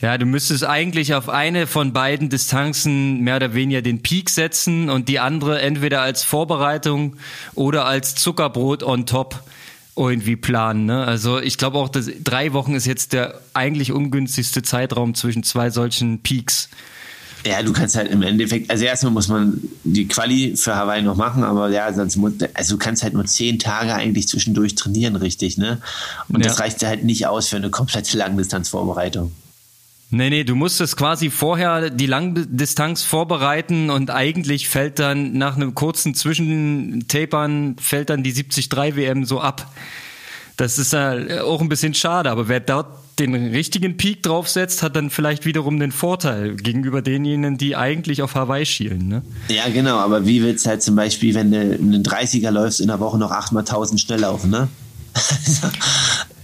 Ja, 0.00 0.16
du 0.16 0.24
müsstest 0.24 0.64
eigentlich 0.64 1.12
auf 1.12 1.28
eine 1.28 1.66
von 1.66 1.92
beiden 1.92 2.30
Distanzen 2.30 3.20
mehr 3.20 3.36
oder 3.36 3.52
weniger 3.52 3.82
den 3.82 4.00
Peak 4.00 4.30
setzen 4.30 4.88
und 4.88 5.10
die 5.10 5.18
andere 5.18 5.60
entweder 5.60 6.00
als 6.00 6.24
Vorbereitung 6.24 7.16
oder 7.54 7.84
als 7.84 8.14
Zuckerbrot 8.14 8.82
on 8.82 9.04
top 9.04 9.42
irgendwie 9.96 10.36
planen. 10.36 10.86
Ne? 10.86 11.04
Also 11.04 11.38
ich 11.38 11.58
glaube 11.58 11.76
auch, 11.76 11.90
dass 11.90 12.08
drei 12.24 12.54
Wochen 12.54 12.74
ist 12.74 12.86
jetzt 12.86 13.12
der 13.12 13.38
eigentlich 13.52 13.92
ungünstigste 13.92 14.62
Zeitraum 14.62 15.14
zwischen 15.14 15.42
zwei 15.42 15.68
solchen 15.68 16.22
Peaks. 16.22 16.70
Ja, 17.44 17.62
du 17.62 17.72
kannst 17.72 17.96
halt 17.96 18.10
im 18.10 18.22
Endeffekt, 18.22 18.70
also 18.70 18.84
erstmal 18.84 19.12
muss 19.12 19.28
man 19.28 19.60
die 19.84 20.06
Quali 20.06 20.56
für 20.56 20.76
Hawaii 20.76 21.02
noch 21.02 21.16
machen, 21.16 21.42
aber 21.42 21.70
ja, 21.70 21.92
sonst 21.92 22.16
muss, 22.16 22.34
also 22.54 22.74
du 22.74 22.78
kannst 22.78 23.02
halt 23.02 23.14
nur 23.14 23.24
zehn 23.24 23.58
Tage 23.58 23.94
eigentlich 23.94 24.28
zwischendurch 24.28 24.74
trainieren, 24.74 25.16
richtig, 25.16 25.56
ne? 25.56 25.80
Und 26.28 26.40
ja. 26.40 26.48
das 26.48 26.60
reicht 26.60 26.84
halt 26.84 27.04
nicht 27.04 27.26
aus 27.26 27.48
für 27.48 27.56
eine 27.56 27.70
komplette 27.70 28.18
Langdistanzvorbereitung. 28.18 29.32
Nee, 30.12 30.28
nee, 30.28 30.42
du 30.42 30.56
musstest 30.56 30.96
quasi 30.96 31.30
vorher 31.30 31.88
die 31.88 32.06
Langdistanz 32.06 33.04
vorbereiten 33.04 33.90
und 33.90 34.10
eigentlich 34.10 34.68
fällt 34.68 34.98
dann 34.98 35.38
nach 35.38 35.54
einem 35.54 35.74
kurzen 35.74 36.16
Zwischentapern 36.16 37.76
fällt 37.78 38.10
dann 38.10 38.24
die 38.24 38.32
73 38.32 38.96
WM 38.96 39.24
so 39.24 39.40
ab. 39.40 39.72
Das 40.60 40.78
ist 40.78 40.92
ja 40.92 41.42
auch 41.42 41.62
ein 41.62 41.70
bisschen 41.70 41.94
schade, 41.94 42.30
aber 42.30 42.46
wer 42.48 42.60
dort 42.60 42.86
den 43.18 43.34
richtigen 43.34 43.96
Peak 43.96 44.22
draufsetzt, 44.22 44.82
hat 44.82 44.94
dann 44.94 45.08
vielleicht 45.08 45.46
wiederum 45.46 45.80
den 45.80 45.90
Vorteil 45.90 46.54
gegenüber 46.54 47.00
denjenigen, 47.00 47.56
die 47.56 47.76
eigentlich 47.76 48.20
auf 48.20 48.34
Hawaii 48.34 48.66
schielen. 48.66 49.08
Ne? 49.08 49.22
Ja, 49.48 49.70
genau, 49.70 49.96
aber 49.96 50.26
wie 50.26 50.42
willst 50.42 50.66
du 50.66 50.68
halt 50.68 50.82
zum 50.82 50.96
Beispiel, 50.96 51.34
wenn 51.34 51.50
du 51.50 51.58
einen 51.58 52.02
30er 52.02 52.50
läufst, 52.50 52.82
in 52.82 52.88
der 52.88 53.00
Woche 53.00 53.16
noch 53.16 53.30
8 53.30 53.52
mal 53.52 53.60
1000 53.60 54.02
schnell 54.02 54.20
laufen, 54.20 54.50
ne? 54.50 54.68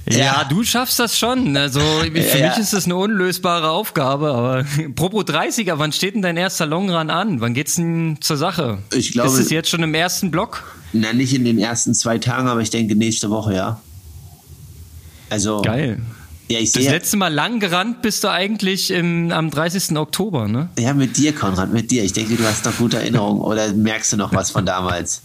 Ja, 0.09 0.18
ja, 0.18 0.44
du 0.48 0.62
schaffst 0.62 1.00
das 1.00 1.18
schon. 1.18 1.57
Also 1.57 1.81
für 2.00 2.38
ja. 2.38 2.50
mich 2.50 2.59
ist 2.59 2.72
das 2.72 2.85
eine 2.85 2.94
unlösbare 2.94 3.70
Aufgabe. 3.70 4.33
Aber 4.33 4.64
Propo 4.94 5.22
30er, 5.22 5.79
wann 5.79 5.90
steht 5.90 6.14
denn 6.14 6.22
dein 6.22 6.37
erster 6.37 6.64
Longrun 6.64 7.11
an? 7.11 7.40
Wann 7.40 7.55
geht's 7.55 7.74
denn 7.74 8.18
zur 8.20 8.37
Sache? 8.37 8.79
Ich 8.94 9.11
glaube, 9.11 9.31
ist 9.31 9.38
es 9.40 9.50
jetzt 9.50 9.68
schon 9.68 9.83
im 9.83 9.94
ersten 9.94 10.31
Block? 10.31 10.62
Na, 10.92 11.12
nicht 11.12 11.35
in 11.35 11.44
den 11.44 11.59
ersten 11.59 11.92
zwei 11.92 12.18
Tagen, 12.18 12.46
aber 12.46 12.61
ich 12.61 12.70
denke 12.70 12.94
nächste 12.94 13.31
Woche, 13.31 13.55
ja. 13.55 13.81
Also. 15.30 15.62
Geil. 15.62 16.00
Ja, 16.48 16.60
ich 16.60 16.70
das 16.72 16.84
letzte 16.84 17.16
Mal 17.16 17.32
lang 17.34 17.58
gerannt 17.58 18.02
bist 18.02 18.22
du 18.22 18.30
eigentlich 18.30 18.92
im, 18.92 19.32
am 19.32 19.50
30. 19.50 19.96
Oktober, 19.96 20.46
ne? 20.46 20.68
Ja, 20.78 20.94
mit 20.94 21.16
dir, 21.16 21.34
Konrad, 21.34 21.72
mit 21.72 21.90
dir. 21.90 22.04
Ich 22.04 22.12
denke, 22.12 22.36
du 22.36 22.44
hast 22.44 22.64
noch 22.64 22.76
gute 22.76 22.98
Erinnerungen 22.98 23.40
oder 23.40 23.72
merkst 23.72 24.12
du 24.12 24.16
noch 24.16 24.32
was 24.32 24.52
von 24.52 24.64
damals? 24.64 25.22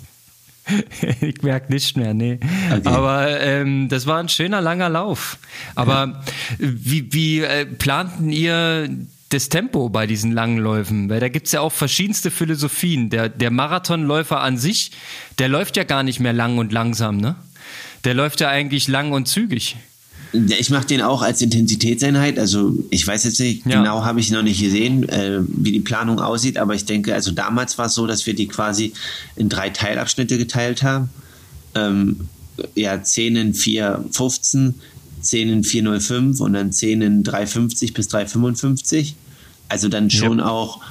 ich 1.21 1.41
merke 1.43 1.71
nicht 1.71 1.95
mehr, 1.95 2.13
nee. 2.13 2.39
Okay. 2.71 2.81
Aber 2.85 3.39
ähm, 3.39 3.87
das 3.89 4.07
war 4.07 4.19
ein 4.19 4.29
schöner 4.29 4.61
langer 4.61 4.89
Lauf. 4.89 5.37
Aber 5.75 6.07
ja. 6.07 6.23
wie, 6.57 7.13
wie 7.13 7.41
äh, 7.41 7.65
planten 7.65 8.31
ihr 8.31 8.89
das 9.29 9.49
Tempo 9.49 9.89
bei 9.89 10.07
diesen 10.07 10.31
langen 10.31 10.57
Läufen? 10.57 11.09
Weil 11.09 11.19
da 11.19 11.29
gibt 11.29 11.45
es 11.45 11.51
ja 11.51 11.61
auch 11.61 11.71
verschiedenste 11.71 12.31
Philosophien. 12.31 13.11
Der, 13.11 13.29
der 13.29 13.51
Marathonläufer 13.51 14.41
an 14.41 14.57
sich, 14.57 14.91
der 15.37 15.49
läuft 15.49 15.77
ja 15.77 15.83
gar 15.83 16.01
nicht 16.01 16.19
mehr 16.19 16.33
lang 16.33 16.57
und 16.57 16.71
langsam, 16.71 17.17
ne? 17.17 17.35
Der 18.05 18.15
läuft 18.15 18.39
ja 18.39 18.49
eigentlich 18.49 18.87
lang 18.87 19.11
und 19.11 19.27
zügig. 19.27 19.77
Ich 20.33 20.69
mache 20.69 20.87
den 20.87 21.01
auch 21.01 21.21
als 21.21 21.41
Intensitätseinheit. 21.41 22.39
Also 22.39 22.77
ich 22.89 23.05
weiß 23.05 23.25
jetzt 23.25 23.39
nicht, 23.39 23.65
ja. 23.65 23.81
genau 23.81 24.05
habe 24.05 24.19
ich 24.19 24.31
noch 24.31 24.43
nicht 24.43 24.61
gesehen, 24.61 25.07
äh, 25.09 25.39
wie 25.47 25.71
die 25.71 25.81
Planung 25.81 26.19
aussieht, 26.19 26.57
aber 26.57 26.73
ich 26.73 26.85
denke, 26.85 27.13
also 27.13 27.31
damals 27.31 27.77
war 27.77 27.87
es 27.87 27.95
so, 27.95 28.07
dass 28.07 28.25
wir 28.25 28.33
die 28.33 28.47
quasi 28.47 28.93
in 29.35 29.49
drei 29.49 29.69
Teilabschnitte 29.69 30.37
geteilt 30.37 30.83
haben. 30.83 31.09
Ähm, 31.75 32.21
ja, 32.75 33.01
10 33.01 33.35
in 33.35 33.53
4,15, 33.53 34.73
10 35.21 35.49
in 35.49 35.63
4,05 35.63 36.41
und 36.41 36.53
dann 36.53 36.71
10 36.71 37.01
in 37.01 37.23
3,50 37.23 37.93
bis 37.93 38.09
3,55. 38.09 39.13
Also 39.67 39.89
dann 39.89 40.09
schon 40.09 40.39
ja. 40.39 40.47
auch, 40.47 40.81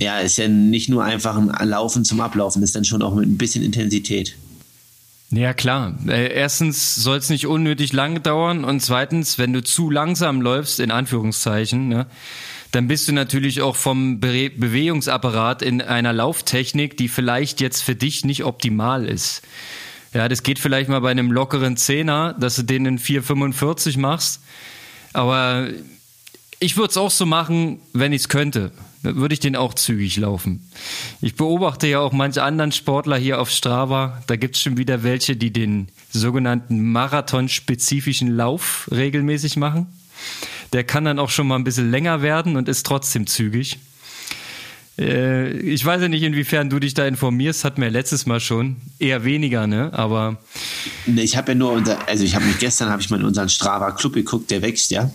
ja, 0.00 0.18
ist 0.20 0.38
ja 0.38 0.48
nicht 0.48 0.88
nur 0.88 1.04
einfach 1.04 1.36
ein 1.36 1.68
Laufen 1.68 2.04
zum 2.04 2.20
Ablaufen, 2.20 2.62
ist 2.62 2.74
dann 2.74 2.84
schon 2.84 3.02
auch 3.02 3.14
mit 3.14 3.26
ein 3.26 3.38
bisschen 3.38 3.62
Intensität. 3.62 4.34
Ja, 5.34 5.54
klar. 5.54 5.94
Äh, 6.06 6.34
erstens 6.34 6.94
soll 6.94 7.16
es 7.16 7.30
nicht 7.30 7.46
unnötig 7.46 7.94
lange 7.94 8.20
dauern 8.20 8.64
und 8.64 8.80
zweitens, 8.80 9.38
wenn 9.38 9.54
du 9.54 9.62
zu 9.62 9.88
langsam 9.88 10.42
läufst, 10.42 10.78
in 10.78 10.90
Anführungszeichen, 10.90 11.88
ne, 11.88 12.06
dann 12.70 12.86
bist 12.86 13.08
du 13.08 13.12
natürlich 13.12 13.62
auch 13.62 13.76
vom 13.76 14.20
Be 14.20 14.50
Bewegungsapparat 14.50 15.62
in 15.62 15.80
einer 15.80 16.12
Lauftechnik, 16.12 16.98
die 16.98 17.08
vielleicht 17.08 17.62
jetzt 17.62 17.82
für 17.82 17.94
dich 17.94 18.26
nicht 18.26 18.44
optimal 18.44 19.06
ist. 19.06 19.40
Ja, 20.12 20.28
das 20.28 20.42
geht 20.42 20.58
vielleicht 20.58 20.90
mal 20.90 21.00
bei 21.00 21.10
einem 21.10 21.32
lockeren 21.32 21.78
Zehner, 21.78 22.34
dass 22.38 22.56
du 22.56 22.62
den 22.62 22.84
in 22.84 22.98
4,45 22.98 23.98
machst. 23.98 24.42
Aber 25.14 25.68
ich 26.62 26.76
würde 26.76 26.90
es 26.90 26.96
auch 26.96 27.10
so 27.10 27.26
machen, 27.26 27.80
wenn 27.92 28.12
ich 28.12 28.22
es 28.22 28.28
könnte 28.28 28.72
würde 29.02 29.34
ich 29.34 29.40
den 29.40 29.56
auch 29.56 29.74
zügig 29.74 30.16
laufen. 30.16 30.68
Ich 31.20 31.34
beobachte 31.34 31.86
ja 31.86 32.00
auch 32.00 32.12
manche 32.12 32.42
anderen 32.42 32.72
Sportler 32.72 33.16
hier 33.16 33.40
auf 33.40 33.50
Strava. 33.50 34.22
Da 34.26 34.36
gibt 34.36 34.56
es 34.56 34.62
schon 34.62 34.76
wieder 34.76 35.02
welche, 35.02 35.36
die 35.36 35.52
den 35.52 35.88
sogenannten 36.12 36.92
marathonspezifischen 36.92 38.28
Lauf 38.36 38.88
regelmäßig 38.92 39.56
machen. 39.56 39.86
Der 40.72 40.84
kann 40.84 41.04
dann 41.04 41.18
auch 41.18 41.30
schon 41.30 41.48
mal 41.48 41.56
ein 41.56 41.64
bisschen 41.64 41.90
länger 41.90 42.22
werden 42.22 42.56
und 42.56 42.68
ist 42.68 42.86
trotzdem 42.86 43.26
zügig. 43.26 43.78
Äh, 44.98 45.50
ich 45.58 45.84
weiß 45.84 46.02
ja 46.02 46.08
nicht, 46.08 46.22
inwiefern 46.22 46.70
du 46.70 46.78
dich 46.78 46.94
da 46.94 47.06
informierst, 47.06 47.64
hatten 47.64 47.82
wir 47.82 47.90
letztes 47.90 48.26
Mal 48.26 48.40
schon. 48.40 48.76
Eher 48.98 49.24
weniger, 49.24 49.66
ne? 49.66 49.90
Aber. 49.92 50.38
Ich 51.06 51.36
habe 51.36 51.52
ja 51.52 51.54
nur 51.56 51.72
unser, 51.72 52.08
also 52.08 52.24
ich 52.24 52.34
habe 52.34 52.44
mich 52.44 52.58
gestern 52.58 52.88
habe 52.90 53.02
ich 53.02 53.10
mal 53.10 53.18
in 53.18 53.26
unseren 53.26 53.48
Strava 53.48 53.90
Club 53.90 54.12
geguckt, 54.12 54.50
der 54.50 54.62
wächst 54.62 54.90
ja. 54.90 55.10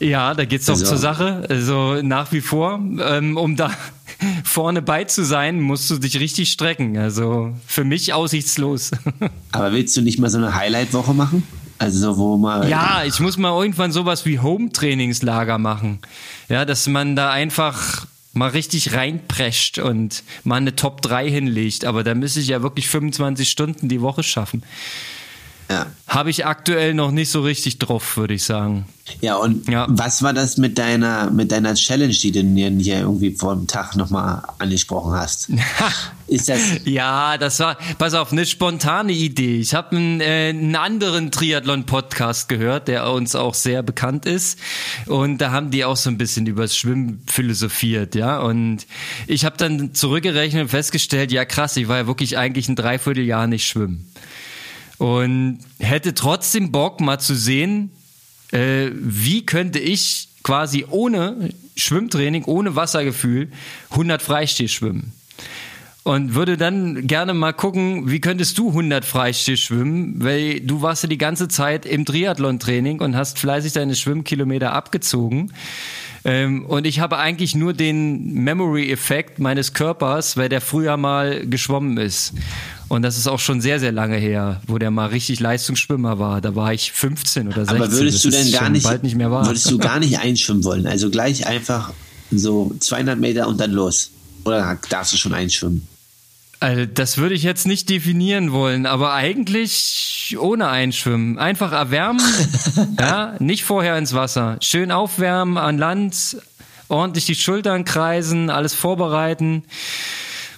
Ja, 0.00 0.34
da 0.34 0.44
geht's 0.44 0.66
doch 0.66 0.74
also. 0.74 0.86
zur 0.86 0.98
Sache. 0.98 1.46
Also 1.48 2.02
nach 2.02 2.32
wie 2.32 2.40
vor, 2.40 2.80
ähm, 3.00 3.36
um 3.36 3.56
da 3.56 3.70
vorne 4.44 4.82
bei 4.82 5.04
zu 5.04 5.24
sein, 5.24 5.60
musst 5.60 5.90
du 5.90 5.98
dich 5.98 6.18
richtig 6.18 6.50
strecken. 6.50 6.98
Also 6.98 7.54
für 7.66 7.84
mich 7.84 8.12
aussichtslos. 8.12 8.90
Aber 9.52 9.72
willst 9.72 9.96
du 9.96 10.02
nicht 10.02 10.18
mal 10.18 10.30
so 10.30 10.38
eine 10.38 10.54
Highlight-Woche 10.54 11.14
machen? 11.14 11.42
Also 11.78 12.16
wo 12.16 12.36
mal. 12.36 12.68
Ja, 12.68 13.02
ich 13.04 13.18
muss 13.20 13.36
mal 13.36 13.58
irgendwann 13.60 13.92
sowas 13.92 14.24
wie 14.26 14.38
Home-Trainingslager 14.38 15.58
machen. 15.58 15.98
Ja, 16.48 16.64
dass 16.64 16.86
man 16.86 17.16
da 17.16 17.30
einfach 17.30 18.06
mal 18.32 18.50
richtig 18.50 18.94
reinprescht 18.94 19.78
und 19.78 20.22
mal 20.42 20.56
eine 20.56 20.76
Top 20.76 21.02
3 21.02 21.30
hinlegt. 21.30 21.84
Aber 21.84 22.04
da 22.04 22.14
müsste 22.14 22.40
ich 22.40 22.48
ja 22.48 22.62
wirklich 22.62 22.88
25 22.88 23.48
Stunden 23.48 23.88
die 23.88 24.00
Woche 24.00 24.22
schaffen. 24.22 24.62
Ja. 25.70 25.86
Habe 26.06 26.30
ich 26.30 26.44
aktuell 26.44 26.94
noch 26.94 27.10
nicht 27.10 27.30
so 27.30 27.40
richtig 27.40 27.78
drauf, 27.78 28.16
würde 28.16 28.34
ich 28.34 28.44
sagen. 28.44 28.84
Ja, 29.20 29.36
und 29.36 29.68
ja. 29.68 29.86
was 29.88 30.22
war 30.22 30.32
das 30.32 30.56
mit 30.56 30.78
deiner, 30.78 31.30
mit 31.30 31.52
deiner 31.52 31.74
Challenge, 31.74 32.12
die 32.12 32.32
du 32.32 32.40
hier 32.80 33.00
irgendwie 33.00 33.32
vor 33.34 33.54
dem 33.54 33.66
Tag 33.66 33.96
nochmal 33.96 34.42
angesprochen 34.58 35.12
hast? 35.12 35.48
Ist 36.26 36.48
das? 36.48 36.60
ja, 36.84 37.36
das 37.36 37.60
war, 37.60 37.76
pass 37.98 38.14
auf, 38.14 38.32
eine 38.32 38.46
spontane 38.46 39.12
Idee. 39.12 39.58
Ich 39.58 39.74
habe 39.74 39.96
einen, 39.96 40.20
äh, 40.20 40.50
einen 40.50 40.74
anderen 40.76 41.30
Triathlon-Podcast 41.30 42.48
gehört, 42.48 42.88
der 42.88 43.10
uns 43.10 43.34
auch 43.34 43.54
sehr 43.54 43.82
bekannt 43.82 44.24
ist. 44.24 44.58
Und 45.06 45.38
da 45.38 45.50
haben 45.50 45.70
die 45.70 45.84
auch 45.84 45.96
so 45.96 46.08
ein 46.08 46.16
bisschen 46.16 46.46
über 46.46 46.62
das 46.62 46.76
Schwimmen 46.76 47.22
philosophiert, 47.26 48.14
ja. 48.14 48.38
Und 48.38 48.86
ich 49.26 49.44
habe 49.44 49.56
dann 49.58 49.94
zurückgerechnet 49.94 50.62
und 50.62 50.68
festgestellt, 50.68 51.30
ja 51.30 51.44
krass, 51.44 51.76
ich 51.76 51.88
war 51.88 51.98
ja 51.98 52.06
wirklich 52.06 52.38
eigentlich 52.38 52.68
ein 52.68 52.76
Dreivierteljahr 52.76 53.46
nicht 53.46 53.66
schwimmen. 53.66 54.10
Und 54.98 55.58
hätte 55.78 56.14
trotzdem 56.14 56.72
Bock, 56.72 57.00
mal 57.00 57.18
zu 57.18 57.34
sehen, 57.34 57.90
äh, 58.52 58.90
wie 58.94 59.44
könnte 59.44 59.78
ich 59.78 60.28
quasi 60.42 60.86
ohne 60.88 61.50
Schwimmtraining, 61.76 62.44
ohne 62.44 62.76
Wassergefühl 62.76 63.50
100 63.90 64.22
Freistil 64.22 64.68
schwimmen. 64.68 65.12
Und 66.04 66.34
würde 66.34 66.58
dann 66.58 67.06
gerne 67.06 67.32
mal 67.32 67.54
gucken, 67.54 68.10
wie 68.10 68.20
könntest 68.20 68.58
du 68.58 68.68
100 68.68 69.06
Freistil 69.06 69.56
schwimmen, 69.56 70.22
weil 70.22 70.60
du 70.60 70.82
warst 70.82 71.02
ja 71.02 71.08
die 71.08 71.16
ganze 71.16 71.48
Zeit 71.48 71.86
im 71.86 72.04
Triathlon-Training 72.04 73.00
und 73.00 73.16
hast 73.16 73.38
fleißig 73.38 73.72
deine 73.72 73.96
Schwimmkilometer 73.96 74.74
abgezogen. 74.74 75.50
Ähm, 76.26 76.66
und 76.66 76.86
ich 76.86 77.00
habe 77.00 77.18
eigentlich 77.18 77.54
nur 77.54 77.72
den 77.72 78.34
Memory-Effekt 78.34 79.38
meines 79.38 79.72
Körpers, 79.72 80.36
weil 80.36 80.50
der 80.50 80.60
früher 80.60 80.98
mal 80.98 81.46
geschwommen 81.46 81.96
ist. 81.96 82.34
Und 82.88 83.02
das 83.02 83.16
ist 83.16 83.26
auch 83.26 83.40
schon 83.40 83.60
sehr, 83.60 83.80
sehr 83.80 83.92
lange 83.92 84.16
her, 84.16 84.60
wo 84.66 84.78
der 84.78 84.90
mal 84.90 85.06
richtig 85.06 85.40
Leistungsschwimmer 85.40 86.18
war. 86.18 86.40
Da 86.40 86.54
war 86.54 86.72
ich 86.72 86.92
15 86.92 87.48
oder 87.48 87.64
16. 87.64 87.76
Aber 87.76 87.92
würdest 87.92 88.24
du 88.24 88.30
denn 88.30 88.52
gar 88.52 88.68
nicht, 88.68 89.02
nicht 89.02 89.18
würdest 89.18 89.70
du 89.70 89.78
gar 89.78 89.98
nicht 89.98 90.18
einschwimmen 90.18 90.64
wollen? 90.64 90.86
Also 90.86 91.10
gleich 91.10 91.46
einfach 91.46 91.92
so 92.30 92.74
200 92.78 93.18
Meter 93.18 93.48
und 93.48 93.60
dann 93.60 93.72
los? 93.72 94.10
Oder 94.44 94.78
darfst 94.90 95.12
du 95.12 95.16
schon 95.16 95.32
einschwimmen? 95.32 95.86
Also 96.60 96.86
das 96.86 97.18
würde 97.18 97.34
ich 97.34 97.42
jetzt 97.42 97.66
nicht 97.66 97.90
definieren 97.90 98.52
wollen, 98.52 98.86
aber 98.86 99.12
eigentlich 99.12 100.34
ohne 100.38 100.68
Einschwimmen. 100.68 101.38
Einfach 101.38 101.72
erwärmen, 101.72 102.22
ja, 102.98 103.34
nicht 103.38 103.64
vorher 103.64 103.98
ins 103.98 104.14
Wasser. 104.14 104.56
Schön 104.60 104.90
aufwärmen 104.90 105.58
an 105.58 105.76
Land, 105.76 106.38
ordentlich 106.88 107.26
die 107.26 107.34
Schultern 107.34 107.84
kreisen, 107.84 108.48
alles 108.48 108.72
vorbereiten. 108.72 109.64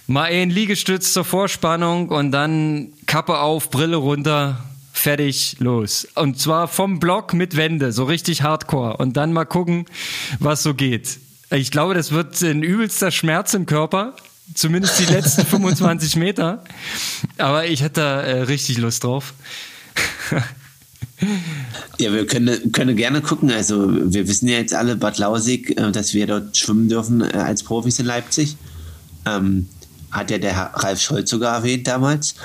Mal 0.09 0.31
ein 0.31 0.49
Liegestütz 0.49 1.11
zur 1.11 1.25
Vorspannung 1.25 2.07
und 2.07 2.31
dann 2.31 2.93
Kappe 3.07 3.39
auf, 3.39 3.69
Brille 3.69 3.97
runter, 3.97 4.63
fertig, 4.93 5.57
los. 5.59 6.07
Und 6.15 6.39
zwar 6.39 6.69
vom 6.69 6.99
Block 6.99 7.33
mit 7.33 7.57
Wände, 7.57 7.91
so 7.91 8.05
richtig 8.05 8.41
hardcore. 8.41 8.95
Und 8.97 9.17
dann 9.17 9.33
mal 9.33 9.43
gucken, 9.43 9.85
was 10.39 10.63
so 10.63 10.73
geht. 10.73 11.19
Ich 11.49 11.71
glaube, 11.71 11.93
das 11.93 12.13
wird 12.13 12.41
ein 12.41 12.63
übelster 12.63 13.11
Schmerz 13.11 13.53
im 13.53 13.65
Körper. 13.65 14.15
Zumindest 14.53 14.97
die 14.97 15.11
letzten 15.11 15.45
25 15.45 16.15
Meter. 16.15 16.63
Aber 17.37 17.65
ich 17.65 17.81
hätte 17.81 17.99
da 17.99 18.21
äh, 18.21 18.41
richtig 18.43 18.77
Lust 18.77 19.03
drauf. 19.03 19.33
ja, 21.97 22.13
wir 22.13 22.25
können, 22.27 22.71
können 22.71 22.95
gerne 22.95 23.19
gucken. 23.19 23.51
Also, 23.51 23.89
wir 24.13 24.25
wissen 24.29 24.47
ja 24.47 24.57
jetzt 24.57 24.73
alle, 24.73 24.95
Bad 24.95 25.17
Lausig, 25.17 25.77
äh, 25.77 25.91
dass 25.91 26.13
wir 26.13 26.27
dort 26.27 26.55
schwimmen 26.55 26.87
dürfen 26.87 27.19
äh, 27.19 27.33
als 27.33 27.63
Profis 27.63 27.99
in 27.99 28.05
Leipzig. 28.05 28.55
Ähm, 29.25 29.67
hat 30.11 30.31
ja 30.31 30.37
der 30.37 30.55
Herr 30.55 30.71
Ralf 30.73 31.01
Scholz 31.01 31.29
sogar 31.29 31.57
erwähnt 31.57 31.87
damals. 31.87 32.35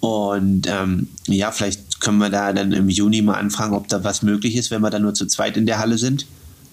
Und 0.00 0.66
ähm, 0.68 1.08
ja, 1.26 1.50
vielleicht 1.50 2.00
können 2.00 2.18
wir 2.18 2.28
da 2.28 2.52
dann 2.52 2.72
im 2.72 2.88
Juni 2.88 3.22
mal 3.22 3.34
anfragen, 3.34 3.74
ob 3.74 3.88
da 3.88 4.04
was 4.04 4.22
möglich 4.22 4.56
ist, 4.56 4.70
wenn 4.70 4.82
wir 4.82 4.90
dann 4.90 5.02
nur 5.02 5.14
zu 5.14 5.26
zweit 5.26 5.56
in 5.56 5.66
der 5.66 5.78
Halle 5.78 5.98
sind. 5.98 6.26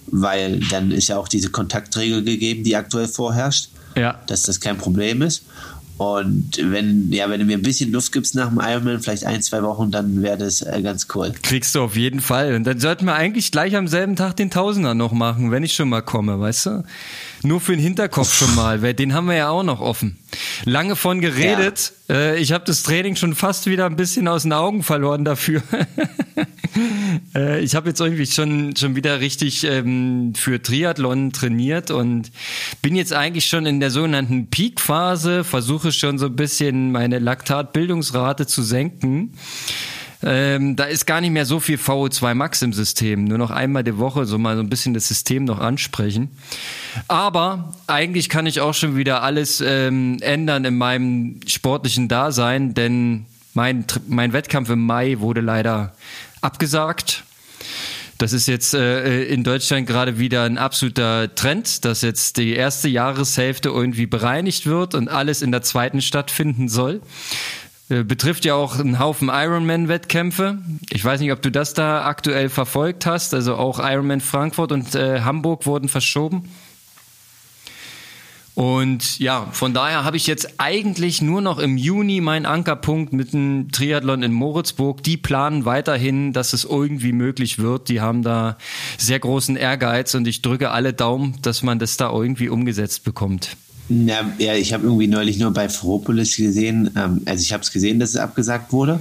Weil 0.08 0.60
dann 0.72 0.92
ist 0.92 1.08
ja 1.08 1.18
auch 1.18 1.28
diese 1.28 1.50
Kontaktregel 1.50 2.24
gegeben, 2.24 2.64
die 2.64 2.76
aktuell 2.76 3.08
vorherrscht 3.08 3.70
ja. 3.96 4.20
dass 4.28 4.44
das 4.44 4.60
kein 4.60 4.78
Problem 4.78 5.22
ist. 5.22 5.46
Und 5.98 6.58
wenn, 6.60 7.12
ja, 7.12 7.30
wenn 7.30 7.39
du 7.42 7.46
mir 7.46 7.58
ein 7.58 7.62
bisschen 7.62 7.92
Luft 7.92 8.12
gibst 8.12 8.34
nach 8.34 8.50
dem 8.50 8.60
Ironman, 8.60 9.02
vielleicht 9.02 9.24
ein, 9.24 9.42
zwei 9.44 9.62
Wochen, 9.62 9.92
dann 9.92 10.24
wäre 10.24 10.38
das 10.38 10.64
äh, 10.64 10.82
ganz 10.82 11.08
cool. 11.14 11.32
Kriegst 11.44 11.76
du 11.76 11.82
auf 11.82 11.96
jeden 11.96 12.22
Fall. 12.22 12.56
Und 12.56 12.64
dann 12.64 12.80
sollten 12.80 13.06
wir 13.06 13.14
eigentlich 13.14 13.52
gleich 13.52 13.76
am 13.76 13.88
selben 13.88 14.16
Tag 14.16 14.36
den 14.36 14.50
Tausender 14.50 14.96
noch 14.96 15.12
machen, 15.12 15.52
wenn 15.52 15.64
ich 15.64 15.74
schon 15.74 15.89
mal 15.89 16.02
komme, 16.02 16.39
weißt 16.39 16.66
du? 16.66 16.84
Nur 17.44 17.60
für 17.60 17.74
den 17.74 17.82
Hinterkopf 17.82 18.34
schon 18.34 18.54
mal, 18.56 18.82
weil 18.82 18.94
den 18.94 19.14
haben 19.14 19.28
wir 19.28 19.36
ja 19.36 19.50
auch 19.50 19.64
noch 19.64 19.82
offen. 19.82 20.18
Lange 20.66 20.96
von 20.96 21.22
geredet. 21.22 21.94
Ja. 22.08 22.16
Äh, 22.16 22.39
ich 22.39 22.52
habe 22.52 22.64
das 22.66 22.84
Training 22.84 23.16
schon 23.16 23.36
fast 23.36 23.66
wieder 23.66 23.86
ein 23.86 23.96
bisschen 23.96 24.28
aus 24.28 24.44
den 24.44 24.54
Augen 24.54 24.84
verloren 24.84 25.26
dafür. 25.26 25.64
äh, 27.36 27.60
ich 27.62 27.76
habe 27.76 27.89
jetzt 27.89 28.00
irgendwie 28.00 28.26
schon, 28.26 28.76
schon 28.76 28.96
wieder 28.96 29.20
richtig 29.20 29.64
ähm, 29.64 30.34
für 30.36 30.62
Triathlon 30.62 31.32
trainiert 31.32 31.89
und 31.89 32.32
bin 32.82 32.96
jetzt 32.96 33.14
eigentlich 33.14 33.48
schon 33.48 33.66
in 33.66 33.80
der 33.80 33.92
sogenannten 33.92 34.48
Peak-Phase, 34.48 35.44
versuche 35.44 35.92
schon 35.92 36.18
so 36.18 36.28
ein 36.28 36.36
bisschen 36.36 36.92
meine 36.92 37.20
Laktatbildungsrate 37.20 38.46
zu 38.46 38.62
senken. 38.62 39.34
Ähm, 40.24 40.76
da 40.76 40.84
ist 40.84 41.06
gar 41.08 41.22
nicht 41.22 41.32
mehr 41.32 41.46
so 41.46 41.60
viel 41.60 41.78
VO2 41.78 42.36
Max 42.36 42.62
im 42.62 42.74
System. 42.74 43.24
Nur 43.24 43.38
noch 43.38 43.52
einmal 43.52 43.84
die 43.84 43.98
Woche 43.98 44.26
so 44.26 44.38
mal 44.38 44.56
so 44.56 44.62
ein 44.62 44.70
bisschen 44.70 44.94
das 44.94 45.08
System 45.08 45.46
noch 45.46 45.60
ansprechen. 45.60 46.30
Aber 47.08 47.74
eigentlich 47.88 48.30
kann 48.30 48.46
ich 48.46 48.62
auch 48.62 48.74
schon 48.74 48.96
wieder 48.96 49.24
alles 49.24 49.62
ähm, 49.62 50.18
ändern 50.22 50.66
in 50.66 50.78
meinem 50.78 51.40
sportlichen 51.48 52.08
Dasein, 52.08 52.74
denn 52.74 53.26
mein, 53.54 53.86
mein 54.08 54.34
Wettkampf 54.34 54.70
im 54.70 54.86
Mai 54.86 55.20
wurde 55.20 55.42
leider 55.42 55.94
abgesagt. 56.42 57.24
Das 58.22 58.34
ist 58.34 58.48
jetzt 58.48 58.76
äh, 58.76 59.24
in 59.24 59.44
Deutschland 59.44 59.88
gerade 59.88 60.20
wieder 60.20 60.44
ein 60.44 60.60
absoluter 60.60 61.34
Trend, 61.34 61.86
dass 61.86 62.04
jetzt 62.04 62.38
die 62.38 62.54
erste 62.54 62.88
Jahreshälfte 62.88 63.70
irgendwie 63.70 64.06
bereinigt 64.06 64.68
wird 64.68 64.94
und 64.94 65.10
alles 65.10 65.42
in 65.42 65.52
der 65.52 65.64
zweiten 65.64 66.02
stattfinden 66.02 66.70
soll. 66.70 67.02
Äh, 67.92 68.04
betrifft 68.04 68.46
ja 68.46 68.56
auch 68.56 68.80
einen 68.80 69.00
Haufen 69.00 69.30
Ironman-Wettkämpfe. 69.30 70.60
Ich 70.92 71.04
weiß 71.04 71.20
nicht, 71.20 71.34
ob 71.34 71.42
du 71.42 71.52
das 71.52 71.74
da 71.74 72.06
aktuell 72.06 72.48
verfolgt 72.48 73.06
hast. 73.06 73.34
Also 73.34 73.56
auch 73.56 73.80
Ironman 73.80 74.22
Frankfurt 74.22 74.72
und 74.72 74.96
äh, 74.96 75.22
Hamburg 75.22 75.66
wurden 75.66 75.89
verschoben. 75.89 76.50
Und 78.54 79.20
ja, 79.20 79.48
von 79.52 79.74
daher 79.74 80.04
habe 80.04 80.18
ich 80.18 80.28
jetzt 80.28 80.60
eigentlich 80.60 81.22
nur 81.22 81.42
noch 81.42 81.58
im 81.58 81.78
Juni 81.78 82.22
meinen 82.22 82.46
Ankerpunkt 82.46 83.12
mit 83.12 83.34
dem 83.34 83.72
Triathlon 83.72 84.24
in 84.24 84.34
Moritzburg. 84.34 85.04
Die 85.04 85.18
planen 85.18 85.66
weiterhin, 85.66 86.32
dass 86.32 86.54
es 86.54 86.64
irgendwie 86.64 87.12
möglich 87.12 87.60
wird. 87.60 87.89
Die 87.89 88.02
haben 88.02 88.24
da 88.24 88.58
sehr 88.98 89.20
großen 89.20 89.56
Ehrgeiz 89.56 90.16
und 90.16 90.28
ich 90.28 90.42
drücke 90.42 90.72
alle 90.72 90.94
Daumen, 90.94 91.38
dass 91.42 91.64
man 91.64 91.80
das 91.80 91.98
da 91.98 92.12
irgendwie 92.12 92.50
umgesetzt 92.50 93.04
bekommt. 93.04 93.58
Ja, 94.08 94.32
ja 94.38 94.56
ich 94.56 94.74
habe 94.74 94.86
irgendwie 94.86 95.08
neulich 95.08 95.38
nur 95.38 95.52
bei 95.52 95.70
Fropolis 95.70 96.36
gesehen, 96.36 96.92
ähm, 96.96 97.22
also 97.26 97.42
ich 97.42 97.54
habe 97.54 97.64
es 97.64 97.72
gesehen, 97.72 98.00
dass 98.00 98.12
es 98.12 98.18
abgesagt 98.18 98.72
wurde. 98.72 99.00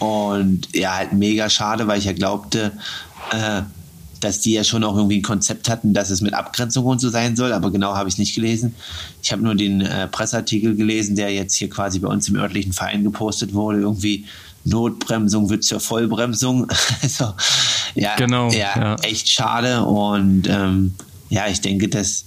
Und 0.00 0.74
ja, 0.74 0.96
halt 0.96 1.12
mega 1.12 1.50
schade, 1.50 1.86
weil 1.86 1.98
ich 1.98 2.06
ja 2.06 2.12
glaubte, 2.12 2.72
äh, 3.32 3.62
dass 4.20 4.40
die 4.40 4.52
ja 4.52 4.64
schon 4.64 4.84
auch 4.84 4.96
irgendwie 4.96 5.18
ein 5.18 5.22
Konzept 5.22 5.68
hatten, 5.68 5.94
dass 5.94 6.10
es 6.10 6.20
mit 6.20 6.34
Abgrenzung 6.34 6.84
und 6.84 7.00
so 7.00 7.08
sein 7.08 7.36
soll, 7.36 7.52
aber 7.52 7.70
genau 7.70 7.94
habe 7.94 8.08
ich 8.08 8.18
nicht 8.18 8.34
gelesen. 8.34 8.74
Ich 9.22 9.32
habe 9.32 9.42
nur 9.42 9.54
den 9.54 9.80
äh, 9.80 10.08
Presseartikel 10.08 10.76
gelesen, 10.76 11.16
der 11.16 11.32
jetzt 11.32 11.54
hier 11.54 11.70
quasi 11.70 11.98
bei 11.98 12.08
uns 12.08 12.28
im 12.28 12.36
örtlichen 12.36 12.72
Verein 12.72 13.04
gepostet 13.04 13.54
wurde, 13.54 13.80
irgendwie 13.80 14.26
Notbremsung 14.64 15.48
wird 15.48 15.64
zur 15.64 15.80
Vollbremsung. 15.80 16.68
also 17.02 17.32
ja, 17.94 18.16
genau, 18.16 18.50
ja, 18.50 18.72
ja, 18.76 18.96
echt 19.02 19.28
schade 19.28 19.84
und 19.84 20.46
ähm, 20.48 20.94
ja, 21.30 21.46
ich 21.48 21.60
denke, 21.60 21.88
dass 21.88 22.24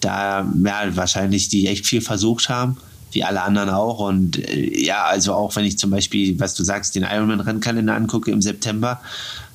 da 0.00 0.40
ja, 0.40 0.96
wahrscheinlich 0.96 1.48
die 1.48 1.68
echt 1.68 1.86
viel 1.86 2.00
versucht 2.00 2.48
haben, 2.48 2.76
wie 3.12 3.24
alle 3.24 3.42
anderen 3.42 3.70
auch. 3.70 4.00
Und 4.00 4.38
äh, 4.38 4.84
ja, 4.84 5.04
also 5.04 5.34
auch 5.34 5.54
wenn 5.56 5.64
ich 5.64 5.78
zum 5.78 5.90
Beispiel, 5.90 6.38
was 6.40 6.54
du 6.54 6.64
sagst, 6.64 6.94
den 6.94 7.02
Ironman-Rennkalender 7.02 7.94
angucke 7.94 8.30
im 8.30 8.42
September, 8.42 9.00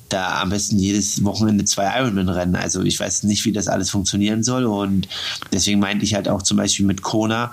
da 0.08 0.40
am 0.40 0.50
besten 0.50 0.78
jedes 0.78 1.24
Wochenende 1.24 1.64
zwei 1.64 1.98
Ironman-Rennen. 1.98 2.56
Also 2.56 2.82
ich 2.82 2.98
weiß 2.98 3.24
nicht, 3.24 3.44
wie 3.44 3.52
das 3.52 3.68
alles 3.68 3.90
funktionieren 3.90 4.42
soll. 4.42 4.64
Und 4.64 5.08
deswegen 5.52 5.80
meinte 5.80 6.04
ich 6.04 6.14
halt 6.14 6.28
auch 6.28 6.42
zum 6.42 6.56
Beispiel 6.56 6.86
mit 6.86 7.02
Kona, 7.02 7.52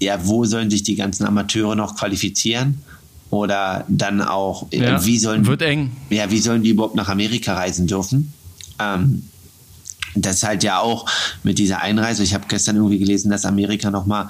ja, 0.00 0.18
wo 0.26 0.44
sollen 0.44 0.70
sich 0.70 0.82
die 0.82 0.96
ganzen 0.96 1.24
Amateure 1.24 1.74
noch 1.74 1.96
qualifizieren? 1.96 2.82
Oder 3.30 3.84
dann 3.88 4.22
auch, 4.22 4.68
äh, 4.70 4.78
ja, 4.78 5.04
wie 5.04 5.18
sollen, 5.18 5.46
wird 5.46 5.62
eng. 5.62 5.92
Ja, 6.10 6.30
wie 6.30 6.38
sollen 6.38 6.62
die 6.62 6.70
überhaupt 6.70 6.94
nach 6.94 7.08
Amerika 7.08 7.54
reisen 7.54 7.86
dürfen? 7.86 8.32
Ähm, 8.78 9.24
das 10.22 10.42
halt 10.42 10.62
ja 10.62 10.80
auch 10.80 11.06
mit 11.42 11.58
dieser 11.58 11.80
Einreise. 11.80 12.22
Ich 12.22 12.34
habe 12.34 12.46
gestern 12.48 12.76
irgendwie 12.76 12.98
gelesen, 12.98 13.30
dass 13.30 13.44
Amerika 13.44 13.90
nochmal 13.90 14.28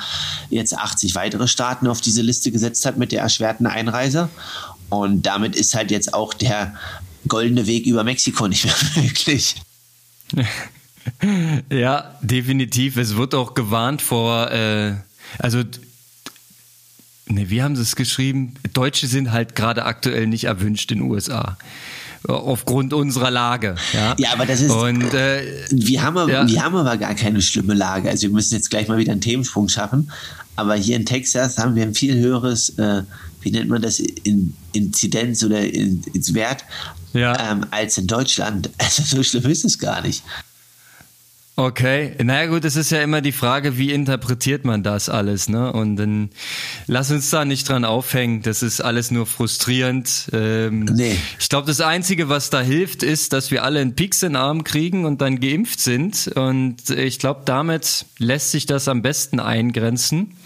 jetzt 0.51 0.77
80 0.77 1.15
weitere 1.15 1.49
Staaten 1.49 1.87
auf 1.87 2.01
diese 2.01 2.23
Liste 2.23 2.51
gesetzt 2.51 2.85
hat 2.87 2.97
mit 2.97 3.13
der 3.13 3.23
erschwerten 3.23 3.67
Einreise. 3.67 4.29
Und 4.89 5.27
damit 5.27 5.57
ist 5.57 5.75
halt 5.75 5.91
jetzt 5.91 6.15
auch 6.15 6.35
der 6.35 6.75
goldene 7.29 7.67
Weg 7.67 7.87
über 7.87 8.05
Mexiko 8.05 8.49
nicht 8.49 8.65
mehr 8.65 8.75
möglich. 9.03 9.57
Ja, 11.71 12.17
definitiv. 12.21 12.97
Es 12.97 13.15
wird 13.15 13.33
auch 13.37 13.55
gewarnt 13.55 14.03
vor, 14.03 14.51
äh, 14.51 14.95
also 15.39 15.63
Ne, 17.29 17.51
wie 17.51 17.63
haben 17.63 17.75
sie 17.75 17.83
es 17.83 17.97
geschrieben? 17.97 18.55
Deutsche 18.73 19.09
sind 19.09 19.33
halt 19.33 19.57
gerade 19.57 19.85
aktuell 19.85 20.27
nicht 20.29 20.45
erwünscht 20.45 20.93
in 20.93 20.99
den 20.99 21.11
USA 21.11 21.57
aufgrund 22.29 22.93
unserer 22.93 23.31
Lage. 23.31 23.77
Ja, 23.93 24.15
ja 24.19 24.33
aber 24.33 24.47
das 24.47 24.61
ist. 24.61 24.71
Und, 24.71 25.15
äh, 25.15 25.43
wir, 25.71 26.03
haben 26.03 26.19
aber, 26.19 26.33
ja. 26.33 26.49
wir 26.49 26.65
haben 26.65 26.77
aber 26.77 26.97
gar 26.97 27.15
keine 27.15 27.43
schlimme 27.43 27.75
Lage. 27.75 28.09
Also 28.09 28.23
wir 28.23 28.31
müssen 28.31 28.55
jetzt 28.55 28.71
gleich 28.71 28.89
mal 28.89 28.99
wieder 28.99 29.13
einen 29.13 29.21
Themensprung 29.21 29.69
schaffen. 29.69 30.11
Aber 30.57 30.75
hier 30.75 30.97
in 30.97 31.05
Texas 31.05 31.59
haben 31.59 31.75
wir 31.75 31.83
ein 31.83 31.95
viel 31.95 32.17
höheres, 32.17 32.71
äh, 32.79 33.03
wie 33.43 33.51
nennt 33.51 33.69
man 33.69 33.83
das, 33.83 34.01
in, 34.01 34.55
Inzidenz 34.73 35.45
oder 35.45 35.61
in, 35.61 36.03
ins 36.15 36.33
Wert 36.35 36.65
ja. 37.13 37.53
ähm, 37.53 37.67
als 37.71 37.99
in 37.99 38.07
Deutschland. 38.07 38.71
Also 38.79 39.03
so 39.03 39.23
schlimm 39.23 39.51
ist 39.51 39.65
es 39.65 39.79
gar 39.79 40.01
nicht. 40.01 40.23
Okay, 41.59 42.13
naja 42.23 42.51
gut, 42.51 42.67
es 42.67 42.77
ist 42.77 42.91
ja 42.91 43.01
immer 43.01 43.23
die 43.23 43.33
Frage, 43.33 43.79
wie 43.79 43.91
interpretiert 43.91 44.67
man 44.67 44.83
das 44.83 45.09
alles, 45.09 45.49
ne? 45.49 45.73
Und 45.73 45.97
dann 45.97 46.29
lass 46.87 47.11
uns 47.11 47.31
da 47.31 47.47
nicht 47.47 47.67
dran 47.67 47.87
aufhängen, 47.87 48.43
das 48.43 48.63
ist 48.63 48.83
alles 48.83 49.11
nur 49.11 49.25
frustrierend. 49.25 50.29
Ähm, 50.35 50.81
nee. 50.81 51.17
Ich 51.41 51.49
glaube, 51.49 51.67
das 51.67 51.81
Einzige, 51.81 52.29
was 52.29 52.51
da 52.51 52.61
hilft, 52.61 53.03
ist, 53.03 53.33
dass 53.33 53.51
wir 53.51 53.65
alle 53.65 53.81
einen 53.81 53.95
Pix 53.95 54.23
in 54.23 54.35
den 54.35 54.37
Arm 54.37 54.65
kriegen 54.65 55.07
und 55.07 55.23
dann 55.23 55.41
geimpft 55.41 55.81
sind. 55.81 56.29
Und 56.29 56.91
ich 56.91 57.19
glaube, 57.19 57.41
damit 57.47 58.05
lässt 58.19 58.51
sich 58.51 58.67
das 58.67 58.87
am 58.87 59.01
besten 59.01 59.41
eingrenzen. 59.41 60.37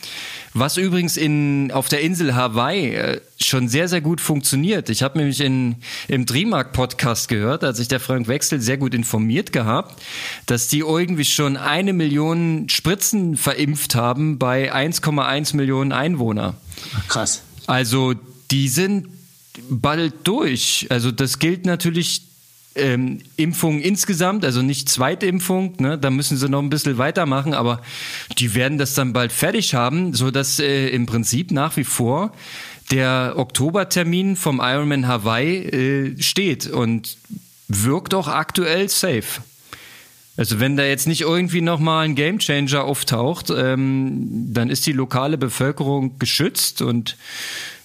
Was 0.53 0.77
übrigens 0.77 1.17
in, 1.17 1.71
auf 1.73 1.89
der 1.89 2.01
Insel 2.01 2.35
Hawaii 2.35 2.95
äh, 2.95 3.21
schon 3.41 3.69
sehr, 3.69 3.89
sehr 3.89 4.01
gut 4.01 4.21
funktioniert. 4.21 4.89
Ich 4.91 5.03
habe 5.03 5.19
nämlich 5.19 5.41
in, 5.41 5.77
im 6.09 6.27
Dreamark-Podcast 6.27 7.29
gehört, 7.29 7.63
als 7.63 7.79
sich 7.79 7.89
der 7.89 8.01
Frank 8.01 8.27
Wechsel 8.29 8.61
sehr 8.61 8.77
gut 8.77 8.95
informiert 8.95 9.53
gehabt, 9.53 10.03
dass 10.47 10.69
die 10.69 10.81
irgendwie 10.81 11.25
schon 11.25 11.57
eine 11.57 11.93
Million 11.93 12.69
Spritzen 12.69 13.37
verimpft 13.37 13.95
haben 13.95 14.39
bei 14.39 14.75
1,1 14.75 15.57
Millionen 15.57 15.93
Einwohner. 15.93 16.55
Krass. 17.09 17.43
Also 17.67 18.15
die 18.51 18.69
sind 18.69 19.09
bald 19.69 20.15
durch. 20.25 20.87
Also 20.91 21.11
das 21.13 21.39
gilt 21.39 21.67
natürlich 21.67 22.23
ähm, 22.81 23.21
Impfungen 23.37 23.81
insgesamt, 23.81 24.45
also 24.45 24.63
nicht 24.63 24.89
Zweitimpfung, 24.89 25.75
ne, 25.79 25.99
da 25.99 26.11
müssen 26.11 26.37
sie 26.37 26.49
noch 26.49 26.61
ein 26.61 26.71
bisschen 26.71 26.99
weitermachen, 26.99 27.55
aber 27.55 27.83
die 28.39 28.55
werden 28.55 28.79
das 28.79 28.95
dann 28.95 29.13
bald 29.13 29.33
fertig 29.33 29.75
haben, 29.75 30.15
so 30.15 30.31
dass 30.31 30.59
äh, 30.59 30.89
im 30.89 31.07
Prinzip 31.07 31.51
nach 31.51 31.77
wie 31.77 31.85
vor 31.85 32.33
der 32.91 33.35
Oktobertermin 33.37 34.37
vom 34.37 34.61
Ironman 34.61 35.07
Hawaii 35.07 35.59
äh, 35.59 36.23
steht 36.23 36.67
und 36.67 37.19
wirkt 37.69 38.15
auch 38.15 38.29
aktuell 38.29 38.89
safe. 38.89 39.43
Also 40.37 40.59
wenn 40.59 40.77
da 40.77 40.85
jetzt 40.85 41.07
nicht 41.07 41.21
irgendwie 41.21 41.61
nochmal 41.61 42.07
ein 42.07 42.15
Gamechanger 42.15 42.85
auftaucht, 42.85 43.53
ähm, 43.55 44.49
dann 44.53 44.71
ist 44.71 44.87
die 44.87 44.93
lokale 44.93 45.37
Bevölkerung 45.37 46.19
geschützt 46.19 46.83
und 46.83 47.17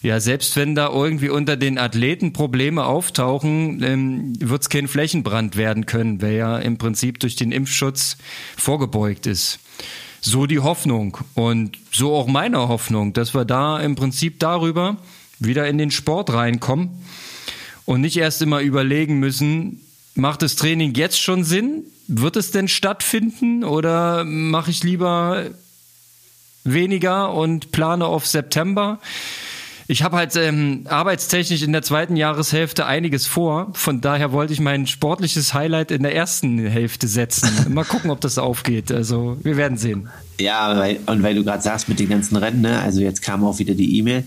ja, 0.06 0.20
selbst 0.20 0.56
wenn 0.56 0.76
da 0.76 0.90
irgendwie 0.90 1.30
unter 1.30 1.58
den 1.58 1.80
Athleten 1.80 2.32
Probleme 2.32 2.86
auftauchen, 2.86 3.82
ähm, 3.82 4.34
wird 4.40 4.62
es 4.62 4.70
kein 4.70 4.88
Flächenbrand 4.88 5.56
werden 5.56 5.88
können, 5.88 6.22
wer 6.22 6.32
ja 6.32 6.58
im 6.60 6.78
Prinzip 6.78 7.20
durch 7.20 7.36
den 7.36 7.52
Impfschutz 7.52 8.18
vorgebeugt 8.56 9.26
ist. 9.26 9.58
So 10.22 10.46
die 10.46 10.60
Hoffnung 10.60 11.18
und 11.34 11.80
so 11.92 12.14
auch 12.14 12.28
meine 12.28 12.68
Hoffnung, 12.68 13.14
dass 13.14 13.34
wir 13.34 13.46
da 13.46 13.80
im 13.80 13.96
Prinzip 13.96 14.40
darüber 14.40 14.98
wieder 15.40 15.68
in 15.68 15.80
den 15.80 15.90
Sport 15.90 16.32
reinkommen 16.32 17.04
und 17.86 18.02
nicht 18.02 18.18
erst 18.18 18.44
immer 18.44 18.62
überlegen 18.62 19.18
müssen, 19.18 19.82
macht 20.14 20.44
das 20.44 20.56
Training 20.56 20.94
jetzt 20.94 21.20
schon 21.20 21.44
Sinn? 21.44 21.84
Wird 22.08 22.36
es 22.36 22.52
denn 22.52 22.68
stattfinden 22.68 23.64
oder 23.64 24.24
mache 24.24 24.70
ich 24.70 24.84
lieber 24.84 25.46
weniger 26.64 27.34
und 27.34 27.72
plane 27.72 28.06
auf 28.06 28.28
September? 28.28 29.00
Ich 29.88 30.02
habe 30.02 30.18
halt 30.18 30.36
ähm, 30.36 30.86
arbeitstechnisch 30.90 31.62
in 31.62 31.72
der 31.72 31.84
zweiten 31.84 32.16
Jahreshälfte 32.16 32.88
einiges 32.88 33.28
vor. 33.28 33.70
Von 33.74 34.02
daher 34.02 34.32
wollte 34.32 34.52
ich 34.52 34.60
mein 34.60 34.88
sportliches 34.88 35.54
Highlight 35.54 35.92
in 35.92 36.02
der 36.02 36.16
ersten 36.16 36.58
Hälfte 36.66 37.08
setzen. 37.08 37.50
Mal 37.74 37.86
gucken, 37.86 38.10
ob 38.10 38.20
das 38.20 38.40
aufgeht. 38.40 38.92
Also 38.92 39.38
wir 39.44 39.58
werden 39.58 39.78
sehen. 39.78 40.10
Ja, 40.40 40.76
weil, 40.78 41.00
und 41.06 41.22
weil 41.22 41.36
du 41.36 41.44
gerade 41.44 41.62
sagst 41.62 41.88
mit 41.88 42.00
den 42.00 42.10
ganzen 42.10 42.36
Rennen, 42.36 42.62
ne? 42.62 42.80
also 42.82 43.02
jetzt 43.02 43.22
kam 43.22 43.44
auch 43.44 43.60
wieder 43.60 43.76
die 43.76 44.00
E-Mail 44.00 44.24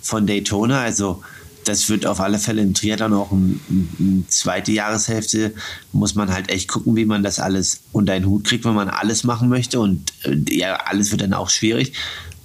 von 0.00 0.26
Daytona. 0.26 0.80
Also 0.80 1.22
das 1.64 1.88
wird 1.90 2.06
auf 2.06 2.20
alle 2.20 2.38
Fälle 2.38 2.62
im 2.62 2.72
Triathlon 2.74 3.12
auch 3.12 3.32
eine 3.32 3.58
ein 3.70 4.26
zweite 4.28 4.72
Jahreshälfte, 4.72 5.52
muss 5.92 6.14
man 6.14 6.32
halt 6.32 6.50
echt 6.50 6.68
gucken, 6.68 6.96
wie 6.96 7.04
man 7.04 7.22
das 7.22 7.38
alles 7.38 7.82
unter 7.92 8.14
einen 8.14 8.26
Hut 8.26 8.44
kriegt, 8.44 8.64
wenn 8.64 8.74
man 8.74 8.88
alles 8.88 9.24
machen 9.24 9.48
möchte. 9.48 9.78
Und 9.78 10.12
äh, 10.24 10.36
ja, 10.48 10.76
alles 10.76 11.10
wird 11.10 11.20
dann 11.20 11.34
auch 11.34 11.50
schwierig. 11.50 11.92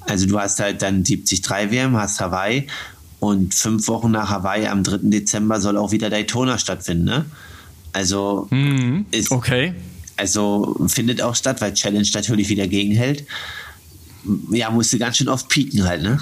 Also 0.08 0.26
du 0.26 0.40
hast 0.40 0.60
halt 0.60 0.82
dann 0.82 1.04
73 1.04 1.44
WM, 1.70 1.98
hast 1.98 2.20
Hawaii 2.20 2.68
und 3.20 3.54
fünf 3.54 3.88
Wochen 3.88 4.12
nach 4.12 4.30
Hawaii 4.30 4.68
am 4.68 4.84
3. 4.84 5.00
Dezember 5.04 5.60
soll 5.60 5.78
auch 5.78 5.92
wieder 5.92 6.10
Daytona 6.10 6.58
stattfinden. 6.58 7.06
Ne? 7.06 7.26
Also 7.94 8.48
mhm. 8.52 9.06
ist, 9.12 9.32
okay. 9.32 9.74
Also 10.16 10.76
findet 10.88 11.22
auch 11.22 11.36
statt, 11.36 11.62
weil 11.62 11.74
Challenge 11.74 12.08
natürlich 12.14 12.50
wieder 12.50 12.68
gegenhält. 12.68 13.26
Ja, 14.52 14.72
musste 14.72 14.98
ganz 14.98 15.18
schön 15.18 15.30
oft 15.30 15.48
pieken 15.50 15.84
halt, 15.84 16.02
ne? 16.04 16.20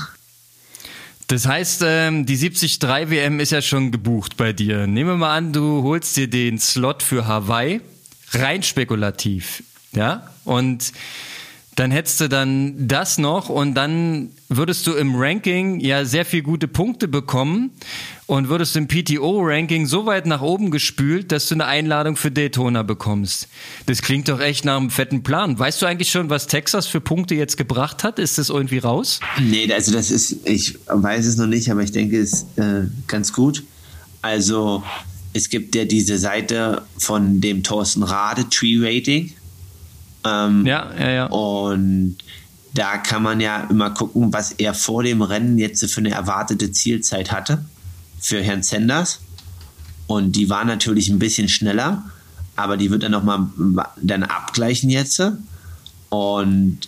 Das 1.28 1.48
heißt, 1.48 1.82
ähm, 1.84 2.26
die 2.28 2.38
73 2.38 2.82
WM 3.10 3.40
ist 3.40 3.52
ja 3.52 3.62
schon 3.62 3.92
gebucht 3.92 4.38
bei 4.38 4.54
dir. 4.54 4.86
Nehmen 4.86 5.10
wir 5.12 5.18
mal 5.18 5.36
an, 5.36 5.54
du 5.54 5.82
holst 5.82 6.16
dir 6.18 6.30
den 6.30 6.60
Slot 6.60 7.02
für 7.02 7.26
Hawaii, 7.26 7.82
rein 8.32 8.62
spekulativ, 8.62 9.64
ja? 9.94 10.28
Und 10.44 10.92
dann 11.76 11.92
hättest 11.92 12.22
du 12.22 12.30
dann 12.30 12.88
das 12.88 13.18
noch 13.18 13.50
und 13.50 13.74
dann 13.74 14.30
würdest 14.48 14.88
du 14.88 14.94
im 14.94 15.16
Ranking 15.16 15.82
ja 15.82 16.06
sehr 16.06 16.24
viel 16.24 16.42
gute 16.42 16.70
Punkte 16.70 17.10
bekommen 17.10 17.72
und 18.28 18.48
würdest 18.48 18.78
im 18.78 18.88
PTO-Ranking 18.88 19.86
so 19.86 20.06
weit 20.06 20.26
nach 20.26 20.42
oben 20.42 20.72
gespült, 20.72 21.34
dass 21.34 21.50
du 21.50 21.56
eine 21.56 21.66
Einladung 21.66 22.16
für 22.16 22.32
Daytona 22.32 22.84
bekommst. 22.84 23.50
Das 23.88 24.02
klingt 24.02 24.30
doch 24.30 24.40
echt 24.40 24.64
nach 24.64 24.78
einem 24.78 24.90
fetten 24.90 25.22
Plan. 25.22 25.60
Weißt 25.60 25.82
du 25.82 25.86
eigentlich 25.86 26.10
schon, 26.10 26.30
was 26.30 26.48
Texas 26.48 26.88
für 26.88 27.02
Punkte 27.02 27.36
jetzt 27.36 27.58
gebracht 27.58 28.06
hat? 28.06 28.20
Ist 28.20 28.38
das 28.38 28.50
irgendwie 28.50 28.78
raus? 28.78 29.20
Nee, 29.42 29.72
also 29.74 29.92
das 29.92 30.12
ist, 30.12 30.48
ich 30.48 30.78
weiß 30.88 31.26
es 31.26 31.36
noch 31.36 31.48
nicht, 31.48 31.70
aber 31.70 31.84
ich 31.84 31.92
denke, 31.92 32.18
es 32.20 32.34
ist 32.34 32.58
äh, 32.58 32.84
ganz 33.08 33.34
gut. 33.34 33.64
Also 34.22 34.82
es 35.34 35.50
gibt 35.50 35.76
ja 35.76 35.84
diese 35.84 36.18
Seite 36.18 36.84
von 36.98 37.42
dem 37.42 37.64
Thorsten 37.64 38.02
Rade 38.02 38.48
Tree 38.50 38.78
Rating 38.80 39.34
ähm, 40.26 40.66
ja, 40.66 40.92
ja, 41.00 41.10
ja. 41.10 41.26
Und 41.28 42.18
da 42.74 42.98
kann 42.98 43.24
man 43.24 43.40
ja 43.40 43.68
immer 43.70 43.92
gucken, 43.92 44.34
was 44.34 44.52
er 44.52 44.74
vor 44.74 45.04
dem 45.04 45.22
Rennen 45.22 45.58
jetzt 45.58 45.86
für 45.92 46.02
eine 46.02 46.12
erwartete 46.12 46.72
Zielzeit 46.72 47.32
hatte 47.32 47.64
für 48.20 48.42
Herrn 48.42 48.64
Sanders. 48.64 49.22
Und 50.08 50.36
die 50.36 50.50
war 50.50 50.66
natürlich 50.66 51.10
ein 51.10 51.20
bisschen 51.20 51.48
schneller, 51.48 52.04
aber 52.56 52.78
die 52.78 52.92
wird 52.92 53.04
er 53.04 53.10
nochmal 53.10 53.48
dann 54.02 54.24
abgleichen 54.24 54.90
jetzt. 54.90 55.22
Und 56.10 56.80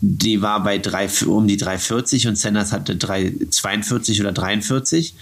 die 0.00 0.40
war 0.40 0.62
bei 0.62 0.78
3, 0.78 1.26
um 1.26 1.46
die 1.46 1.58
340 1.58 2.28
und 2.28 2.36
Sanders 2.36 2.72
hatte 2.72 2.96
342 2.96 4.20
oder 4.20 4.32
43. 4.32 5.14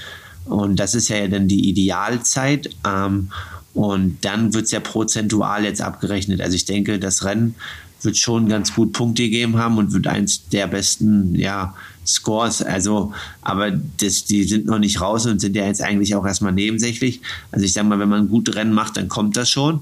Und 0.45 0.77
das 0.77 0.95
ist 0.95 1.09
ja 1.09 1.27
dann 1.27 1.49
die 1.49 1.69
Idealzeit. 1.69 2.71
Ähm, 2.87 3.31
und 3.75 4.19
dann 4.23 4.55
wird 4.55 4.65
es 4.65 4.71
ja 4.71 4.81
prozentual 4.81 5.65
jetzt 5.65 5.81
abgerechnet. 5.81 6.41
Also 6.41 6.57
ich 6.57 6.65
denke, 6.65 6.99
das 6.99 7.25
Rennen 7.25 7.55
wird 8.03 8.17
schon 8.17 8.49
ganz 8.49 8.75
gut 8.75 8.93
Punkte 8.93 9.23
gegeben 9.25 9.57
haben 9.57 9.77
und 9.79 9.93
wird 9.93 10.07
eins 10.07 10.49
der 10.49 10.67
besten, 10.67 11.35
ja, 11.35 11.75
Scores. 12.09 12.63
Also, 12.63 13.13
aber 13.43 13.71
das, 13.71 14.25
die 14.25 14.45
sind 14.45 14.67
noch 14.67 14.79
nicht 14.79 15.01
raus 15.01 15.27
und 15.27 15.41
sind 15.41 15.55
ja 15.55 15.67
jetzt 15.67 15.83
eigentlich 15.83 16.15
auch 16.15 16.25
erstmal 16.25 16.53
nebensächlich. 16.53 17.21
Also 17.53 17.67
ich 17.67 17.73
sag 17.75 17.85
mal, 17.85 17.99
wenn 17.99 18.09
man 18.09 18.23
ein 18.23 18.29
gutes 18.29 18.57
Rennen 18.57 18.73
macht, 18.73 18.97
dann 18.97 19.09
kommt 19.09 19.37
das 19.37 19.51
schon. 19.51 19.81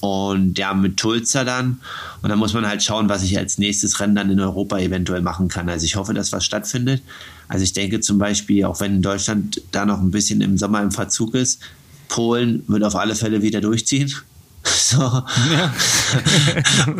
Und 0.00 0.56
ja, 0.58 0.72
mit 0.74 0.96
Tulsa 0.96 1.44
dann. 1.44 1.80
Und 2.22 2.30
dann 2.30 2.38
muss 2.38 2.54
man 2.54 2.66
halt 2.66 2.82
schauen, 2.82 3.08
was 3.08 3.22
ich 3.22 3.36
als 3.36 3.58
nächstes 3.58 4.00
Rennen 4.00 4.14
dann 4.14 4.30
in 4.30 4.40
Europa 4.40 4.78
eventuell 4.78 5.20
machen 5.20 5.48
kann. 5.48 5.68
Also 5.68 5.84
ich 5.84 5.96
hoffe, 5.96 6.14
dass 6.14 6.32
was 6.32 6.44
stattfindet. 6.44 7.02
Also 7.48 7.64
ich 7.64 7.72
denke 7.72 8.00
zum 8.00 8.18
Beispiel, 8.18 8.64
auch 8.64 8.80
wenn 8.80 9.02
Deutschland 9.02 9.60
da 9.72 9.84
noch 9.84 10.00
ein 10.00 10.10
bisschen 10.10 10.40
im 10.40 10.56
Sommer 10.56 10.82
im 10.82 10.92
Verzug 10.92 11.34
ist, 11.34 11.60
Polen 12.08 12.64
wird 12.66 12.84
auf 12.84 12.96
alle 12.96 13.14
Fälle 13.14 13.42
wieder 13.42 13.60
durchziehen. 13.60 14.12
So. 14.64 14.98
Ja. 15.00 15.72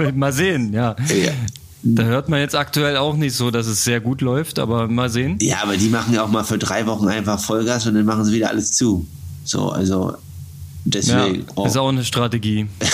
mal 0.14 0.32
sehen, 0.32 0.72
ja. 0.72 0.96
ja. 1.08 1.32
Da 1.82 2.02
hört 2.04 2.28
man 2.28 2.40
jetzt 2.40 2.54
aktuell 2.54 2.96
auch 2.96 3.16
nicht 3.16 3.34
so, 3.34 3.50
dass 3.50 3.66
es 3.66 3.84
sehr 3.84 4.00
gut 4.00 4.20
läuft, 4.20 4.58
aber 4.58 4.88
mal 4.88 5.08
sehen. 5.10 5.38
Ja, 5.40 5.62
aber 5.62 5.76
die 5.76 5.88
machen 5.88 6.14
ja 6.14 6.24
auch 6.24 6.30
mal 6.30 6.44
für 6.44 6.58
drei 6.58 6.86
Wochen 6.86 7.08
einfach 7.08 7.38
Vollgas 7.38 7.86
und 7.86 7.94
dann 7.94 8.04
machen 8.04 8.24
sie 8.24 8.32
wieder 8.32 8.48
alles 8.48 8.72
zu. 8.72 9.06
So, 9.44 9.70
also 9.70 10.14
deswegen. 10.84 11.46
Ja, 11.56 11.66
ist 11.66 11.76
auch 11.76 11.88
eine 11.88 12.04
Strategie. 12.04 12.66
Ja. 12.82 12.88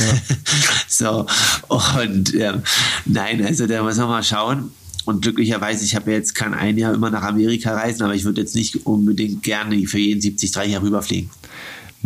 so, 0.88 1.26
und 1.68 2.34
ähm, 2.34 2.62
nein, 3.06 3.44
also 3.44 3.66
da 3.66 3.82
muss 3.82 3.96
man 3.96 4.08
mal 4.08 4.22
schauen. 4.22 4.70
Und 5.06 5.22
glücklicherweise, 5.22 5.84
ich 5.84 5.94
habe 5.94 6.10
ja 6.10 6.16
jetzt 6.16 6.34
kann 6.34 6.54
ein 6.54 6.78
Jahr 6.78 6.94
immer 6.94 7.10
nach 7.10 7.22
Amerika 7.22 7.74
reisen, 7.74 8.02
aber 8.02 8.14
ich 8.14 8.24
würde 8.24 8.40
jetzt 8.40 8.54
nicht 8.54 8.86
unbedingt 8.86 9.42
gerne 9.42 9.86
für 9.86 9.98
jeden 9.98 10.20
73 10.20 10.62
hier 10.62 10.80
rüberfliegen. 10.80 11.30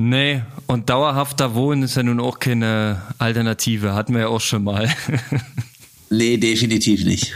Nee, 0.01 0.43
und 0.69 0.91
dauerhafter 0.91 1.57
Wohnen 1.57 1.83
ist 1.83 1.97
ja 1.97 2.05
nun 2.05 2.21
auch 2.21 2.39
keine 2.39 3.03
Alternative. 3.19 3.95
Hatten 3.95 4.15
wir 4.15 4.21
ja 4.21 4.29
auch 4.29 4.41
schon 4.41 4.65
mal. 4.65 4.89
Nee, 6.11 6.39
definitiv 6.39 7.05
nicht. 7.05 7.35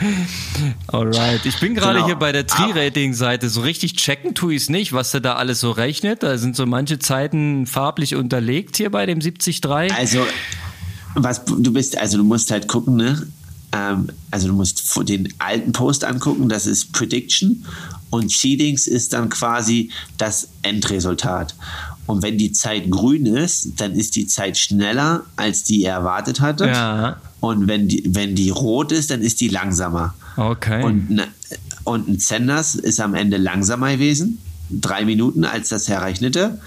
Alright. 0.86 1.44
Ich 1.44 1.60
bin 1.60 1.74
gerade 1.74 1.96
genau. 1.96 2.06
hier 2.06 2.16
bei 2.16 2.32
der 2.32 2.46
Tri-Rating-Seite. 2.46 3.50
So 3.50 3.60
richtig 3.60 3.96
checken 3.96 4.34
tue 4.34 4.54
ich 4.54 4.62
es 4.62 4.68
nicht, 4.70 4.94
was 4.94 5.12
er 5.12 5.20
da 5.20 5.34
alles 5.34 5.60
so 5.60 5.72
rechnet. 5.72 6.22
Da 6.22 6.38
sind 6.38 6.56
so 6.56 6.64
manche 6.64 6.98
Zeiten 6.98 7.66
farblich 7.66 8.14
unterlegt 8.14 8.78
hier 8.78 8.90
bei 8.90 9.04
dem 9.04 9.20
73. 9.20 9.60
Also, 9.94 10.26
was 11.14 11.44
du 11.44 11.70
bist, 11.70 11.98
also 11.98 12.16
du 12.16 12.24
musst 12.24 12.50
halt 12.50 12.66
gucken, 12.66 12.96
ne? 12.96 13.26
Ähm, 13.72 14.08
also 14.30 14.48
du 14.48 14.54
musst 14.54 14.98
den 15.06 15.28
alten 15.38 15.72
Post 15.72 16.04
angucken, 16.04 16.48
das 16.48 16.66
ist 16.66 16.92
Prediction 16.92 17.66
und 18.08 18.30
Seedings 18.30 18.86
ist 18.86 19.12
dann 19.12 19.28
quasi 19.28 19.90
das 20.16 20.48
Endresultat. 20.62 21.54
Und 22.06 22.22
wenn 22.22 22.36
die 22.36 22.52
Zeit 22.52 22.90
grün 22.90 23.26
ist, 23.26 23.80
dann 23.80 23.92
ist 23.92 24.16
die 24.16 24.26
Zeit 24.26 24.58
schneller, 24.58 25.22
als 25.36 25.62
die 25.64 25.84
er 25.84 25.94
erwartet 25.94 26.40
hatte. 26.40 26.66
Ja. 26.66 27.16
Und 27.40 27.68
wenn 27.68 27.88
die, 27.88 28.02
wenn 28.06 28.34
die 28.34 28.50
rot 28.50 28.92
ist, 28.92 29.10
dann 29.10 29.22
ist 29.22 29.40
die 29.40 29.48
langsamer. 29.48 30.14
Okay. 30.36 30.82
Und, 30.82 31.10
ne, 31.10 31.28
und 31.84 32.08
ein 32.08 32.18
Sanders 32.18 32.74
ist 32.74 33.00
am 33.00 33.14
Ende 33.14 33.36
langsamer 33.36 33.92
gewesen, 33.92 34.38
drei 34.70 35.04
Minuten, 35.04 35.44
als 35.44 35.68
das 35.68 35.88
errechnete. 35.88 36.60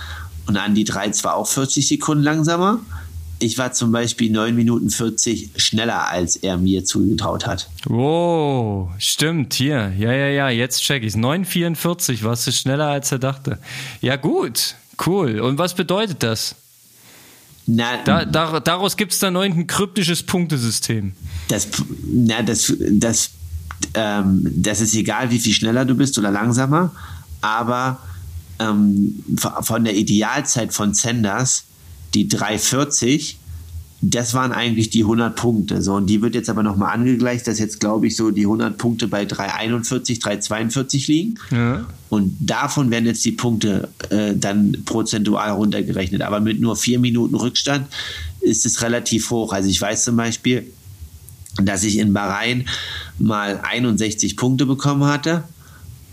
Und 0.48 0.58
an 0.58 0.76
die 0.76 0.84
drei 0.84 1.10
zwar 1.10 1.36
auch 1.36 1.48
40 1.48 1.88
Sekunden 1.88 2.24
langsamer. 2.24 2.80
Ich 3.40 3.58
war 3.58 3.74
zum 3.74 3.92
Beispiel 3.92 4.32
9 4.32 4.56
Minuten 4.56 4.90
40 4.90 5.52
schneller, 5.58 6.08
als 6.10 6.38
er 6.38 6.58
mir 6.58 6.86
zugetraut 6.86 7.46
hat. 7.46 7.70
Wow, 7.86 8.90
stimmt, 8.98 9.54
hier. 9.56 9.92
Ja, 9.98 10.14
ja, 10.14 10.28
ja, 10.28 10.50
jetzt 10.50 10.82
check 10.82 11.04
ich 11.04 11.10
es. 11.10 11.18
9,44 11.18 12.24
warst 12.24 12.48
du 12.48 12.52
schneller, 12.52 12.88
als 12.88 13.12
er 13.12 13.20
dachte. 13.20 13.60
Ja, 14.02 14.16
gut. 14.16 14.76
Cool. 15.04 15.40
Und 15.40 15.58
was 15.58 15.74
bedeutet 15.74 16.24
das? 16.24 16.56
Na, 17.68 17.98
da, 18.04 18.26
da, 18.26 18.60
daraus 18.60 18.96
gibt 18.96 19.14
es 19.14 19.20
dann 19.20 19.36
ein 19.36 19.66
kryptisches 19.66 20.22
Punktesystem. 20.24 21.14
Das, 21.48 21.68
na, 22.06 22.44
das, 22.44 22.72
das, 22.92 23.32
ähm, 23.96 24.52
das 24.56 24.82
ist 24.82 24.94
egal, 24.94 25.32
wie 25.32 25.40
viel 25.40 25.54
schneller 25.54 25.84
du 25.86 25.96
bist 25.96 26.18
oder 26.20 26.30
langsamer, 26.30 26.92
aber 27.42 28.00
ähm, 28.60 29.24
von 29.38 29.84
der 29.84 29.96
Idealzeit 29.96 30.74
von 30.74 30.94
Sanders, 30.94 31.64
die 32.14 32.28
340, 32.28 33.40
das 34.02 34.34
waren 34.34 34.52
eigentlich 34.52 34.90
die 34.90 35.02
100 35.02 35.36
Punkte. 35.36 35.82
So, 35.82 35.96
und 35.96 36.08
die 36.08 36.22
wird 36.22 36.36
jetzt 36.36 36.50
aber 36.50 36.64
nochmal 36.64 36.94
angegleicht, 36.94 37.48
dass 37.48 37.60
jetzt, 37.60 37.80
glaube 37.80 38.08
ich, 38.08 38.16
so 38.16 38.30
die 38.30 38.44
100 38.44 38.78
Punkte 38.78 39.08
bei 39.08 39.26
341, 39.26 40.20
342 40.20 41.08
liegen. 41.08 41.36
Ja. 41.52 41.86
Und 42.10 42.36
davon 42.40 42.92
werden 42.92 43.06
jetzt 43.06 43.24
die 43.26 43.32
Punkte 43.32 43.90
äh, 44.10 44.36
dann 44.36 44.78
prozentual 44.86 45.52
runtergerechnet. 45.52 46.22
Aber 46.22 46.40
mit 46.40 46.60
nur 46.60 46.76
vier 46.76 47.00
Minuten 47.00 47.36
Rückstand 47.36 47.88
ist 48.42 48.66
es 48.66 48.82
relativ 48.82 49.32
hoch. 49.32 49.54
Also 49.54 49.70
ich 49.70 49.82
weiß 49.82 50.04
zum 50.04 50.18
Beispiel, 50.18 50.70
dass 51.64 51.84
ich 51.84 51.98
in 51.98 52.14
Bahrain 52.14 52.68
mal 53.18 53.60
61 53.64 54.36
Punkte 54.36 54.66
bekommen 54.66 55.06
hatte. 55.06 55.46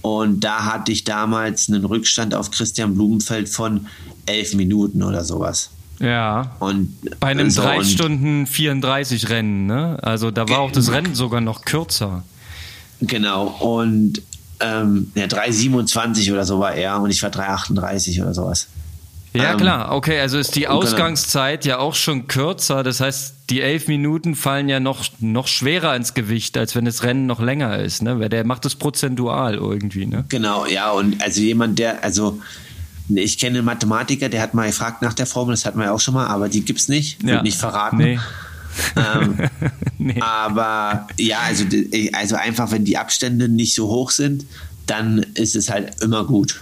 Und 0.02 0.40
da 0.40 0.64
hatte 0.64 0.92
ich 0.92 1.04
damals 1.04 1.68
einen 1.68 1.84
Rückstand 1.84 2.34
auf 2.34 2.50
Christian 2.50 2.94
Blumenfeld 2.94 3.48
von 3.48 3.86
elf 4.26 4.54
Minuten 4.54 5.02
oder 5.02 5.24
sowas. 5.24 5.70
Ja. 5.98 6.56
Und 6.58 6.96
bei 7.20 7.28
einem 7.28 7.50
so 7.50 7.62
3 7.62 7.84
Stunden 7.84 8.46
34 8.46 9.28
Rennen, 9.28 9.66
ne? 9.66 9.98
Also 10.02 10.30
da 10.30 10.48
war 10.48 10.60
auch 10.60 10.72
das 10.72 10.90
Rennen 10.90 11.14
sogar 11.14 11.40
noch 11.40 11.64
kürzer. 11.64 12.24
Genau. 13.00 13.46
Und 13.46 14.22
ähm, 14.60 15.10
ja, 15.14 15.24
3,27 15.24 16.32
oder 16.32 16.44
so 16.44 16.58
war 16.60 16.74
er 16.74 17.00
und 17.00 17.10
ich 17.10 17.22
war 17.22 17.30
3,38 17.30 18.22
oder 18.22 18.34
sowas. 18.34 18.68
Ja, 19.34 19.52
ähm, 19.52 19.56
klar, 19.56 19.92
okay, 19.92 20.20
also 20.20 20.38
ist 20.38 20.56
die 20.56 20.68
Ausgangszeit 20.68 21.64
ja 21.64 21.78
auch 21.78 21.94
schon 21.94 22.28
kürzer. 22.28 22.82
Das 22.82 23.00
heißt, 23.00 23.34
die 23.50 23.62
elf 23.62 23.88
Minuten 23.88 24.34
fallen 24.34 24.68
ja 24.68 24.78
noch, 24.78 25.04
noch 25.20 25.46
schwerer 25.48 25.96
ins 25.96 26.14
Gewicht, 26.14 26.56
als 26.58 26.74
wenn 26.74 26.84
das 26.84 27.02
Rennen 27.02 27.26
noch 27.26 27.40
länger 27.40 27.78
ist, 27.78 28.02
ne? 28.02 28.20
Weil 28.20 28.28
der 28.28 28.44
macht 28.44 28.64
das 28.64 28.74
prozentual 28.74 29.54
irgendwie, 29.54 30.06
ne? 30.06 30.24
Genau, 30.28 30.66
ja, 30.66 30.90
und 30.90 31.22
also 31.22 31.40
jemand, 31.40 31.78
der, 31.78 32.04
also 32.04 32.40
ich 33.08 33.38
kenne 33.38 33.58
einen 33.58 33.66
Mathematiker, 33.66 34.28
der 34.28 34.42
hat 34.42 34.54
mal 34.54 34.66
gefragt 34.66 35.02
nach 35.02 35.14
der 35.14 35.26
Formel, 35.26 35.54
das 35.54 35.64
hatten 35.64 35.78
wir 35.78 35.86
ja 35.86 35.92
auch 35.92 36.00
schon 36.00 36.14
mal, 36.14 36.26
aber 36.26 36.48
die 36.48 36.64
gibt's 36.64 36.88
nicht, 36.88 37.22
ja. 37.22 37.42
nicht 37.42 37.58
verraten. 37.58 37.96
Nee. 37.96 38.18
ähm, 38.96 39.38
nee. 39.98 40.20
Aber 40.20 41.06
ja, 41.18 41.40
also, 41.40 41.64
also 42.12 42.36
einfach, 42.36 42.70
wenn 42.70 42.84
die 42.84 42.96
Abstände 42.96 43.48
nicht 43.48 43.74
so 43.74 43.88
hoch 43.88 44.10
sind, 44.10 44.46
dann 44.86 45.18
ist 45.34 45.56
es 45.56 45.70
halt 45.70 46.02
immer 46.02 46.24
gut. 46.24 46.60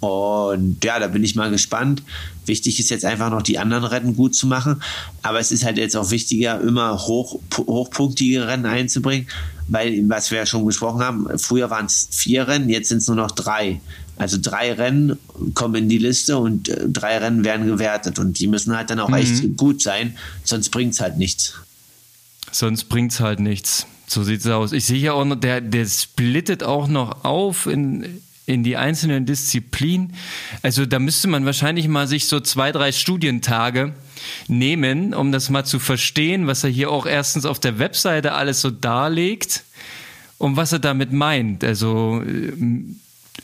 Und 0.00 0.84
ja, 0.84 0.98
da 0.98 1.06
bin 1.06 1.24
ich 1.24 1.34
mal 1.34 1.50
gespannt. 1.50 2.02
Wichtig 2.44 2.78
ist 2.78 2.90
jetzt 2.90 3.06
einfach 3.06 3.30
noch 3.30 3.40
die 3.40 3.58
anderen 3.58 3.84
Rennen 3.84 4.16
gut 4.16 4.34
zu 4.34 4.46
machen. 4.46 4.82
Aber 5.22 5.40
es 5.40 5.50
ist 5.50 5.64
halt 5.64 5.78
jetzt 5.78 5.96
auch 5.96 6.10
wichtiger, 6.10 6.60
immer 6.60 6.98
hoch, 7.06 7.40
hochpunktige 7.56 8.46
Rennen 8.46 8.66
einzubringen, 8.66 9.28
weil, 9.68 10.06
was 10.08 10.30
wir 10.30 10.38
ja 10.38 10.46
schon 10.46 10.66
besprochen 10.66 11.00
haben, 11.00 11.26
früher 11.38 11.70
waren 11.70 11.86
es 11.86 12.08
vier 12.10 12.46
Rennen, 12.48 12.68
jetzt 12.68 12.90
sind 12.90 12.98
es 12.98 13.06
nur 13.06 13.16
noch 13.16 13.30
drei. 13.30 13.80
Also 14.16 14.38
drei 14.40 14.72
Rennen 14.72 15.18
kommen 15.54 15.74
in 15.74 15.88
die 15.88 15.98
Liste 15.98 16.38
und 16.38 16.68
äh, 16.68 16.88
drei 16.88 17.18
Rennen 17.18 17.44
werden 17.44 17.66
gewertet. 17.66 18.18
Und 18.18 18.38
die 18.38 18.46
müssen 18.46 18.76
halt 18.76 18.90
dann 18.90 19.00
auch 19.00 19.08
mhm. 19.08 19.14
echt 19.14 19.56
gut 19.56 19.82
sein, 19.82 20.16
sonst 20.44 20.70
bringt 20.70 20.94
es 20.94 21.00
halt 21.00 21.18
nichts. 21.18 21.54
Sonst 22.52 22.84
bringt 22.84 23.12
es 23.12 23.20
halt 23.20 23.40
nichts. 23.40 23.86
So 24.06 24.22
sieht 24.22 24.40
es 24.40 24.46
aus. 24.46 24.72
Ich 24.72 24.84
sehe 24.84 24.98
ja 24.98 25.12
auch 25.12 25.24
noch, 25.24 25.36
der, 25.36 25.60
der 25.60 25.86
splittet 25.86 26.62
auch 26.62 26.86
noch 26.86 27.24
auf 27.24 27.66
in 27.66 28.20
in 28.46 28.62
die 28.62 28.76
einzelnen 28.76 29.26
Disziplinen. 29.26 30.12
Also 30.62 30.84
da 30.86 30.98
müsste 30.98 31.28
man 31.28 31.46
wahrscheinlich 31.46 31.88
mal 31.88 32.06
sich 32.06 32.26
so 32.26 32.40
zwei, 32.40 32.72
drei 32.72 32.92
Studientage 32.92 33.94
nehmen, 34.48 35.14
um 35.14 35.32
das 35.32 35.50
mal 35.50 35.64
zu 35.64 35.78
verstehen, 35.78 36.46
was 36.46 36.64
er 36.64 36.70
hier 36.70 36.90
auch 36.90 37.06
erstens 37.06 37.46
auf 37.46 37.58
der 37.58 37.78
Webseite 37.78 38.32
alles 38.32 38.60
so 38.60 38.70
darlegt 38.70 39.64
und 40.38 40.56
was 40.56 40.72
er 40.72 40.78
damit 40.78 41.12
meint. 41.12 41.64
Also 41.64 42.22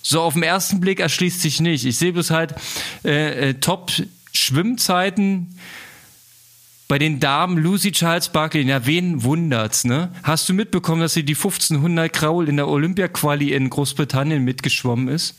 so 0.02 0.20
auf 0.20 0.34
den 0.34 0.42
ersten 0.42 0.80
Blick 0.80 1.00
erschließt 1.00 1.40
sich 1.40 1.60
nicht. 1.60 1.84
Ich 1.84 1.98
sehe 1.98 2.12
bloß 2.12 2.30
halt 2.30 2.54
äh, 3.04 3.50
äh, 3.50 3.54
Top-Schwimmzeiten 3.54 5.54
bei 6.90 6.98
den 6.98 7.20
Damen 7.20 7.56
Lucy 7.56 7.92
Charles 7.92 8.30
Barkley, 8.30 8.64
ja, 8.64 8.84
wen 8.84 9.22
wundert's, 9.22 9.84
ne? 9.84 10.10
Hast 10.24 10.48
du 10.48 10.54
mitbekommen, 10.54 11.00
dass 11.00 11.14
sie 11.14 11.22
die 11.22 11.36
1500 11.36 12.12
Kraul 12.12 12.48
in 12.48 12.56
der 12.56 12.66
Olympia-Quali 12.66 13.52
in 13.52 13.70
Großbritannien 13.70 14.42
mitgeschwommen 14.42 15.06
ist? 15.06 15.36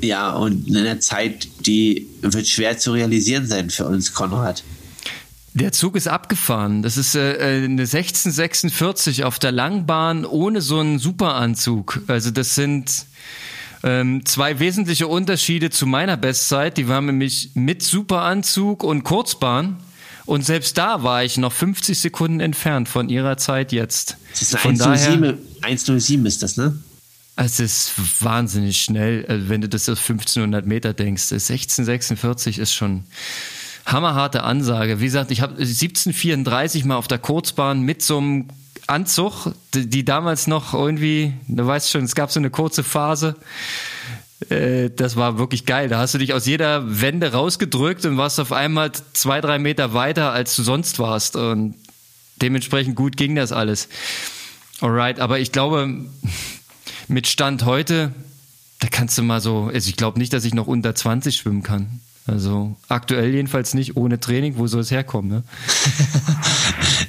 Ja, 0.00 0.30
und 0.30 0.68
in 0.68 0.76
einer 0.76 1.00
Zeit, 1.00 1.48
die 1.66 2.06
wird 2.20 2.46
schwer 2.46 2.78
zu 2.78 2.92
realisieren 2.92 3.48
sein 3.48 3.68
für 3.68 3.86
uns, 3.86 4.14
Konrad. 4.14 4.62
Der 5.54 5.72
Zug 5.72 5.96
ist 5.96 6.06
abgefahren. 6.06 6.82
Das 6.82 6.96
ist 6.96 7.16
äh, 7.16 7.32
äh 7.32 7.64
eine 7.64 7.82
1646 7.82 9.24
auf 9.24 9.40
der 9.40 9.50
Langbahn 9.50 10.24
ohne 10.24 10.60
so 10.60 10.78
einen 10.78 11.00
Superanzug. 11.00 12.02
Also 12.06 12.30
das 12.30 12.54
sind 12.54 13.06
ähm, 13.86 14.26
zwei 14.26 14.58
wesentliche 14.58 15.06
Unterschiede 15.06 15.70
zu 15.70 15.86
meiner 15.86 16.16
Bestzeit. 16.16 16.76
Die 16.76 16.88
waren 16.88 17.06
nämlich 17.06 17.50
mit 17.54 17.84
Superanzug 17.84 18.82
und 18.82 19.04
Kurzbahn. 19.04 19.76
Und 20.24 20.44
selbst 20.44 20.76
da 20.76 21.04
war 21.04 21.22
ich 21.22 21.36
noch 21.36 21.52
50 21.52 21.96
Sekunden 21.96 22.40
entfernt 22.40 22.88
von 22.88 23.08
ihrer 23.08 23.36
Zeit 23.36 23.70
jetzt. 23.70 24.16
Das 24.32 24.42
ist 24.42 24.54
eine 24.56 24.64
107, 25.62 26.26
ist 26.26 26.42
das, 26.42 26.56
ne? 26.56 26.76
Es 27.36 27.60
ist 27.60 27.92
wahnsinnig 28.24 28.80
schnell, 28.80 29.24
äh, 29.26 29.48
wenn 29.48 29.60
du 29.60 29.68
das 29.68 29.88
auf 29.88 30.00
1500 30.00 30.66
Meter 30.66 30.92
denkst. 30.92 31.30
1646 31.30 32.58
ist 32.58 32.74
schon 32.74 33.04
hammerharte 33.84 34.42
Ansage. 34.42 34.98
Wie 34.98 35.04
gesagt, 35.04 35.30
ich 35.30 35.42
habe 35.42 35.52
1734 35.52 36.84
mal 36.86 36.96
auf 36.96 37.06
der 37.06 37.18
Kurzbahn 37.18 37.82
mit 37.82 38.02
so 38.02 38.18
einem 38.18 38.48
Anzug, 38.86 39.52
die 39.74 40.04
damals 40.04 40.46
noch 40.46 40.74
irgendwie, 40.74 41.32
du 41.48 41.66
weißt 41.66 41.90
schon, 41.90 42.04
es 42.04 42.14
gab 42.14 42.30
so 42.30 42.40
eine 42.40 42.50
kurze 42.50 42.84
Phase, 42.84 43.36
äh, 44.50 44.90
das 44.90 45.16
war 45.16 45.38
wirklich 45.38 45.66
geil. 45.66 45.88
Da 45.88 45.98
hast 45.98 46.14
du 46.14 46.18
dich 46.18 46.34
aus 46.34 46.46
jeder 46.46 47.00
Wende 47.00 47.32
rausgedrückt 47.32 48.04
und 48.04 48.16
warst 48.16 48.38
auf 48.38 48.52
einmal 48.52 48.92
zwei, 49.12 49.40
drei 49.40 49.58
Meter 49.58 49.94
weiter, 49.94 50.32
als 50.32 50.56
du 50.56 50.62
sonst 50.62 50.98
warst. 50.98 51.36
Und 51.36 51.74
dementsprechend 52.42 52.96
gut 52.96 53.16
ging 53.16 53.34
das 53.34 53.52
alles. 53.52 53.88
Alright, 54.80 55.20
aber 55.20 55.38
ich 55.38 55.52
glaube, 55.52 56.04
mit 57.08 57.26
Stand 57.26 57.64
heute, 57.64 58.12
da 58.80 58.88
kannst 58.88 59.16
du 59.16 59.22
mal 59.22 59.40
so, 59.40 59.70
also 59.72 59.88
ich 59.88 59.96
glaube 59.96 60.18
nicht, 60.18 60.32
dass 60.32 60.44
ich 60.44 60.52
noch 60.52 60.66
unter 60.66 60.94
20 60.94 61.34
schwimmen 61.34 61.62
kann. 61.62 62.00
Also 62.26 62.74
aktuell 62.88 63.32
jedenfalls 63.32 63.74
nicht 63.74 63.96
ohne 63.96 64.18
Training. 64.18 64.56
Wo 64.56 64.66
soll 64.66 64.80
es 64.80 64.90
herkommen? 64.90 65.30
Ne? 65.30 65.42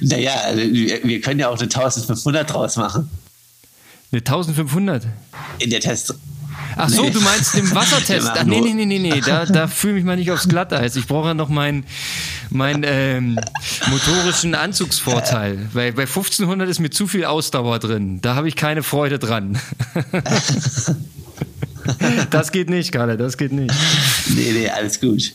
naja, 0.00 0.32
also 0.44 0.62
wir 0.62 1.20
können 1.20 1.40
ja 1.40 1.48
auch 1.48 1.58
eine 1.58 1.64
1500 1.64 2.52
draus 2.52 2.76
machen. 2.76 3.10
Eine 4.12 4.20
1500? 4.20 5.06
In 5.58 5.70
der 5.70 5.80
Test, 5.80 6.14
Ach 6.76 6.88
so, 6.88 7.02
nee. 7.02 7.10
du 7.10 7.20
meinst 7.20 7.54
im 7.56 7.70
Wassertest. 7.74 8.30
Ach, 8.32 8.44
nee, 8.44 8.60
nee, 8.60 8.72
nee, 8.72 8.86
nee, 8.86 8.98
nee. 8.98 9.20
Da, 9.20 9.44
da 9.46 9.66
fühle 9.66 9.94
mich 9.94 10.04
mal 10.04 10.16
nicht 10.16 10.30
aufs 10.30 10.48
Glatteis. 10.48 10.96
Ich 10.96 11.06
brauche 11.06 11.28
ja 11.28 11.34
noch 11.34 11.48
meinen 11.48 11.84
mein, 12.50 12.82
ähm, 12.86 13.38
motorischen 13.90 14.54
Anzugsvorteil. 14.54 15.68
Weil 15.72 15.92
bei 15.92 16.02
1500 16.02 16.68
ist 16.68 16.78
mir 16.78 16.90
zu 16.90 17.06
viel 17.06 17.24
Ausdauer 17.24 17.78
drin. 17.80 18.20
Da 18.20 18.36
habe 18.36 18.48
ich 18.48 18.56
keine 18.56 18.82
Freude 18.82 19.18
dran. 19.18 19.58
das 22.30 22.52
geht 22.52 22.70
nicht, 22.70 22.92
Karle, 22.92 23.16
das 23.16 23.36
geht 23.36 23.52
nicht. 23.52 23.74
Nee, 24.34 24.52
nee, 24.52 24.68
alles 24.68 25.00
gut. 25.00 25.32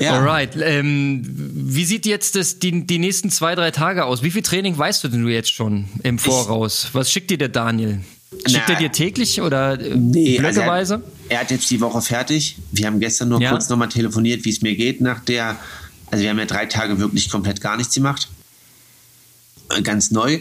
Ja. 0.00 0.12
Alright. 0.12 0.50
Ähm, 0.60 1.22
wie 1.24 1.84
sieht 1.84 2.06
jetzt 2.06 2.36
das, 2.36 2.58
die, 2.58 2.86
die 2.86 2.98
nächsten 2.98 3.30
zwei, 3.30 3.54
drei 3.54 3.70
Tage 3.70 4.04
aus? 4.04 4.22
Wie 4.22 4.30
viel 4.30 4.42
Training 4.42 4.76
weißt 4.76 5.02
du 5.02 5.08
denn 5.08 5.22
du 5.22 5.28
jetzt 5.28 5.52
schon 5.52 5.86
im 6.02 6.18
Voraus? 6.18 6.88
Was 6.92 7.10
schickt 7.10 7.30
dir 7.30 7.38
der 7.38 7.48
Daniel? 7.48 8.00
Schickt 8.46 8.64
Na, 8.68 8.74
er 8.74 8.78
dir 8.78 8.92
täglich 8.92 9.40
oder 9.40 9.80
äh, 9.80 9.96
nee, 9.96 10.38
blöckerweise? 10.38 10.96
Also 10.96 11.06
er, 11.28 11.36
er, 11.36 11.40
hat 11.40 11.50
jetzt 11.50 11.70
die 11.70 11.80
Woche 11.80 12.02
fertig. 12.02 12.56
Wir 12.72 12.86
haben 12.86 13.00
gestern 13.00 13.30
nur 13.30 13.40
ja. 13.40 13.50
kurz 13.50 13.68
nochmal 13.68 13.88
telefoniert, 13.88 14.44
wie 14.44 14.50
es 14.50 14.60
mir 14.60 14.76
geht 14.76 15.00
nach 15.00 15.20
der. 15.20 15.56
Also 16.10 16.22
wir 16.22 16.30
haben 16.30 16.38
ja 16.38 16.44
drei 16.44 16.66
Tage 16.66 16.98
wirklich 16.98 17.30
komplett 17.30 17.60
gar 17.60 17.76
nichts 17.76 17.94
gemacht. 17.94 18.28
Äh, 19.70 19.82
ganz 19.82 20.10
neu. 20.10 20.40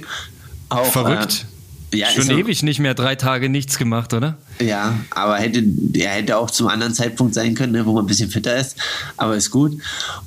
Auch, 0.69 0.91
Verrückt. 0.91 1.45
Äh, 1.49 1.56
ja, 1.97 2.09
Schon 2.09 2.29
ewig 2.29 2.63
nicht 2.63 2.79
mehr 2.79 2.93
drei 2.93 3.15
Tage 3.15 3.49
nichts 3.49 3.77
gemacht, 3.77 4.13
oder? 4.13 4.37
Ja, 4.59 4.95
aber 5.09 5.37
hätte, 5.37 5.63
er 5.93 6.11
hätte 6.11 6.37
auch 6.37 6.51
zum 6.51 6.67
anderen 6.67 6.93
Zeitpunkt 6.93 7.33
sein 7.33 7.55
können, 7.55 7.73
ne, 7.73 7.85
wo 7.85 7.93
man 7.93 8.03
ein 8.03 8.07
bisschen 8.07 8.29
fitter 8.29 8.55
ist. 8.55 8.77
Aber 9.17 9.35
ist 9.35 9.51
gut. 9.51 9.79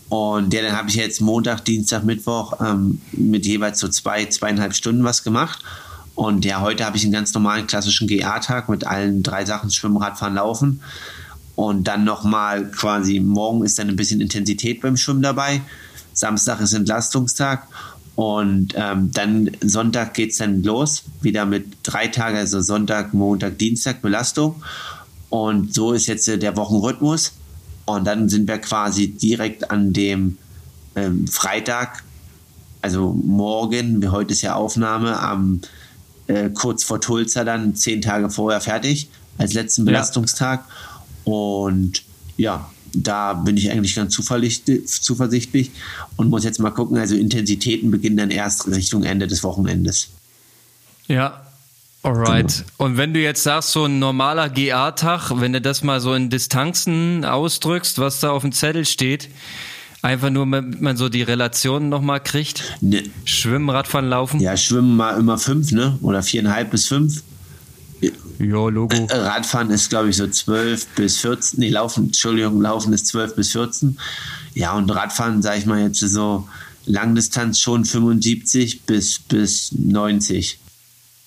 Und 0.08 0.52
ja, 0.52 0.62
dann 0.62 0.76
habe 0.76 0.88
ich 0.88 0.96
jetzt 0.96 1.20
Montag, 1.20 1.64
Dienstag, 1.64 2.04
Mittwoch 2.04 2.60
ähm, 2.60 3.00
mit 3.12 3.46
jeweils 3.46 3.78
so 3.78 3.88
zwei, 3.88 4.26
zweieinhalb 4.26 4.74
Stunden 4.74 5.04
was 5.04 5.22
gemacht. 5.22 5.60
Und 6.14 6.44
ja, 6.44 6.60
heute 6.60 6.84
habe 6.84 6.96
ich 6.96 7.04
einen 7.04 7.12
ganz 7.12 7.32
normalen 7.32 7.66
klassischen 7.66 8.06
GA-Tag 8.06 8.68
mit 8.68 8.86
allen 8.86 9.22
drei 9.22 9.44
Sachen 9.44 9.70
Schwimmen, 9.70 9.96
Radfahren, 9.96 10.34
Laufen. 10.34 10.82
Und 11.54 11.84
dann 11.84 12.04
nochmal 12.04 12.70
quasi, 12.70 13.20
morgen 13.20 13.64
ist 13.64 13.78
dann 13.78 13.88
ein 13.88 13.96
bisschen 13.96 14.20
Intensität 14.20 14.80
beim 14.80 14.96
Schwimmen 14.96 15.22
dabei. 15.22 15.60
Samstag 16.12 16.60
ist 16.60 16.72
Entlastungstag. 16.72 17.66
Und 18.16 18.74
ähm, 18.76 19.11
dann 19.12 19.50
Sonntag 19.61 20.14
geht 20.14 20.32
es 20.32 20.38
dann 20.38 20.62
los, 20.62 21.04
wieder 21.22 21.46
mit 21.46 21.78
drei 21.82 22.08
Tagen, 22.08 22.36
also 22.36 22.61
Sonntag, 22.61 23.14
Montag, 23.14 23.58
Dienstag 23.58 24.02
Belastung. 24.02 24.62
Und 25.30 25.72
so 25.72 25.92
ist 25.92 26.06
jetzt 26.06 26.28
äh, 26.28 26.38
der 26.38 26.56
Wochenrhythmus. 26.56 27.32
Und 27.86 28.04
dann 28.04 28.28
sind 28.28 28.46
wir 28.46 28.58
quasi 28.58 29.08
direkt 29.08 29.70
an 29.70 29.92
dem 29.92 30.36
ähm, 30.96 31.26
Freitag, 31.26 32.02
also 32.82 33.12
morgen, 33.12 34.02
wie 34.02 34.08
heute 34.08 34.32
ist 34.32 34.42
ja 34.42 34.54
Aufnahme, 34.54 35.18
am 35.18 35.61
äh, 36.26 36.50
kurz 36.50 36.84
vor 36.84 37.00
Tulsa 37.00 37.44
dann 37.44 37.74
zehn 37.74 38.00
Tage 38.00 38.30
vorher 38.30 38.61
fertig, 38.61 39.08
als 39.38 39.54
letzten 39.54 39.84
Belastungstag. 39.84 40.64
Ja. 41.24 41.32
Und 41.32 42.02
ja, 42.36 42.70
da 42.95 43.34
bin 43.34 43.57
ich 43.57 43.70
eigentlich 43.70 43.95
ganz 43.95 44.14
zuversichtlich 44.14 45.70
und 46.16 46.28
muss 46.28 46.45
jetzt 46.45 46.61
mal 46.61 46.70
gucken. 46.70 46.99
Also 46.99 47.14
Intensitäten 47.14 47.91
beginnen 47.91 48.16
dann 48.16 48.30
erst 48.30 48.68
Richtung 48.68 49.03
Ende 49.05 49.26
des 49.26 49.43
Wochenendes. 49.43 50.09
Ja, 51.09 51.47
Alright. 52.03 52.64
Genau. 52.78 52.88
Und 52.91 52.97
wenn 52.97 53.12
du 53.12 53.20
jetzt 53.20 53.43
sagst, 53.43 53.72
so 53.72 53.84
ein 53.84 53.99
normaler 53.99 54.49
GA-Tag, 54.49 55.32
wenn 55.34 55.53
du 55.53 55.61
das 55.61 55.82
mal 55.82 56.01
so 56.01 56.14
in 56.14 56.30
Distanzen 56.30 57.26
ausdrückst, 57.26 57.99
was 57.99 58.20
da 58.20 58.30
auf 58.30 58.41
dem 58.41 58.53
Zettel 58.53 58.86
steht, 58.86 59.28
Einfach 60.03 60.30
nur, 60.30 60.47
damit 60.47 60.80
man 60.80 60.97
so 60.97 61.11
die 61.11 61.22
Relationen 61.22 61.91
nochmal 61.91 62.20
kriegt. 62.20 62.78
Ne, 62.80 63.03
Schwimmen, 63.24 63.68
Radfahren, 63.68 64.09
Laufen. 64.09 64.41
ja, 64.41 64.57
schwimmen 64.57 64.97
mal 64.97 65.18
immer 65.18 65.36
fünf, 65.36 65.72
ne? 65.72 65.99
Oder 66.01 66.22
viereinhalb 66.22 66.70
bis 66.70 66.86
fünf. 66.86 67.22
Ja, 68.01 68.68
Logo. 68.68 68.94
Äh, 68.94 69.12
Radfahren 69.12 69.70
ist, 69.70 69.90
glaube 69.90 70.09
ich, 70.11 70.16
so 70.16 70.26
12 70.26 70.86
bis 70.96 71.18
14. 71.18 71.61
Nee, 71.61 71.68
Laufen, 71.70 72.07
Entschuldigung, 72.07 72.61
Laufen 72.62 72.92
ist 72.92 73.07
12 73.09 73.34
bis 73.36 73.53
14. 73.53 73.98
Ja, 74.55 74.72
und 74.74 74.90
Radfahren, 74.90 75.42
sage 75.42 75.59
ich 75.59 75.66
mal 75.66 75.80
jetzt 75.82 76.01
so 76.01 76.48
Langdistanz 76.86 77.59
schon 77.61 77.84
75 77.84 78.82
bis, 78.82 79.18
bis 79.18 79.72
90. 79.72 80.59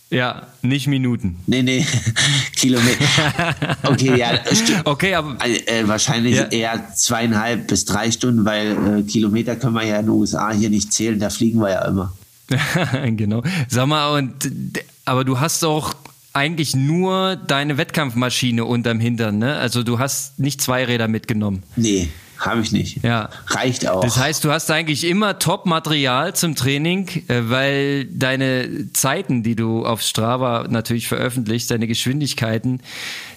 Ja, 0.09 0.47
nicht 0.61 0.85
Minuten. 0.87 1.37
Nee, 1.47 1.63
nee, 1.63 1.87
Kilometer. 2.55 3.03
Okay, 3.83 4.15
ja, 4.19 4.39
Okay, 4.85 5.15
aber 5.15 5.35
äh, 5.43 5.87
wahrscheinlich 5.87 6.35
Ja. 6.35 6.43
eher 6.45 6.93
zweieinhalb 6.95 7.67
bis 7.67 7.85
drei 7.85 8.11
Stunden, 8.11 8.45
weil 8.45 8.99
äh, 8.99 9.03
Kilometer 9.03 9.55
können 9.55 9.73
wir 9.73 9.83
ja 9.85 9.97
in 9.99 10.05
den 10.05 10.09
USA 10.11 10.51
hier 10.51 10.69
nicht 10.69 10.93
zählen, 10.93 11.19
da 11.19 11.31
fliegen 11.31 11.59
wir 11.59 11.71
ja 11.71 11.85
immer. 11.85 12.13
genau. 13.15 13.41
Sag 13.69 13.87
mal, 13.87 14.17
und 14.19 14.33
aber 15.05 15.23
du 15.23 15.39
hast 15.39 15.63
auch 15.65 15.95
eigentlich 16.33 16.75
nur 16.75 17.35
deine 17.35 17.77
Wettkampfmaschine 17.77 18.65
unterm 18.65 18.99
Hintern, 18.99 19.37
ne? 19.37 19.57
Also 19.57 19.83
du 19.83 19.99
hast 19.99 20.39
nicht 20.39 20.61
zwei 20.61 20.83
Räder 20.83 21.07
mitgenommen. 21.07 21.63
Nee, 21.75 22.09
habe 22.45 22.61
ich 22.61 22.71
nicht. 22.71 23.03
Ja. 23.03 23.29
Reicht 23.47 23.87
auch. 23.87 24.01
Das 24.01 24.17
heißt, 24.17 24.43
du 24.43 24.51
hast 24.51 24.69
eigentlich 24.69 25.05
immer 25.05 25.39
Top-Material 25.39 26.35
zum 26.35 26.55
Training, 26.55 27.07
äh, 27.29 27.41
weil 27.49 28.05
deine 28.05 28.91
Zeiten, 28.93 29.43
die 29.43 29.55
du 29.55 29.85
auf 29.85 30.01
Strava 30.01 30.65
natürlich 30.69 31.07
veröffentlichst, 31.07 31.71
deine 31.71 31.87
Geschwindigkeiten, 31.87 32.81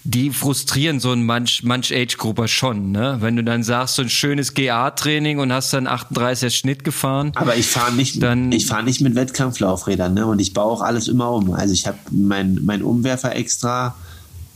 die 0.04 0.30
frustrieren 0.30 1.00
so 1.00 1.12
einen 1.12 1.24
manch, 1.24 1.62
manch 1.64 1.92
Age-Grupper 1.94 2.48
schon. 2.48 2.90
Ne? 2.92 3.18
Wenn 3.20 3.36
du 3.36 3.44
dann 3.44 3.62
sagst, 3.62 3.94
so 3.96 4.02
ein 4.02 4.08
schönes 4.10 4.54
GA-Training 4.54 5.38
und 5.38 5.52
hast 5.52 5.72
dann 5.72 5.86
38er 5.88 6.50
Schnitt 6.50 6.84
gefahren. 6.84 7.32
Aber 7.36 7.56
ich 7.56 7.66
fahre 7.66 7.92
nicht, 7.92 8.22
Dann- 8.22 8.50
ich 8.52 8.66
fahre 8.66 8.82
nicht 8.84 9.00
mit 9.00 9.14
Wettkampflaufrädern, 9.14 10.14
ne? 10.14 10.26
Und 10.26 10.40
ich 10.40 10.52
baue 10.52 10.72
auch 10.72 10.80
alles 10.82 11.08
immer 11.08 11.30
um. 11.32 11.52
Also 11.52 11.72
ich 11.74 11.86
habe 11.86 11.98
mein, 12.10 12.60
mein 12.64 12.82
Umwerfer 12.82 13.34
extra, 13.36 13.94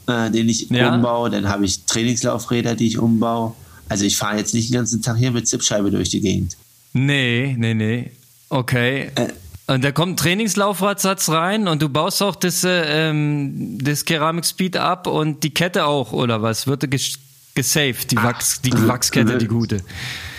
äh, 0.08 0.30
den 0.30 0.48
ich 0.48 0.68
Ja. 0.70 0.94
umbaue. 0.94 1.30
Dann 1.30 1.48
habe 1.48 1.64
ich 1.64 1.84
Trainingslaufräder, 1.84 2.74
die 2.74 2.86
ich 2.88 2.98
umbaue. 2.98 3.52
Also 3.90 4.04
ich 4.04 4.16
fahre 4.16 4.38
jetzt 4.38 4.54
nicht 4.54 4.70
den 4.70 4.76
ganzen 4.76 5.02
Tag 5.02 5.18
hier 5.18 5.30
mit 5.32 5.46
Zipscheibe 5.48 5.90
durch 5.90 6.08
die 6.08 6.20
Gegend. 6.20 6.56
Nee, 6.94 7.54
nee, 7.58 7.74
nee. 7.74 8.10
Okay. 8.48 9.10
Äh. 9.16 9.28
und 9.72 9.84
da 9.84 9.92
kommt 9.92 10.12
ein 10.12 10.16
Trainingslaufradsatz 10.16 11.28
rein 11.28 11.68
und 11.68 11.82
du 11.82 11.88
baust 11.88 12.22
auch 12.22 12.34
das, 12.36 12.64
äh, 12.64 13.10
ähm, 13.10 13.78
das 13.82 14.04
Keramik 14.04 14.44
Speed 14.46 14.76
ab 14.76 15.06
und 15.06 15.42
die 15.44 15.50
Kette 15.50 15.84
auch, 15.86 16.12
oder 16.12 16.40
was? 16.40 16.66
Wird 16.66 16.90
ges 16.90 17.18
gesaved, 17.54 18.10
die, 18.12 18.16
Wachs, 18.16 18.60
die 18.62 18.72
Wachskette, 18.72 19.34
w- 19.34 19.38
die 19.38 19.46
gute. 19.48 19.82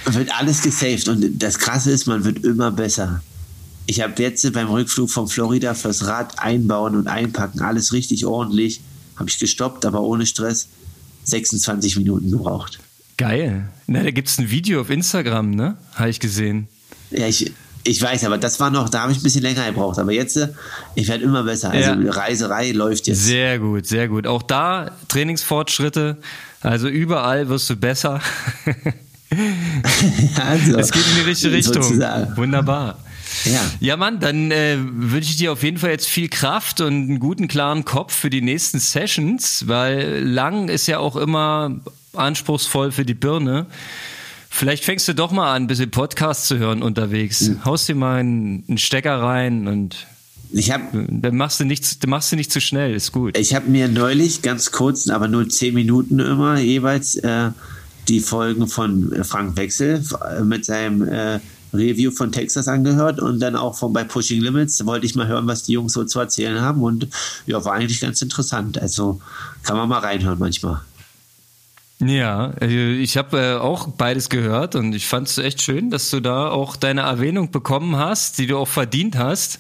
Wird 0.06 0.30
alles 0.39 0.62
gesaved 0.62 1.08
und 1.10 1.41
das 1.43 1.60
Krasse 1.60 1.91
ist, 1.91 2.08
man 2.08 2.24
wird 2.24 2.43
immer 2.43 2.72
besser. 2.72 3.22
Ich 3.86 3.99
habe 4.02 4.14
jetzt 4.24 4.52
beim 4.54 4.70
Rückflug 4.70 5.10
von 5.10 5.28
Florida 5.28 5.74
fürs 5.74 6.06
Rad 6.08 6.39
einbauen 6.39 6.95
und 6.95 7.08
einpacken, 7.08 7.62
alles 7.62 7.91
richtig 7.93 8.26
ordentlich. 8.26 8.80
Habe 9.18 9.30
ich 9.30 9.38
gestoppt, 9.39 9.86
aber 9.86 10.02
ohne 10.02 10.26
Stress. 10.26 10.68
26 11.26 11.97
Minuten 11.97 12.32
gebraucht. 12.32 12.80
Geil. 13.22 13.69
Na, 13.86 14.01
da 14.01 14.09
gibt's 14.09 14.39
ein 14.39 14.49
Video 14.49 14.82
auf 14.82 14.89
Instagram, 14.89 15.51
ne? 15.51 15.78
Habe 15.93 16.09
ich 16.09 16.19
gesehen. 16.19 16.67
Ja, 17.11 17.28
ich, 17.28 17.51
ich 17.84 18.01
weiß, 18.01 18.24
aber 18.26 18.39
das 18.39 18.59
war 18.59 18.72
noch, 18.72 18.89
da 18.89 19.01
habe 19.01 19.11
ich 19.11 19.19
ein 19.19 19.24
bisschen 19.24 19.43
länger 19.43 19.63
gebraucht. 19.67 19.99
Aber 19.99 20.11
jetzt, 20.11 20.38
äh, 20.38 20.47
ich 20.95 21.07
werde 21.07 21.24
immer 21.24 21.43
besser. 21.43 21.69
Also 21.69 21.91
Ja. 21.91 22.11
Reiserei 22.11 22.72
läuft 22.72 23.05
jetzt. 23.05 23.24
Sehr 23.24 23.59
gut, 23.59 23.86
sehr 23.86 24.07
gut. 24.07 24.26
Auch 24.26 24.41
da 24.41 24.89
Trainingsfortschritte. 25.07 26.17
Also 26.61 26.88
überall 26.88 27.47
wirst 27.47 27.69
du 27.69 27.76
besser. 27.76 28.22
also, 30.43 30.78
Es 30.80 30.91
geht 30.91 31.05
in 31.07 31.15
die 31.24 31.30
richtige 31.30 31.53
Richtung. 31.53 31.84
sozusagen. 31.84 32.36
Wunderbar. 32.38 32.97
Ja. 33.46 33.62
Ja, 33.80 33.98
Mann, 33.98 34.20
dann 34.20 34.52
äh, 34.52 34.78
wünsche 34.80 35.30
ich 35.32 35.38
dir 35.38 35.52
auf 35.52 35.64
jeden 35.64 35.78
Fall 35.78 35.92
jetzt 35.92 36.08
viel 36.08 36.30
Kraft 36.30 36.82
und 36.82 36.94
einen 36.94 37.20
guten, 37.20 37.48
klaren 37.48 37.86
Kopf 37.86 38.14
für 38.14 38.30
die 38.30 38.42
nächsten 38.42 38.80
Sessions, 38.80 39.68
weil 39.68 40.24
lang 40.24 40.70
ist 40.70 40.88
ja 40.88 41.00
auch 41.00 41.16
immer 41.16 41.80
anspruchsvoll 42.14 42.92
für 42.92 43.06
die 43.06 43.14
Birne. 43.14 43.66
Vielleicht 44.50 44.84
fängst 44.84 45.08
du 45.08 45.16
doch 45.16 45.32
mal 45.32 45.56
an, 45.56 45.64
ein 45.64 45.68
bisschen 45.68 45.92
Podcast 45.92 46.48
zu 46.48 46.58
hören 46.58 46.84
unterwegs. 46.84 47.52
Haust 47.64 47.88
dir 47.88 47.96
mal 47.96 48.20
einen, 48.20 48.66
einen 48.68 48.78
Stecker 48.78 49.22
rein 49.22 49.68
und 49.68 50.08
Ich 50.52 50.72
habe 50.72 51.08
dann 51.10 51.38
machst 51.38 51.62
du 51.62 51.66
nicht, 51.66 52.04
dann 52.04 52.10
machst 52.10 52.32
du 52.32 52.36
nicht 52.36 52.52
zu 52.52 52.60
schnell, 52.60 52.94
ist 52.94 53.14
gut. 53.14 53.38
ich 53.38 53.56
hab 53.56 53.68
mir 53.68 53.88
neulich 53.88 54.42
ganz 54.42 54.72
kurz, 54.72 55.08
aber 55.08 55.30
nur 55.30 55.48
10 55.48 55.74
Minuten 55.74 56.20
immer 56.20 56.60
jeweils, 56.60 57.16
äh, 57.16 57.52
die 58.10 58.20
Folgen 58.20 58.68
von 58.68 59.24
Frank 59.24 59.56
Wechsel 59.56 60.04
äh, 60.38 60.42
mit 60.42 60.66
seinem 60.66 61.08
äh, 61.08 61.40
Review 61.74 62.11
von 62.11 62.32
Texas 62.32 62.67
angehört 62.67 63.19
und 63.19 63.39
dann 63.39 63.55
auch 63.55 63.76
von 63.76 63.93
bei 63.93 64.03
Pushing 64.03 64.41
Limits 64.41 64.86
wollte 64.86 65.05
ich 65.05 65.15
mal 65.15 65.28
hören, 65.28 65.47
was 65.47 65.63
die 65.63 65.74
Jungs 65.74 65.93
so 65.93 66.03
zu 66.03 66.19
erzählen 66.19 66.61
haben 66.61 66.82
und 66.84 67.07
ja, 67.45 67.63
war 67.63 67.74
eigentlich 67.74 68.01
ganz 68.01 68.22
interessant. 68.22 68.82
Also 68.82 69.22
kann 69.63 69.78
man 69.78 69.89
mal 69.89 69.99
reinhören 69.99 70.39
manchmal. 70.39 70.82
Ja, 71.99 72.53
äh, 72.59 72.95
ich 72.95 73.15
habe 73.17 73.38
äh, 73.38 73.53
auch 73.55 73.88
beides 73.89 74.30
gehört 74.30 74.76
und 74.76 74.93
ich 74.93 75.07
fand 75.07 75.28
es 75.28 75.38
echt 75.38 75.61
schön, 75.61 75.91
dass 75.91 76.09
du 76.09 76.19
da 76.19 76.49
auch 76.49 76.76
deine 76.76 77.01
Erwähnung 77.01 77.51
bekommen 77.51 77.95
hast, 77.95 78.39
die 78.39 78.47
du 78.47 78.57
auch 78.57 78.67
verdient 78.67 79.17
hast. 79.17 79.59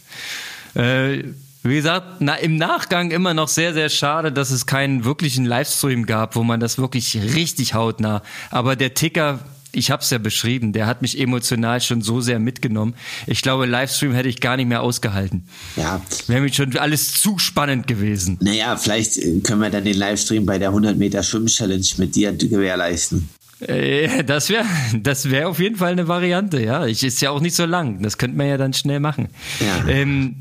Äh, 0.73 1.23
wie 1.63 1.75
gesagt, 1.75 2.15
na, 2.19 2.35
im 2.35 2.57
Nachgang 2.57 3.11
immer 3.11 3.35
noch 3.35 3.47
sehr, 3.47 3.73
sehr 3.73 3.89
schade, 3.89 4.31
dass 4.31 4.49
es 4.49 4.65
keinen 4.65 5.05
wirklichen 5.05 5.45
Livestream 5.45 6.07
gab, 6.07 6.35
wo 6.35 6.43
man 6.43 6.59
das 6.59 6.79
wirklich 6.79 7.15
richtig 7.35 7.75
hautnah. 7.75 8.23
Aber 8.49 8.75
der 8.75 8.95
Ticker, 8.95 9.39
ich 9.73 9.91
habe 9.91 10.01
es 10.03 10.09
ja 10.09 10.17
beschrieben, 10.17 10.73
der 10.73 10.85
hat 10.87 11.01
mich 11.01 11.19
emotional 11.19 11.79
schon 11.81 12.01
so 12.01 12.21
sehr 12.21 12.39
mitgenommen. 12.39 12.93
Ich 13.27 13.41
glaube, 13.41 13.65
Livestream 13.65 14.13
hätte 14.13 14.29
ich 14.29 14.39
gar 14.41 14.57
nicht 14.57 14.67
mehr 14.67 14.81
ausgehalten. 14.81 15.45
Ja, 15.75 16.01
Wäre 16.27 16.41
mir 16.41 16.53
schon 16.53 16.77
alles 16.77 17.13
zu 17.21 17.37
spannend 17.39 17.87
gewesen. 17.87 18.37
naja, 18.41 18.75
vielleicht 18.77 19.17
äh, 19.17 19.39
können 19.41 19.61
wir 19.61 19.69
dann 19.69 19.85
den 19.85 19.97
Livestream 19.97 20.45
bei 20.45 20.57
der 20.59 20.69
100 20.69 20.97
Meter 20.97 21.23
Schwimm-Challenge 21.23 21.85
mit 21.97 22.15
dir 22.15 22.31
gewährleisten. 22.33 23.29
Äh, 23.61 24.23
Das 24.23 24.49
wäre 24.49 24.65
das 24.99 25.29
wär 25.29 25.47
auf 25.47 25.59
jeden 25.59 25.75
Fall 25.75 25.91
eine 25.91 26.07
Variante, 26.07 26.61
ja. 26.61 26.85
Ich 26.87 27.03
ist 27.03 27.21
ja 27.21 27.29
auch 27.31 27.39
nicht 27.41 27.55
so 27.55 27.65
lang. 27.65 28.01
Das 28.01 28.17
könnte 28.17 28.35
man 28.37 28.47
ja 28.47 28.57
dann 28.57 28.73
schnell 28.73 28.99
machen. 28.99 29.29
Ja. 29.59 29.87
Ähm, 29.87 30.35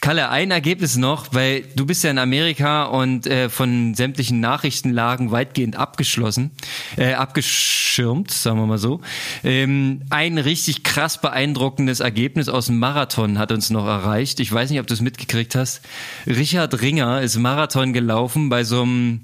Kalle, 0.00 0.28
ein 0.28 0.52
Ergebnis 0.52 0.96
noch, 0.96 1.34
weil 1.34 1.64
du 1.74 1.84
bist 1.84 2.04
ja 2.04 2.10
in 2.12 2.18
Amerika 2.18 2.84
und 2.84 3.26
äh, 3.26 3.48
von 3.48 3.94
sämtlichen 3.94 4.38
Nachrichtenlagen 4.38 5.32
weitgehend 5.32 5.74
abgeschlossen, 5.74 6.52
äh, 6.96 7.14
abgeschirmt, 7.14 8.30
sagen 8.30 8.60
wir 8.60 8.66
mal 8.66 8.78
so. 8.78 9.00
Ähm, 9.42 10.02
ein 10.08 10.38
richtig 10.38 10.84
krass 10.84 11.20
beeindruckendes 11.20 11.98
Ergebnis 11.98 12.48
aus 12.48 12.66
dem 12.66 12.78
Marathon 12.78 13.40
hat 13.40 13.50
uns 13.50 13.70
noch 13.70 13.86
erreicht. 13.86 14.38
Ich 14.38 14.52
weiß 14.52 14.70
nicht, 14.70 14.78
ob 14.78 14.86
du 14.86 14.94
es 14.94 15.00
mitgekriegt 15.00 15.56
hast. 15.56 15.80
Richard 16.28 16.80
Ringer 16.80 17.20
ist 17.20 17.36
Marathon 17.36 17.92
gelaufen 17.92 18.50
bei 18.50 18.62
so 18.62 18.82
einem, 18.82 19.22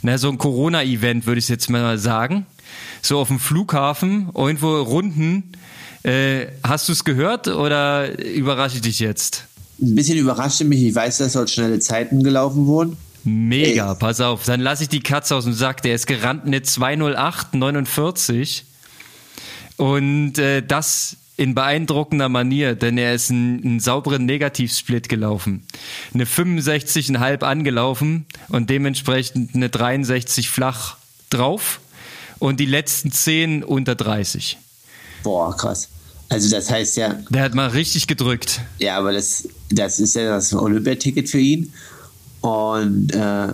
na, 0.00 0.16
so 0.16 0.28
einem 0.28 0.38
Corona-Event, 0.38 1.26
würde 1.26 1.38
ich 1.38 1.50
jetzt 1.50 1.68
mal 1.68 1.98
sagen. 1.98 2.46
So 3.02 3.18
auf 3.18 3.28
dem 3.28 3.38
Flughafen, 3.38 4.30
irgendwo 4.34 4.80
Runden. 4.80 5.52
Äh, 6.02 6.46
hast 6.62 6.88
du 6.88 6.92
es 6.92 7.04
gehört 7.04 7.46
oder 7.48 8.18
überrasche 8.18 8.76
ich 8.76 8.82
dich 8.82 9.00
jetzt? 9.00 9.48
Ein 9.80 9.94
bisschen 9.94 10.18
überraschte 10.18 10.64
mich, 10.64 10.82
ich 10.82 10.94
weiß, 10.94 11.18
dass 11.18 11.32
dort 11.32 11.50
schnelle 11.50 11.80
Zeiten 11.80 12.22
gelaufen 12.22 12.66
wurden. 12.66 12.96
Mega, 13.24 13.92
Ey. 13.92 13.98
pass 13.98 14.20
auf. 14.20 14.44
Dann 14.44 14.60
lasse 14.60 14.84
ich 14.84 14.88
die 14.88 15.02
Katze 15.02 15.34
aus 15.34 15.44
dem 15.44 15.54
Sack. 15.54 15.82
Der 15.82 15.94
ist 15.94 16.06
gerannt 16.06 16.46
eine 16.46 16.60
208,49. 16.60 18.62
Und 19.76 20.38
äh, 20.38 20.62
das 20.62 21.16
in 21.36 21.54
beeindruckender 21.54 22.28
Manier, 22.28 22.76
denn 22.76 22.96
er 22.96 23.14
ist 23.14 23.30
einen, 23.30 23.64
einen 23.64 23.80
sauberen 23.80 24.24
Negativsplit 24.24 25.08
gelaufen. 25.08 25.66
Eine 26.12 26.26
65,5 26.26 27.42
angelaufen 27.42 28.26
und 28.48 28.70
dementsprechend 28.70 29.54
eine 29.54 29.68
63 29.68 30.48
flach 30.48 30.96
drauf. 31.30 31.80
Und 32.38 32.60
die 32.60 32.66
letzten 32.66 33.10
10 33.10 33.64
unter 33.64 33.94
30. 33.94 34.58
Boah, 35.22 35.56
krass. 35.56 35.88
Also 36.28 36.50
das 36.50 36.70
heißt 36.70 36.96
ja, 36.96 37.14
Der 37.30 37.42
hat 37.42 37.54
mal 37.54 37.68
richtig 37.68 38.06
gedrückt. 38.06 38.60
ja, 38.78 38.96
aber 38.98 39.12
das, 39.12 39.46
das 39.70 40.00
ist 40.00 40.14
ja 40.16 40.30
das 40.30 40.52
Olympiaticket 40.54 41.28
für 41.28 41.38
ihn. 41.38 41.72
Und 42.40 43.12
äh, 43.14 43.48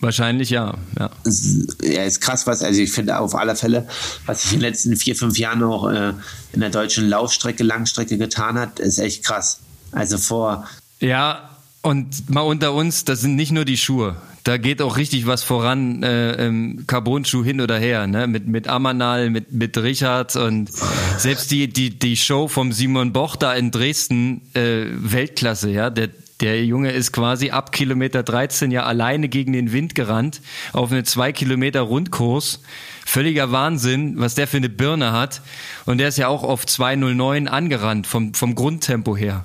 Wahrscheinlich 0.00 0.48
ja. 0.50 0.78
ja. 0.98 1.10
es- 1.24 1.66
ja, 1.82 2.04
ist 2.04 2.20
krass 2.22 2.46
was. 2.46 2.62
Also 2.62 2.80
ich 2.80 2.90
finde 2.90 3.18
auf 3.18 3.34
alle 3.34 3.54
Fälle, 3.54 3.86
was 4.26 4.42
sich 4.42 4.52
in 4.54 4.58
den 4.60 4.70
letzten 4.70 4.96
vier, 4.96 5.14
fünf 5.14 5.38
Jahren 5.38 5.62
auch 5.62 5.88
äh, 5.90 6.14
in 6.52 6.60
der 6.60 6.70
deutschen 6.70 7.08
Laufstrecke, 7.08 7.62
Langstrecke 7.62 8.16
getan 8.16 8.58
hat, 8.58 8.80
ist 8.80 8.98
echt 8.98 9.24
krass. 9.24 9.60
Also 9.92 10.16
vor, 10.18 10.66
Ja, 11.00 11.50
und 11.82 12.30
mal 12.30 12.40
unter 12.42 12.72
uns, 12.72 13.04
das 13.04 13.20
sind 13.20 13.36
nicht 13.36 13.52
nur 13.52 13.64
die 13.66 13.76
Schuhe. 13.76 14.16
Da 14.44 14.56
geht 14.56 14.80
auch 14.80 14.96
richtig 14.96 15.26
was 15.26 15.42
voran, 15.42 16.02
äh, 16.02 16.46
ähm, 16.46 16.84
Carbon-Schuh 16.86 17.44
hin 17.44 17.60
oder 17.60 17.78
her, 17.78 18.06
ne? 18.06 18.26
Mit, 18.26 18.46
mit 18.48 18.68
Amanal, 18.68 19.30
mit, 19.30 19.52
mit 19.52 19.76
Richard 19.76 20.34
und 20.36 20.70
selbst 21.18 21.50
die, 21.50 21.68
die, 21.68 21.90
die 21.90 22.16
Show 22.16 22.48
vom 22.48 22.72
Simon 22.72 23.12
Boch 23.12 23.36
da 23.36 23.52
in 23.52 23.70
Dresden, 23.70 24.42
äh, 24.54 24.86
Weltklasse, 24.92 25.70
ja. 25.70 25.90
Der, 25.90 26.08
Der 26.40 26.64
Junge 26.64 26.92
ist 26.92 27.12
quasi 27.12 27.50
ab 27.50 27.70
Kilometer 27.70 28.22
13 28.22 28.70
ja 28.70 28.84
alleine 28.84 29.28
gegen 29.28 29.52
den 29.52 29.72
Wind 29.72 29.94
gerannt 29.94 30.40
auf 30.72 30.90
eine 30.90 31.04
zwei 31.04 31.32
Kilometer 31.32 31.82
Rundkurs. 31.82 32.62
Völliger 33.04 33.52
Wahnsinn, 33.52 34.14
was 34.16 34.36
der 34.36 34.46
für 34.46 34.56
eine 34.56 34.68
Birne 34.70 35.12
hat. 35.12 35.42
Und 35.84 35.98
der 35.98 36.08
ist 36.08 36.16
ja 36.16 36.28
auch 36.28 36.42
auf 36.42 36.64
209 36.64 37.46
angerannt 37.48 38.06
vom, 38.06 38.32
vom 38.34 38.54
Grundtempo 38.54 39.16
her. 39.16 39.44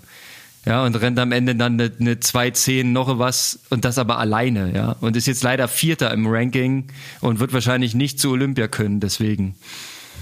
Ja, 0.66 0.84
und 0.84 0.96
rennt 0.96 1.20
am 1.20 1.32
Ende 1.32 1.56
dann 1.56 1.74
eine, 1.74 1.92
eine 2.00 2.20
210 2.20 2.92
noch 2.92 3.20
was 3.20 3.60
und 3.70 3.86
das 3.86 4.00
aber 4.00 4.18
alleine, 4.18 4.74
ja. 4.74 4.96
Und 5.00 5.16
ist 5.16 5.28
jetzt 5.28 5.44
leider 5.44 5.68
Vierter 5.68 6.12
im 6.12 6.26
Ranking 6.28 6.86
und 7.22 7.40
wird 7.40 7.54
wahrscheinlich 7.54 7.94
nicht 7.94 8.20
zu 8.20 8.32
Olympia 8.32 8.68
können, 8.68 9.00
deswegen. 9.00 9.56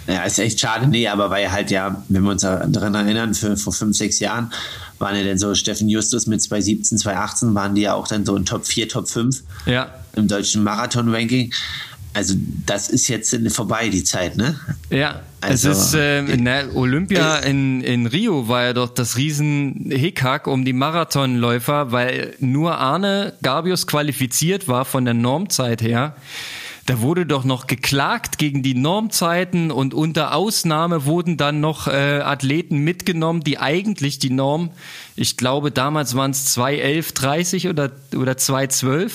Ja, 0.06 0.24
ist 0.24 0.40
echt 0.40 0.60
schade. 0.60 0.88
Nee, 0.88 1.08
aber 1.08 1.30
weil 1.30 1.50
halt 1.50 1.72
ja, 1.72 2.04
wenn 2.10 2.24
wir 2.24 2.32
uns 2.32 2.42
daran 2.42 2.94
erinnern, 2.94 3.34
für, 3.34 3.56
vor 3.56 3.72
fünf, 3.72 3.96
sechs 3.96 4.20
Jahren 4.20 4.52
waren 5.00 5.16
ja 5.16 5.24
dann 5.24 5.38
so 5.38 5.56
Steffen 5.56 5.88
Justus 5.88 6.28
mit 6.28 6.42
2017, 6.42 6.98
2018 6.98 7.56
waren 7.56 7.76
die 7.76 7.84
ja 7.84 7.94
auch 7.94 8.08
dann 8.08 8.26
so 8.26 8.36
in 8.36 8.46
Top 8.46 8.66
4, 8.66 8.90
Top 8.90 9.08
5 9.08 9.44
ja. 9.66 9.90
im 10.16 10.28
deutschen 10.28 10.64
Marathon-Ranking. 10.64 11.54
Also 12.14 12.36
das 12.66 12.90
ist 12.90 13.08
jetzt 13.08 13.36
vorbei, 13.52 13.90
die 13.90 14.04
Zeit, 14.04 14.38
ne? 14.38 14.60
Ja, 14.92 15.22
also, 15.42 15.72
es 15.72 15.88
ist 15.88 15.94
äh, 15.96 16.22
ne, 16.22 16.70
Olympia 16.76 17.38
in, 17.40 17.82
in 17.82 18.06
Rio 18.06 18.48
war 18.48 18.64
ja 18.64 18.74
doch 18.74 18.90
das 18.90 19.18
riesen 19.18 19.90
Hickhack 19.92 20.48
um 20.48 20.64
die 20.64 20.74
Marathonläufer, 20.74 21.92
weil 21.92 22.36
nur 22.40 22.78
Arne 22.78 23.34
Garbius 23.42 23.88
qualifiziert 23.88 24.68
war 24.68 24.86
von 24.86 25.06
der 25.06 25.16
Normzeit 25.16 25.82
her. 25.82 26.16
Da 26.86 27.00
wurde 27.00 27.26
doch 27.26 27.46
noch 27.46 27.68
geklagt 27.68 28.38
gegen 28.38 28.62
die 28.62 28.76
Normzeiten 28.76 29.72
und 29.72 29.94
unter 29.94 30.36
Ausnahme 30.36 31.06
wurden 31.06 31.38
dann 31.38 31.62
noch 31.62 31.88
äh, 31.88 32.20
Athleten 32.20 32.80
mitgenommen, 32.80 33.42
die 33.42 33.58
eigentlich 33.58 34.20
die 34.20 34.30
Norm, 34.30 34.72
ich 35.16 35.38
glaube 35.38 35.72
damals 35.72 36.16
waren 36.16 36.32
es 36.32 36.58
2.11.30 36.58 37.70
oder, 37.70 37.92
oder 38.16 38.34
2.12 38.34 39.12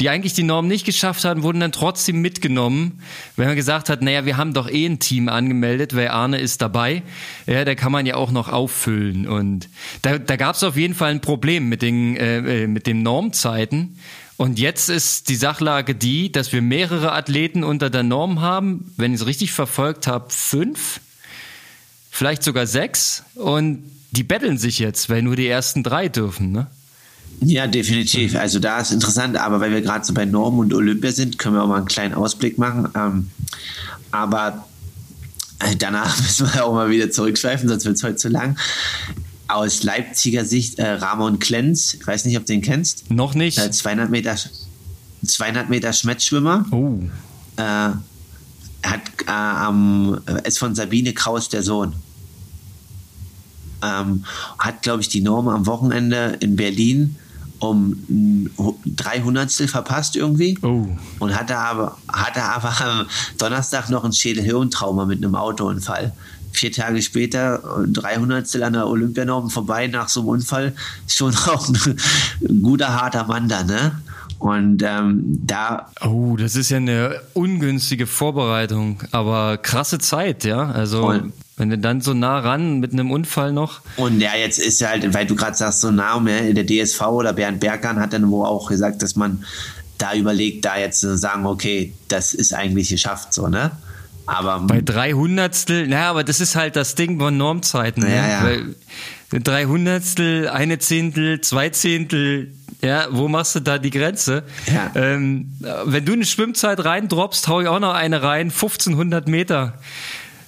die 0.00 0.08
eigentlich 0.08 0.32
die 0.32 0.44
Norm 0.44 0.68
nicht 0.68 0.86
geschafft 0.86 1.24
hatten, 1.24 1.42
wurden 1.42 1.60
dann 1.60 1.72
trotzdem 1.72 2.20
mitgenommen, 2.20 3.00
wenn 3.36 3.48
man 3.48 3.56
gesagt 3.56 3.88
hat, 3.88 4.00
naja, 4.00 4.24
wir 4.24 4.36
haben 4.36 4.54
doch 4.54 4.68
eh 4.70 4.86
ein 4.86 5.00
Team 5.00 5.28
angemeldet, 5.28 5.96
weil 5.96 6.08
Arne 6.08 6.38
ist 6.38 6.62
dabei, 6.62 7.02
ja, 7.46 7.64
da 7.64 7.74
kann 7.74 7.90
man 7.90 8.06
ja 8.06 8.14
auch 8.14 8.30
noch 8.30 8.48
auffüllen. 8.48 9.26
Und 9.26 9.68
da, 10.02 10.18
da 10.18 10.36
gab 10.36 10.54
es 10.54 10.62
auf 10.62 10.76
jeden 10.76 10.94
Fall 10.94 11.10
ein 11.10 11.20
Problem 11.20 11.68
mit 11.68 11.82
den, 11.82 12.16
äh, 12.16 12.62
äh, 12.62 12.66
mit 12.68 12.86
den 12.86 13.02
Normzeiten. 13.02 13.98
Und 14.36 14.60
jetzt 14.60 14.88
ist 14.88 15.28
die 15.28 15.34
Sachlage 15.34 15.96
die, 15.96 16.30
dass 16.30 16.52
wir 16.52 16.62
mehrere 16.62 17.10
Athleten 17.12 17.64
unter 17.64 17.90
der 17.90 18.04
Norm 18.04 18.40
haben, 18.40 18.92
wenn 18.96 19.12
ich 19.12 19.22
es 19.22 19.26
richtig 19.26 19.50
verfolgt 19.50 20.06
habe, 20.06 20.26
fünf, 20.30 21.00
vielleicht 22.08 22.44
sogar 22.44 22.68
sechs. 22.68 23.24
Und 23.34 23.82
die 24.12 24.22
betteln 24.22 24.56
sich 24.56 24.78
jetzt, 24.78 25.10
weil 25.10 25.22
nur 25.22 25.34
die 25.34 25.48
ersten 25.48 25.82
drei 25.82 26.08
dürfen, 26.08 26.52
ne? 26.52 26.68
Ja, 27.40 27.66
definitiv. 27.66 28.34
Also 28.36 28.58
da 28.58 28.80
ist 28.80 28.90
interessant, 28.90 29.36
aber 29.36 29.60
weil 29.60 29.70
wir 29.70 29.80
gerade 29.80 30.04
so 30.04 30.12
bei 30.12 30.24
Norm 30.24 30.58
und 30.58 30.74
Olympia 30.74 31.12
sind, 31.12 31.38
können 31.38 31.54
wir 31.54 31.62
auch 31.62 31.68
mal 31.68 31.76
einen 31.76 31.86
kleinen 31.86 32.14
Ausblick 32.14 32.58
machen. 32.58 32.88
Ähm, 32.94 33.30
aber 34.10 34.66
äh, 35.60 35.76
danach 35.76 36.18
müssen 36.22 36.52
wir 36.52 36.64
auch 36.64 36.72
mal 36.72 36.90
wieder 36.90 37.10
zurückschweifen, 37.10 37.68
sonst 37.68 37.84
wird 37.84 37.96
es 37.96 38.02
heute 38.02 38.16
zu 38.16 38.28
lang. 38.28 38.58
Aus 39.46 39.82
Leipziger 39.82 40.44
Sicht 40.44 40.78
äh, 40.78 40.90
Ramon 40.90 41.38
Klenz, 41.38 41.94
ich 41.94 42.06
weiß 42.06 42.24
nicht, 42.24 42.36
ob 42.36 42.44
du 42.44 42.52
den 42.52 42.62
kennst. 42.62 43.10
Noch 43.10 43.34
nicht. 43.34 43.58
Äh, 43.58 43.70
200 43.70 44.10
Meter, 44.10 44.36
200 45.24 45.70
Meter 45.70 45.92
Schmettschwimmer. 45.92 46.66
Oh. 46.70 47.00
Äh, 47.56 47.90
hat, 48.82 49.00
ähm, 49.26 50.18
ist 50.44 50.58
von 50.58 50.74
Sabine 50.74 51.12
Kraus 51.12 51.48
der 51.48 51.62
Sohn. 51.62 51.94
Ähm, 53.82 54.24
hat, 54.58 54.82
glaube 54.82 55.02
ich, 55.02 55.08
die 55.08 55.20
Norm 55.20 55.48
am 55.48 55.66
Wochenende 55.66 56.36
in 56.40 56.56
Berlin 56.56 57.16
um 57.58 58.48
drei 58.96 59.20
Hundertstel 59.20 59.68
verpasst 59.68 60.16
irgendwie 60.16 60.58
oh. 60.62 60.86
und 61.18 61.38
hatte 61.38 61.56
aber, 61.56 61.98
hatte 62.10 62.42
aber 62.42 62.72
am 62.80 63.06
Donnerstag 63.38 63.90
noch 63.90 64.04
ein 64.04 64.12
Schädelhirntrauma 64.12 65.04
mit 65.04 65.24
einem 65.24 65.34
Autounfall. 65.34 66.12
Vier 66.52 66.72
Tage 66.72 67.02
später, 67.02 67.62
drei 67.88 68.16
Hundertstel 68.16 68.62
an 68.62 68.72
der 68.72 68.86
Olympianorm 68.86 69.50
vorbei 69.50 69.86
nach 69.86 70.08
so 70.08 70.20
einem 70.20 70.30
Unfall, 70.30 70.74
schon 71.06 71.34
auch 71.34 71.68
ein 71.68 72.62
guter, 72.62 73.00
harter 73.00 73.24
Mann 73.24 73.48
da, 73.48 73.62
ne? 73.64 74.00
Und 74.38 74.82
ähm, 74.84 75.40
da. 75.44 75.90
Oh, 76.00 76.36
das 76.36 76.54
ist 76.54 76.70
ja 76.70 76.76
eine 76.76 77.20
ungünstige 77.34 78.06
Vorbereitung, 78.06 79.02
aber 79.10 79.58
krasse 79.58 79.98
Zeit, 79.98 80.44
ja. 80.44 80.70
Also. 80.70 81.02
Voll. 81.02 81.32
Wenn 81.56 81.70
du 81.70 81.78
dann 81.78 82.00
so 82.00 82.14
nah 82.14 82.38
ran 82.38 82.78
mit 82.78 82.92
einem 82.92 83.10
Unfall 83.10 83.52
noch. 83.52 83.80
Und 83.96 84.20
ja, 84.20 84.36
jetzt 84.36 84.60
ist 84.60 84.80
ja 84.80 84.90
halt, 84.90 85.12
weil 85.12 85.26
du 85.26 85.34
gerade 85.34 85.56
sagst, 85.56 85.80
so 85.80 85.90
nah, 85.90 86.20
ne, 86.20 86.54
der 86.54 86.64
DSV 86.64 87.00
oder 87.02 87.32
Bernd 87.32 87.58
Bergern 87.58 87.98
hat 87.98 88.12
dann 88.12 88.30
wohl 88.30 88.46
auch 88.46 88.68
gesagt, 88.68 89.02
dass 89.02 89.16
man 89.16 89.42
da 89.98 90.14
überlegt, 90.14 90.64
da 90.64 90.78
jetzt 90.78 91.00
zu 91.00 91.16
sagen, 91.18 91.44
okay, 91.46 91.92
das 92.06 92.32
ist 92.32 92.54
eigentlich 92.54 92.90
geschafft, 92.90 93.34
so, 93.34 93.48
ne? 93.48 93.72
Aber. 94.24 94.60
Bei 94.60 94.80
300 94.80 95.68
naja, 95.68 96.10
aber 96.10 96.22
das 96.22 96.40
ist 96.40 96.54
halt 96.54 96.76
das 96.76 96.94
Ding 96.94 97.18
von 97.18 97.36
Normzeiten, 97.36 98.04
ne? 98.04 98.14
ja, 98.14 98.28
ja. 98.28 98.44
Weil 98.44 99.40
300 99.40 100.50
eine 100.52 100.78
Zehntel, 100.78 101.40
zwei 101.40 101.70
Zehntel, 101.70 102.52
ja, 102.80 103.08
wo 103.10 103.28
machst 103.28 103.54
du 103.54 103.60
da 103.60 103.78
die 103.78 103.90
Grenze? 103.90 104.44
Ja. 104.72 104.92
Ähm, 104.94 105.52
wenn 105.84 106.04
du 106.04 106.12
eine 106.12 106.24
Schwimmzeit 106.24 106.84
reindroppst, 106.84 107.48
hau 107.48 107.60
ich 107.60 107.68
auch 107.68 107.80
noch 107.80 107.94
eine 107.94 108.22
rein, 108.22 108.50
1500 108.50 109.26
Meter. 109.26 109.74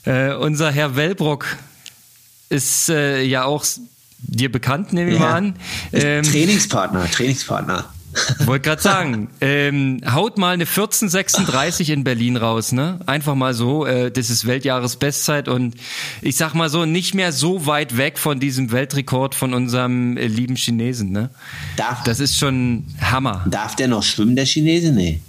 Äh, 0.04 0.34
unser 0.34 0.70
Herr 0.70 0.96
Wellbrock 0.96 1.46
ist 2.48 2.88
äh, 2.88 3.22
ja 3.22 3.44
auch 3.44 3.64
dir 4.18 4.50
bekannt, 4.50 4.92
nehme 4.92 5.10
ich 5.10 5.18
ja. 5.18 5.26
mal 5.26 5.34
an. 5.34 5.56
Ähm, 5.92 6.22
Trainingspartner, 6.22 7.10
Trainingspartner. 7.10 7.86
Wollte 8.44 8.68
gerade 8.68 8.82
sagen, 8.82 9.28
ähm, 9.40 10.00
haut 10.10 10.36
mal 10.36 10.52
eine 10.54 10.64
1436 10.64 11.90
in 11.90 12.04
Berlin 12.04 12.36
raus, 12.36 12.72
ne? 12.72 12.98
Einfach 13.06 13.34
mal 13.34 13.54
so, 13.54 13.86
äh, 13.86 14.10
das 14.10 14.30
ist 14.30 14.46
Weltjahresbestzeit 14.46 15.48
und 15.48 15.74
ich 16.20 16.36
sag 16.36 16.54
mal 16.54 16.68
so, 16.68 16.86
nicht 16.86 17.14
mehr 17.14 17.32
so 17.32 17.66
weit 17.66 17.96
weg 17.96 18.18
von 18.18 18.40
diesem 18.40 18.72
Weltrekord 18.72 19.34
von 19.34 19.54
unserem 19.54 20.16
äh, 20.16 20.26
lieben 20.26 20.56
Chinesen, 20.56 21.12
ne? 21.12 21.30
Darf, 21.76 22.02
das 22.02 22.20
ist 22.20 22.36
schon 22.36 22.84
Hammer. 23.00 23.44
Darf 23.48 23.76
der 23.76 23.88
noch 23.88 24.02
schwimmen, 24.02 24.34
der 24.34 24.46
Chinese? 24.46 24.92
Nee. 24.92 25.20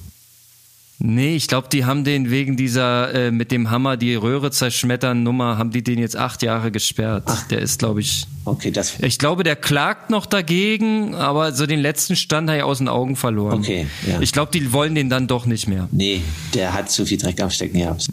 Nee, 1.03 1.35
ich 1.35 1.47
glaube, 1.47 1.67
die 1.67 1.83
haben 1.83 2.03
den 2.03 2.29
wegen 2.29 2.55
dieser 2.57 3.11
äh, 3.11 3.31
mit 3.31 3.51
dem 3.51 3.71
Hammer 3.71 3.97
die 3.97 4.13
Röhre 4.13 4.51
zerschmettern 4.51 5.23
Nummer, 5.23 5.57
haben 5.57 5.71
die 5.71 5.83
den 5.83 5.97
jetzt 5.97 6.15
acht 6.15 6.43
Jahre 6.43 6.71
gesperrt. 6.71 7.23
Ach. 7.25 7.47
Der 7.47 7.57
ist, 7.57 7.79
glaube 7.79 8.01
ich. 8.01 8.27
Okay, 8.45 8.69
das. 8.69 8.99
Ich 8.99 9.17
glaube, 9.17 9.43
der 9.43 9.55
klagt 9.55 10.11
noch 10.11 10.27
dagegen, 10.27 11.15
aber 11.15 11.53
so 11.53 11.65
den 11.65 11.79
letzten 11.79 12.15
Stand 12.15 12.51
hat 12.51 12.57
er 12.57 12.67
aus 12.67 12.77
den 12.77 12.87
Augen 12.87 13.15
verloren. 13.15 13.61
Okay, 13.61 13.87
ja. 14.05 14.21
Ich 14.21 14.31
glaube, 14.31 14.51
die 14.51 14.73
wollen 14.73 14.93
den 14.93 15.09
dann 15.09 15.25
doch 15.25 15.47
nicht 15.47 15.67
mehr. 15.67 15.89
Nee, 15.91 16.21
der 16.53 16.71
hat 16.73 16.91
zu 16.91 17.03
viel 17.03 17.17
Dreck 17.17 17.41
am 17.41 17.49
Stecken 17.49 17.79
gehabt. 17.79 18.07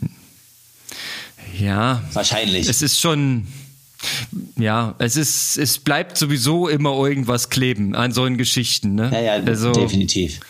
Ja. 1.59 2.03
Wahrscheinlich. 2.15 2.71
Es 2.71 2.81
ist 2.81 2.99
schon. 2.99 3.47
Ja, 4.57 4.95
es 4.99 5.17
ist, 5.17 5.59
es 5.59 5.79
bleibt 5.79 6.17
sowieso 6.17 6.69
immer 6.69 6.93
irgendwas 6.93 7.51
kleben 7.51 7.95
an 7.95 8.13
solchen 8.13 8.39
Geschichten, 8.39 8.95
ne? 8.95 9.11
Ja, 9.13 9.21
ja, 9.21 9.33
also, 9.45 9.73
definitiv. 9.73 10.41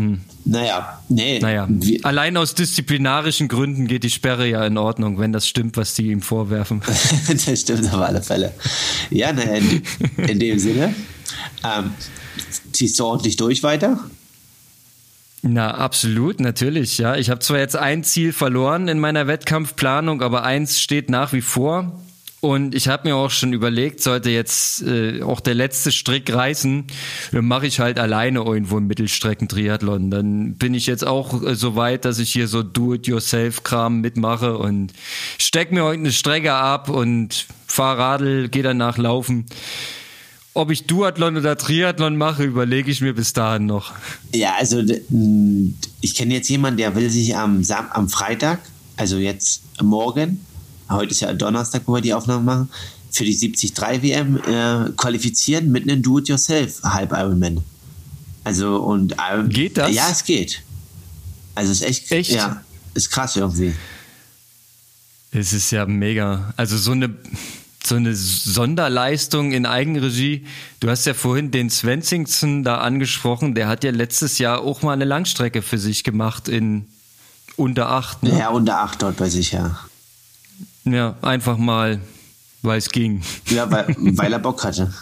Hm. 0.00 0.20
Naja, 0.46 0.98
nee. 1.10 1.38
Naja, 1.40 1.68
allein 2.04 2.38
aus 2.38 2.54
disziplinarischen 2.54 3.48
Gründen 3.48 3.86
geht 3.86 4.02
die 4.02 4.10
Sperre 4.10 4.48
ja 4.48 4.64
in 4.64 4.78
Ordnung, 4.78 5.18
wenn 5.18 5.32
das 5.32 5.46
stimmt, 5.46 5.76
was 5.76 5.92
die 5.92 6.10
ihm 6.10 6.22
vorwerfen. 6.22 6.80
das 7.28 7.60
stimmt 7.60 7.86
auf 7.92 8.00
alle 8.00 8.22
Fälle. 8.22 8.54
Ja, 9.10 9.30
naja, 9.34 9.56
in, 9.56 9.82
in 10.26 10.38
dem 10.38 10.58
Sinne. 10.58 10.94
Ähm, 11.62 11.90
ziehst 12.72 12.98
du 12.98 13.04
ordentlich 13.04 13.36
durch 13.36 13.62
weiter? 13.62 13.98
Na, 15.42 15.74
absolut, 15.74 16.40
natürlich, 16.40 16.96
ja. 16.96 17.16
Ich 17.16 17.28
habe 17.28 17.40
zwar 17.40 17.58
jetzt 17.58 17.76
ein 17.76 18.02
Ziel 18.02 18.32
verloren 18.32 18.88
in 18.88 18.98
meiner 18.98 19.26
Wettkampfplanung, 19.26 20.22
aber 20.22 20.44
eins 20.44 20.80
steht 20.80 21.10
nach 21.10 21.34
wie 21.34 21.42
vor. 21.42 21.92
Und 22.40 22.74
ich 22.74 22.88
habe 22.88 23.08
mir 23.08 23.16
auch 23.16 23.30
schon 23.30 23.52
überlegt, 23.52 24.02
sollte 24.02 24.30
jetzt 24.30 24.82
äh, 24.82 25.22
auch 25.22 25.40
der 25.40 25.54
letzte 25.54 25.92
Strick 25.92 26.32
reißen, 26.32 26.84
dann 27.32 27.44
mache 27.44 27.66
ich 27.66 27.80
halt 27.80 27.98
alleine 27.98 28.40
irgendwo 28.40 28.78
einen 28.78 28.86
Mittelstreckentriathlon. 28.86 30.10
Dann 30.10 30.54
bin 30.54 30.72
ich 30.72 30.86
jetzt 30.86 31.06
auch 31.06 31.42
äh, 31.42 31.54
so 31.54 31.76
weit, 31.76 32.06
dass 32.06 32.18
ich 32.18 32.32
hier 32.32 32.48
so 32.48 32.62
Do-it-yourself-Kram 32.62 34.00
mitmache 34.00 34.56
und 34.56 34.94
steck 35.36 35.70
mir 35.70 35.84
heute 35.84 35.98
eine 35.98 36.12
Strecke 36.12 36.54
ab 36.54 36.88
und 36.88 37.46
fahr 37.66 37.98
Radl, 37.98 38.48
gehe 38.48 38.62
danach 38.62 38.96
laufen. 38.96 39.44
Ob 40.54 40.70
ich 40.70 40.86
Duathlon 40.86 41.36
oder 41.36 41.58
Triathlon 41.58 42.16
mache, 42.16 42.44
überlege 42.44 42.90
ich 42.90 43.02
mir 43.02 43.14
bis 43.14 43.34
dahin 43.34 43.66
noch. 43.66 43.92
Ja, 44.34 44.54
also 44.58 44.82
ich 46.00 46.14
kenne 46.14 46.34
jetzt 46.34 46.48
jemanden, 46.48 46.78
der 46.78 46.96
will 46.96 47.10
sich 47.10 47.36
am, 47.36 47.62
am 47.90 48.08
Freitag, 48.08 48.60
also 48.96 49.18
jetzt 49.18 49.62
morgen, 49.80 50.44
heute 50.90 51.12
ist 51.12 51.20
ja 51.20 51.32
Donnerstag, 51.32 51.82
wo 51.86 51.94
wir 51.94 52.00
die 52.00 52.14
Aufnahme 52.14 52.42
machen, 52.42 52.70
für 53.10 53.24
die 53.24 53.36
73 53.36 54.02
WM 54.02 54.36
äh, 54.36 54.90
qualifizieren 54.96 55.70
mit 55.72 55.88
einem 55.88 56.02
Do-it-yourself 56.02 56.82
Halb 56.82 57.12
Ironman. 57.12 57.62
Also 58.44 58.76
und 58.78 59.14
ähm, 59.32 59.48
geht 59.48 59.76
das? 59.76 59.92
Ja, 59.92 60.08
es 60.10 60.24
geht. 60.24 60.62
Also 61.54 61.72
es 61.72 61.80
ist 61.80 61.86
echt, 61.86 62.12
echt? 62.12 62.30
ja, 62.30 62.62
ist 62.94 63.10
krass 63.10 63.36
irgendwie. 63.36 63.74
Es 65.32 65.52
ist 65.52 65.70
ja 65.70 65.86
mega. 65.86 66.52
Also 66.56 66.76
so 66.76 66.92
eine 66.92 67.14
so 67.84 67.94
eine 67.94 68.14
Sonderleistung 68.14 69.52
in 69.52 69.66
Eigenregie. 69.66 70.46
Du 70.80 70.90
hast 70.90 71.06
ja 71.06 71.14
vorhin 71.14 71.50
den 71.50 71.70
Svensingsen 71.70 72.62
da 72.62 72.78
angesprochen. 72.78 73.54
Der 73.54 73.68
hat 73.68 73.84
ja 73.84 73.90
letztes 73.90 74.38
Jahr 74.38 74.60
auch 74.60 74.82
mal 74.82 74.92
eine 74.92 75.06
Langstrecke 75.06 75.62
für 75.62 75.78
sich 75.78 76.04
gemacht 76.04 76.48
in 76.48 76.86
unter 77.56 77.88
acht. 77.90 78.22
Ne? 78.22 78.38
Ja, 78.38 78.50
unter 78.50 78.80
acht 78.80 79.02
dort 79.02 79.16
bei 79.16 79.28
sich, 79.28 79.52
ja. 79.52 79.78
Ja, 80.84 81.16
einfach 81.22 81.56
mal, 81.58 82.00
weil 82.62 82.78
es 82.78 82.88
ging. 82.88 83.22
Ja, 83.48 83.70
weil, 83.70 83.94
weil 83.98 84.32
er 84.32 84.38
Bock 84.38 84.64
hatte. 84.64 84.92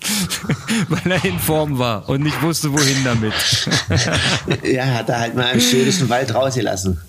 weil 0.88 1.12
er 1.12 1.24
in 1.24 1.38
Form 1.38 1.78
war 1.78 2.08
und 2.08 2.22
nicht 2.22 2.40
wusste, 2.42 2.72
wohin 2.72 3.04
damit. 3.04 3.32
ja, 4.62 4.86
hat 4.86 5.08
er 5.08 5.20
halt 5.20 5.34
mal 5.34 5.50
im 5.50 5.60
schönsten 5.60 6.08
Wald 6.08 6.34
rausgelassen. 6.34 7.00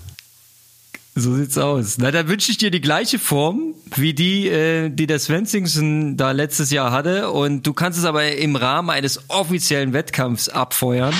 So 1.14 1.34
sieht's 1.34 1.58
aus. 1.58 1.98
Na, 1.98 2.12
da 2.12 2.28
wünsche 2.28 2.52
ich 2.52 2.58
dir 2.58 2.70
die 2.70 2.80
gleiche 2.80 3.18
Form 3.18 3.74
wie 3.96 4.14
die, 4.14 4.48
äh, 4.48 4.88
die 4.88 5.06
der 5.08 5.18
Svensingsen 5.18 6.16
da 6.16 6.30
letztes 6.30 6.70
Jahr 6.70 6.92
hatte. 6.92 7.30
Und 7.30 7.66
du 7.66 7.72
kannst 7.72 7.98
es 7.98 8.04
aber 8.04 8.36
im 8.36 8.54
Rahmen 8.54 8.90
eines 8.90 9.28
offiziellen 9.28 9.92
Wettkampfs 9.92 10.48
abfeuern, 10.48 11.14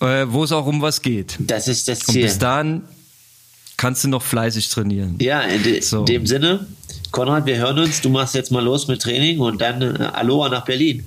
äh, 0.00 0.26
wo 0.28 0.44
es 0.44 0.52
auch 0.52 0.66
um 0.66 0.80
was 0.80 1.02
geht. 1.02 1.36
Das 1.38 1.68
ist 1.68 1.88
das 1.88 2.00
Ziel. 2.00 2.16
Und 2.16 2.22
bis 2.22 2.38
dahin 2.38 2.82
kannst 3.80 4.04
du 4.04 4.08
noch 4.08 4.22
fleißig 4.22 4.68
trainieren. 4.68 5.16
Ja, 5.20 5.40
in, 5.40 5.62
de 5.62 5.80
so. 5.80 6.04
dem 6.04 6.26
Sinne, 6.26 6.66
Konrad, 7.12 7.46
wir 7.46 7.56
hören 7.56 7.78
uns. 7.78 8.02
Du 8.02 8.10
machst 8.10 8.34
jetzt 8.34 8.52
mal 8.52 8.62
los 8.62 8.88
mit 8.88 9.00
Training 9.00 9.40
und 9.40 9.60
dann 9.62 9.80
äh, 9.80 10.04
Aloha 10.12 10.50
nach 10.50 10.66
Berlin. 10.66 11.06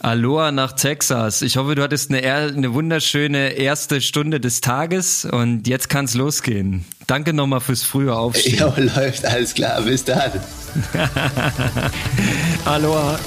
Aloha 0.00 0.52
nach 0.52 0.72
Texas. 0.72 1.40
Ich 1.40 1.56
hoffe, 1.56 1.74
du 1.74 1.82
hattest 1.82 2.10
eine, 2.10 2.22
eine 2.22 2.74
wunderschöne 2.74 3.54
erste 3.54 4.02
Stunde 4.02 4.38
des 4.38 4.60
Tages 4.60 5.24
und 5.24 5.66
jetzt 5.66 5.88
kann 5.88 6.04
es 6.04 6.12
losgehen. 6.12 6.84
Danke 7.06 7.32
nochmal 7.32 7.60
fürs 7.60 7.82
frühe 7.82 8.14
Aufstehen. 8.14 8.58
Ja, 8.58 8.74
läuft, 8.76 9.24
alles 9.24 9.54
klar. 9.54 9.80
Bis 9.80 10.04
dann. 10.04 10.30
Aloha. 12.66 13.18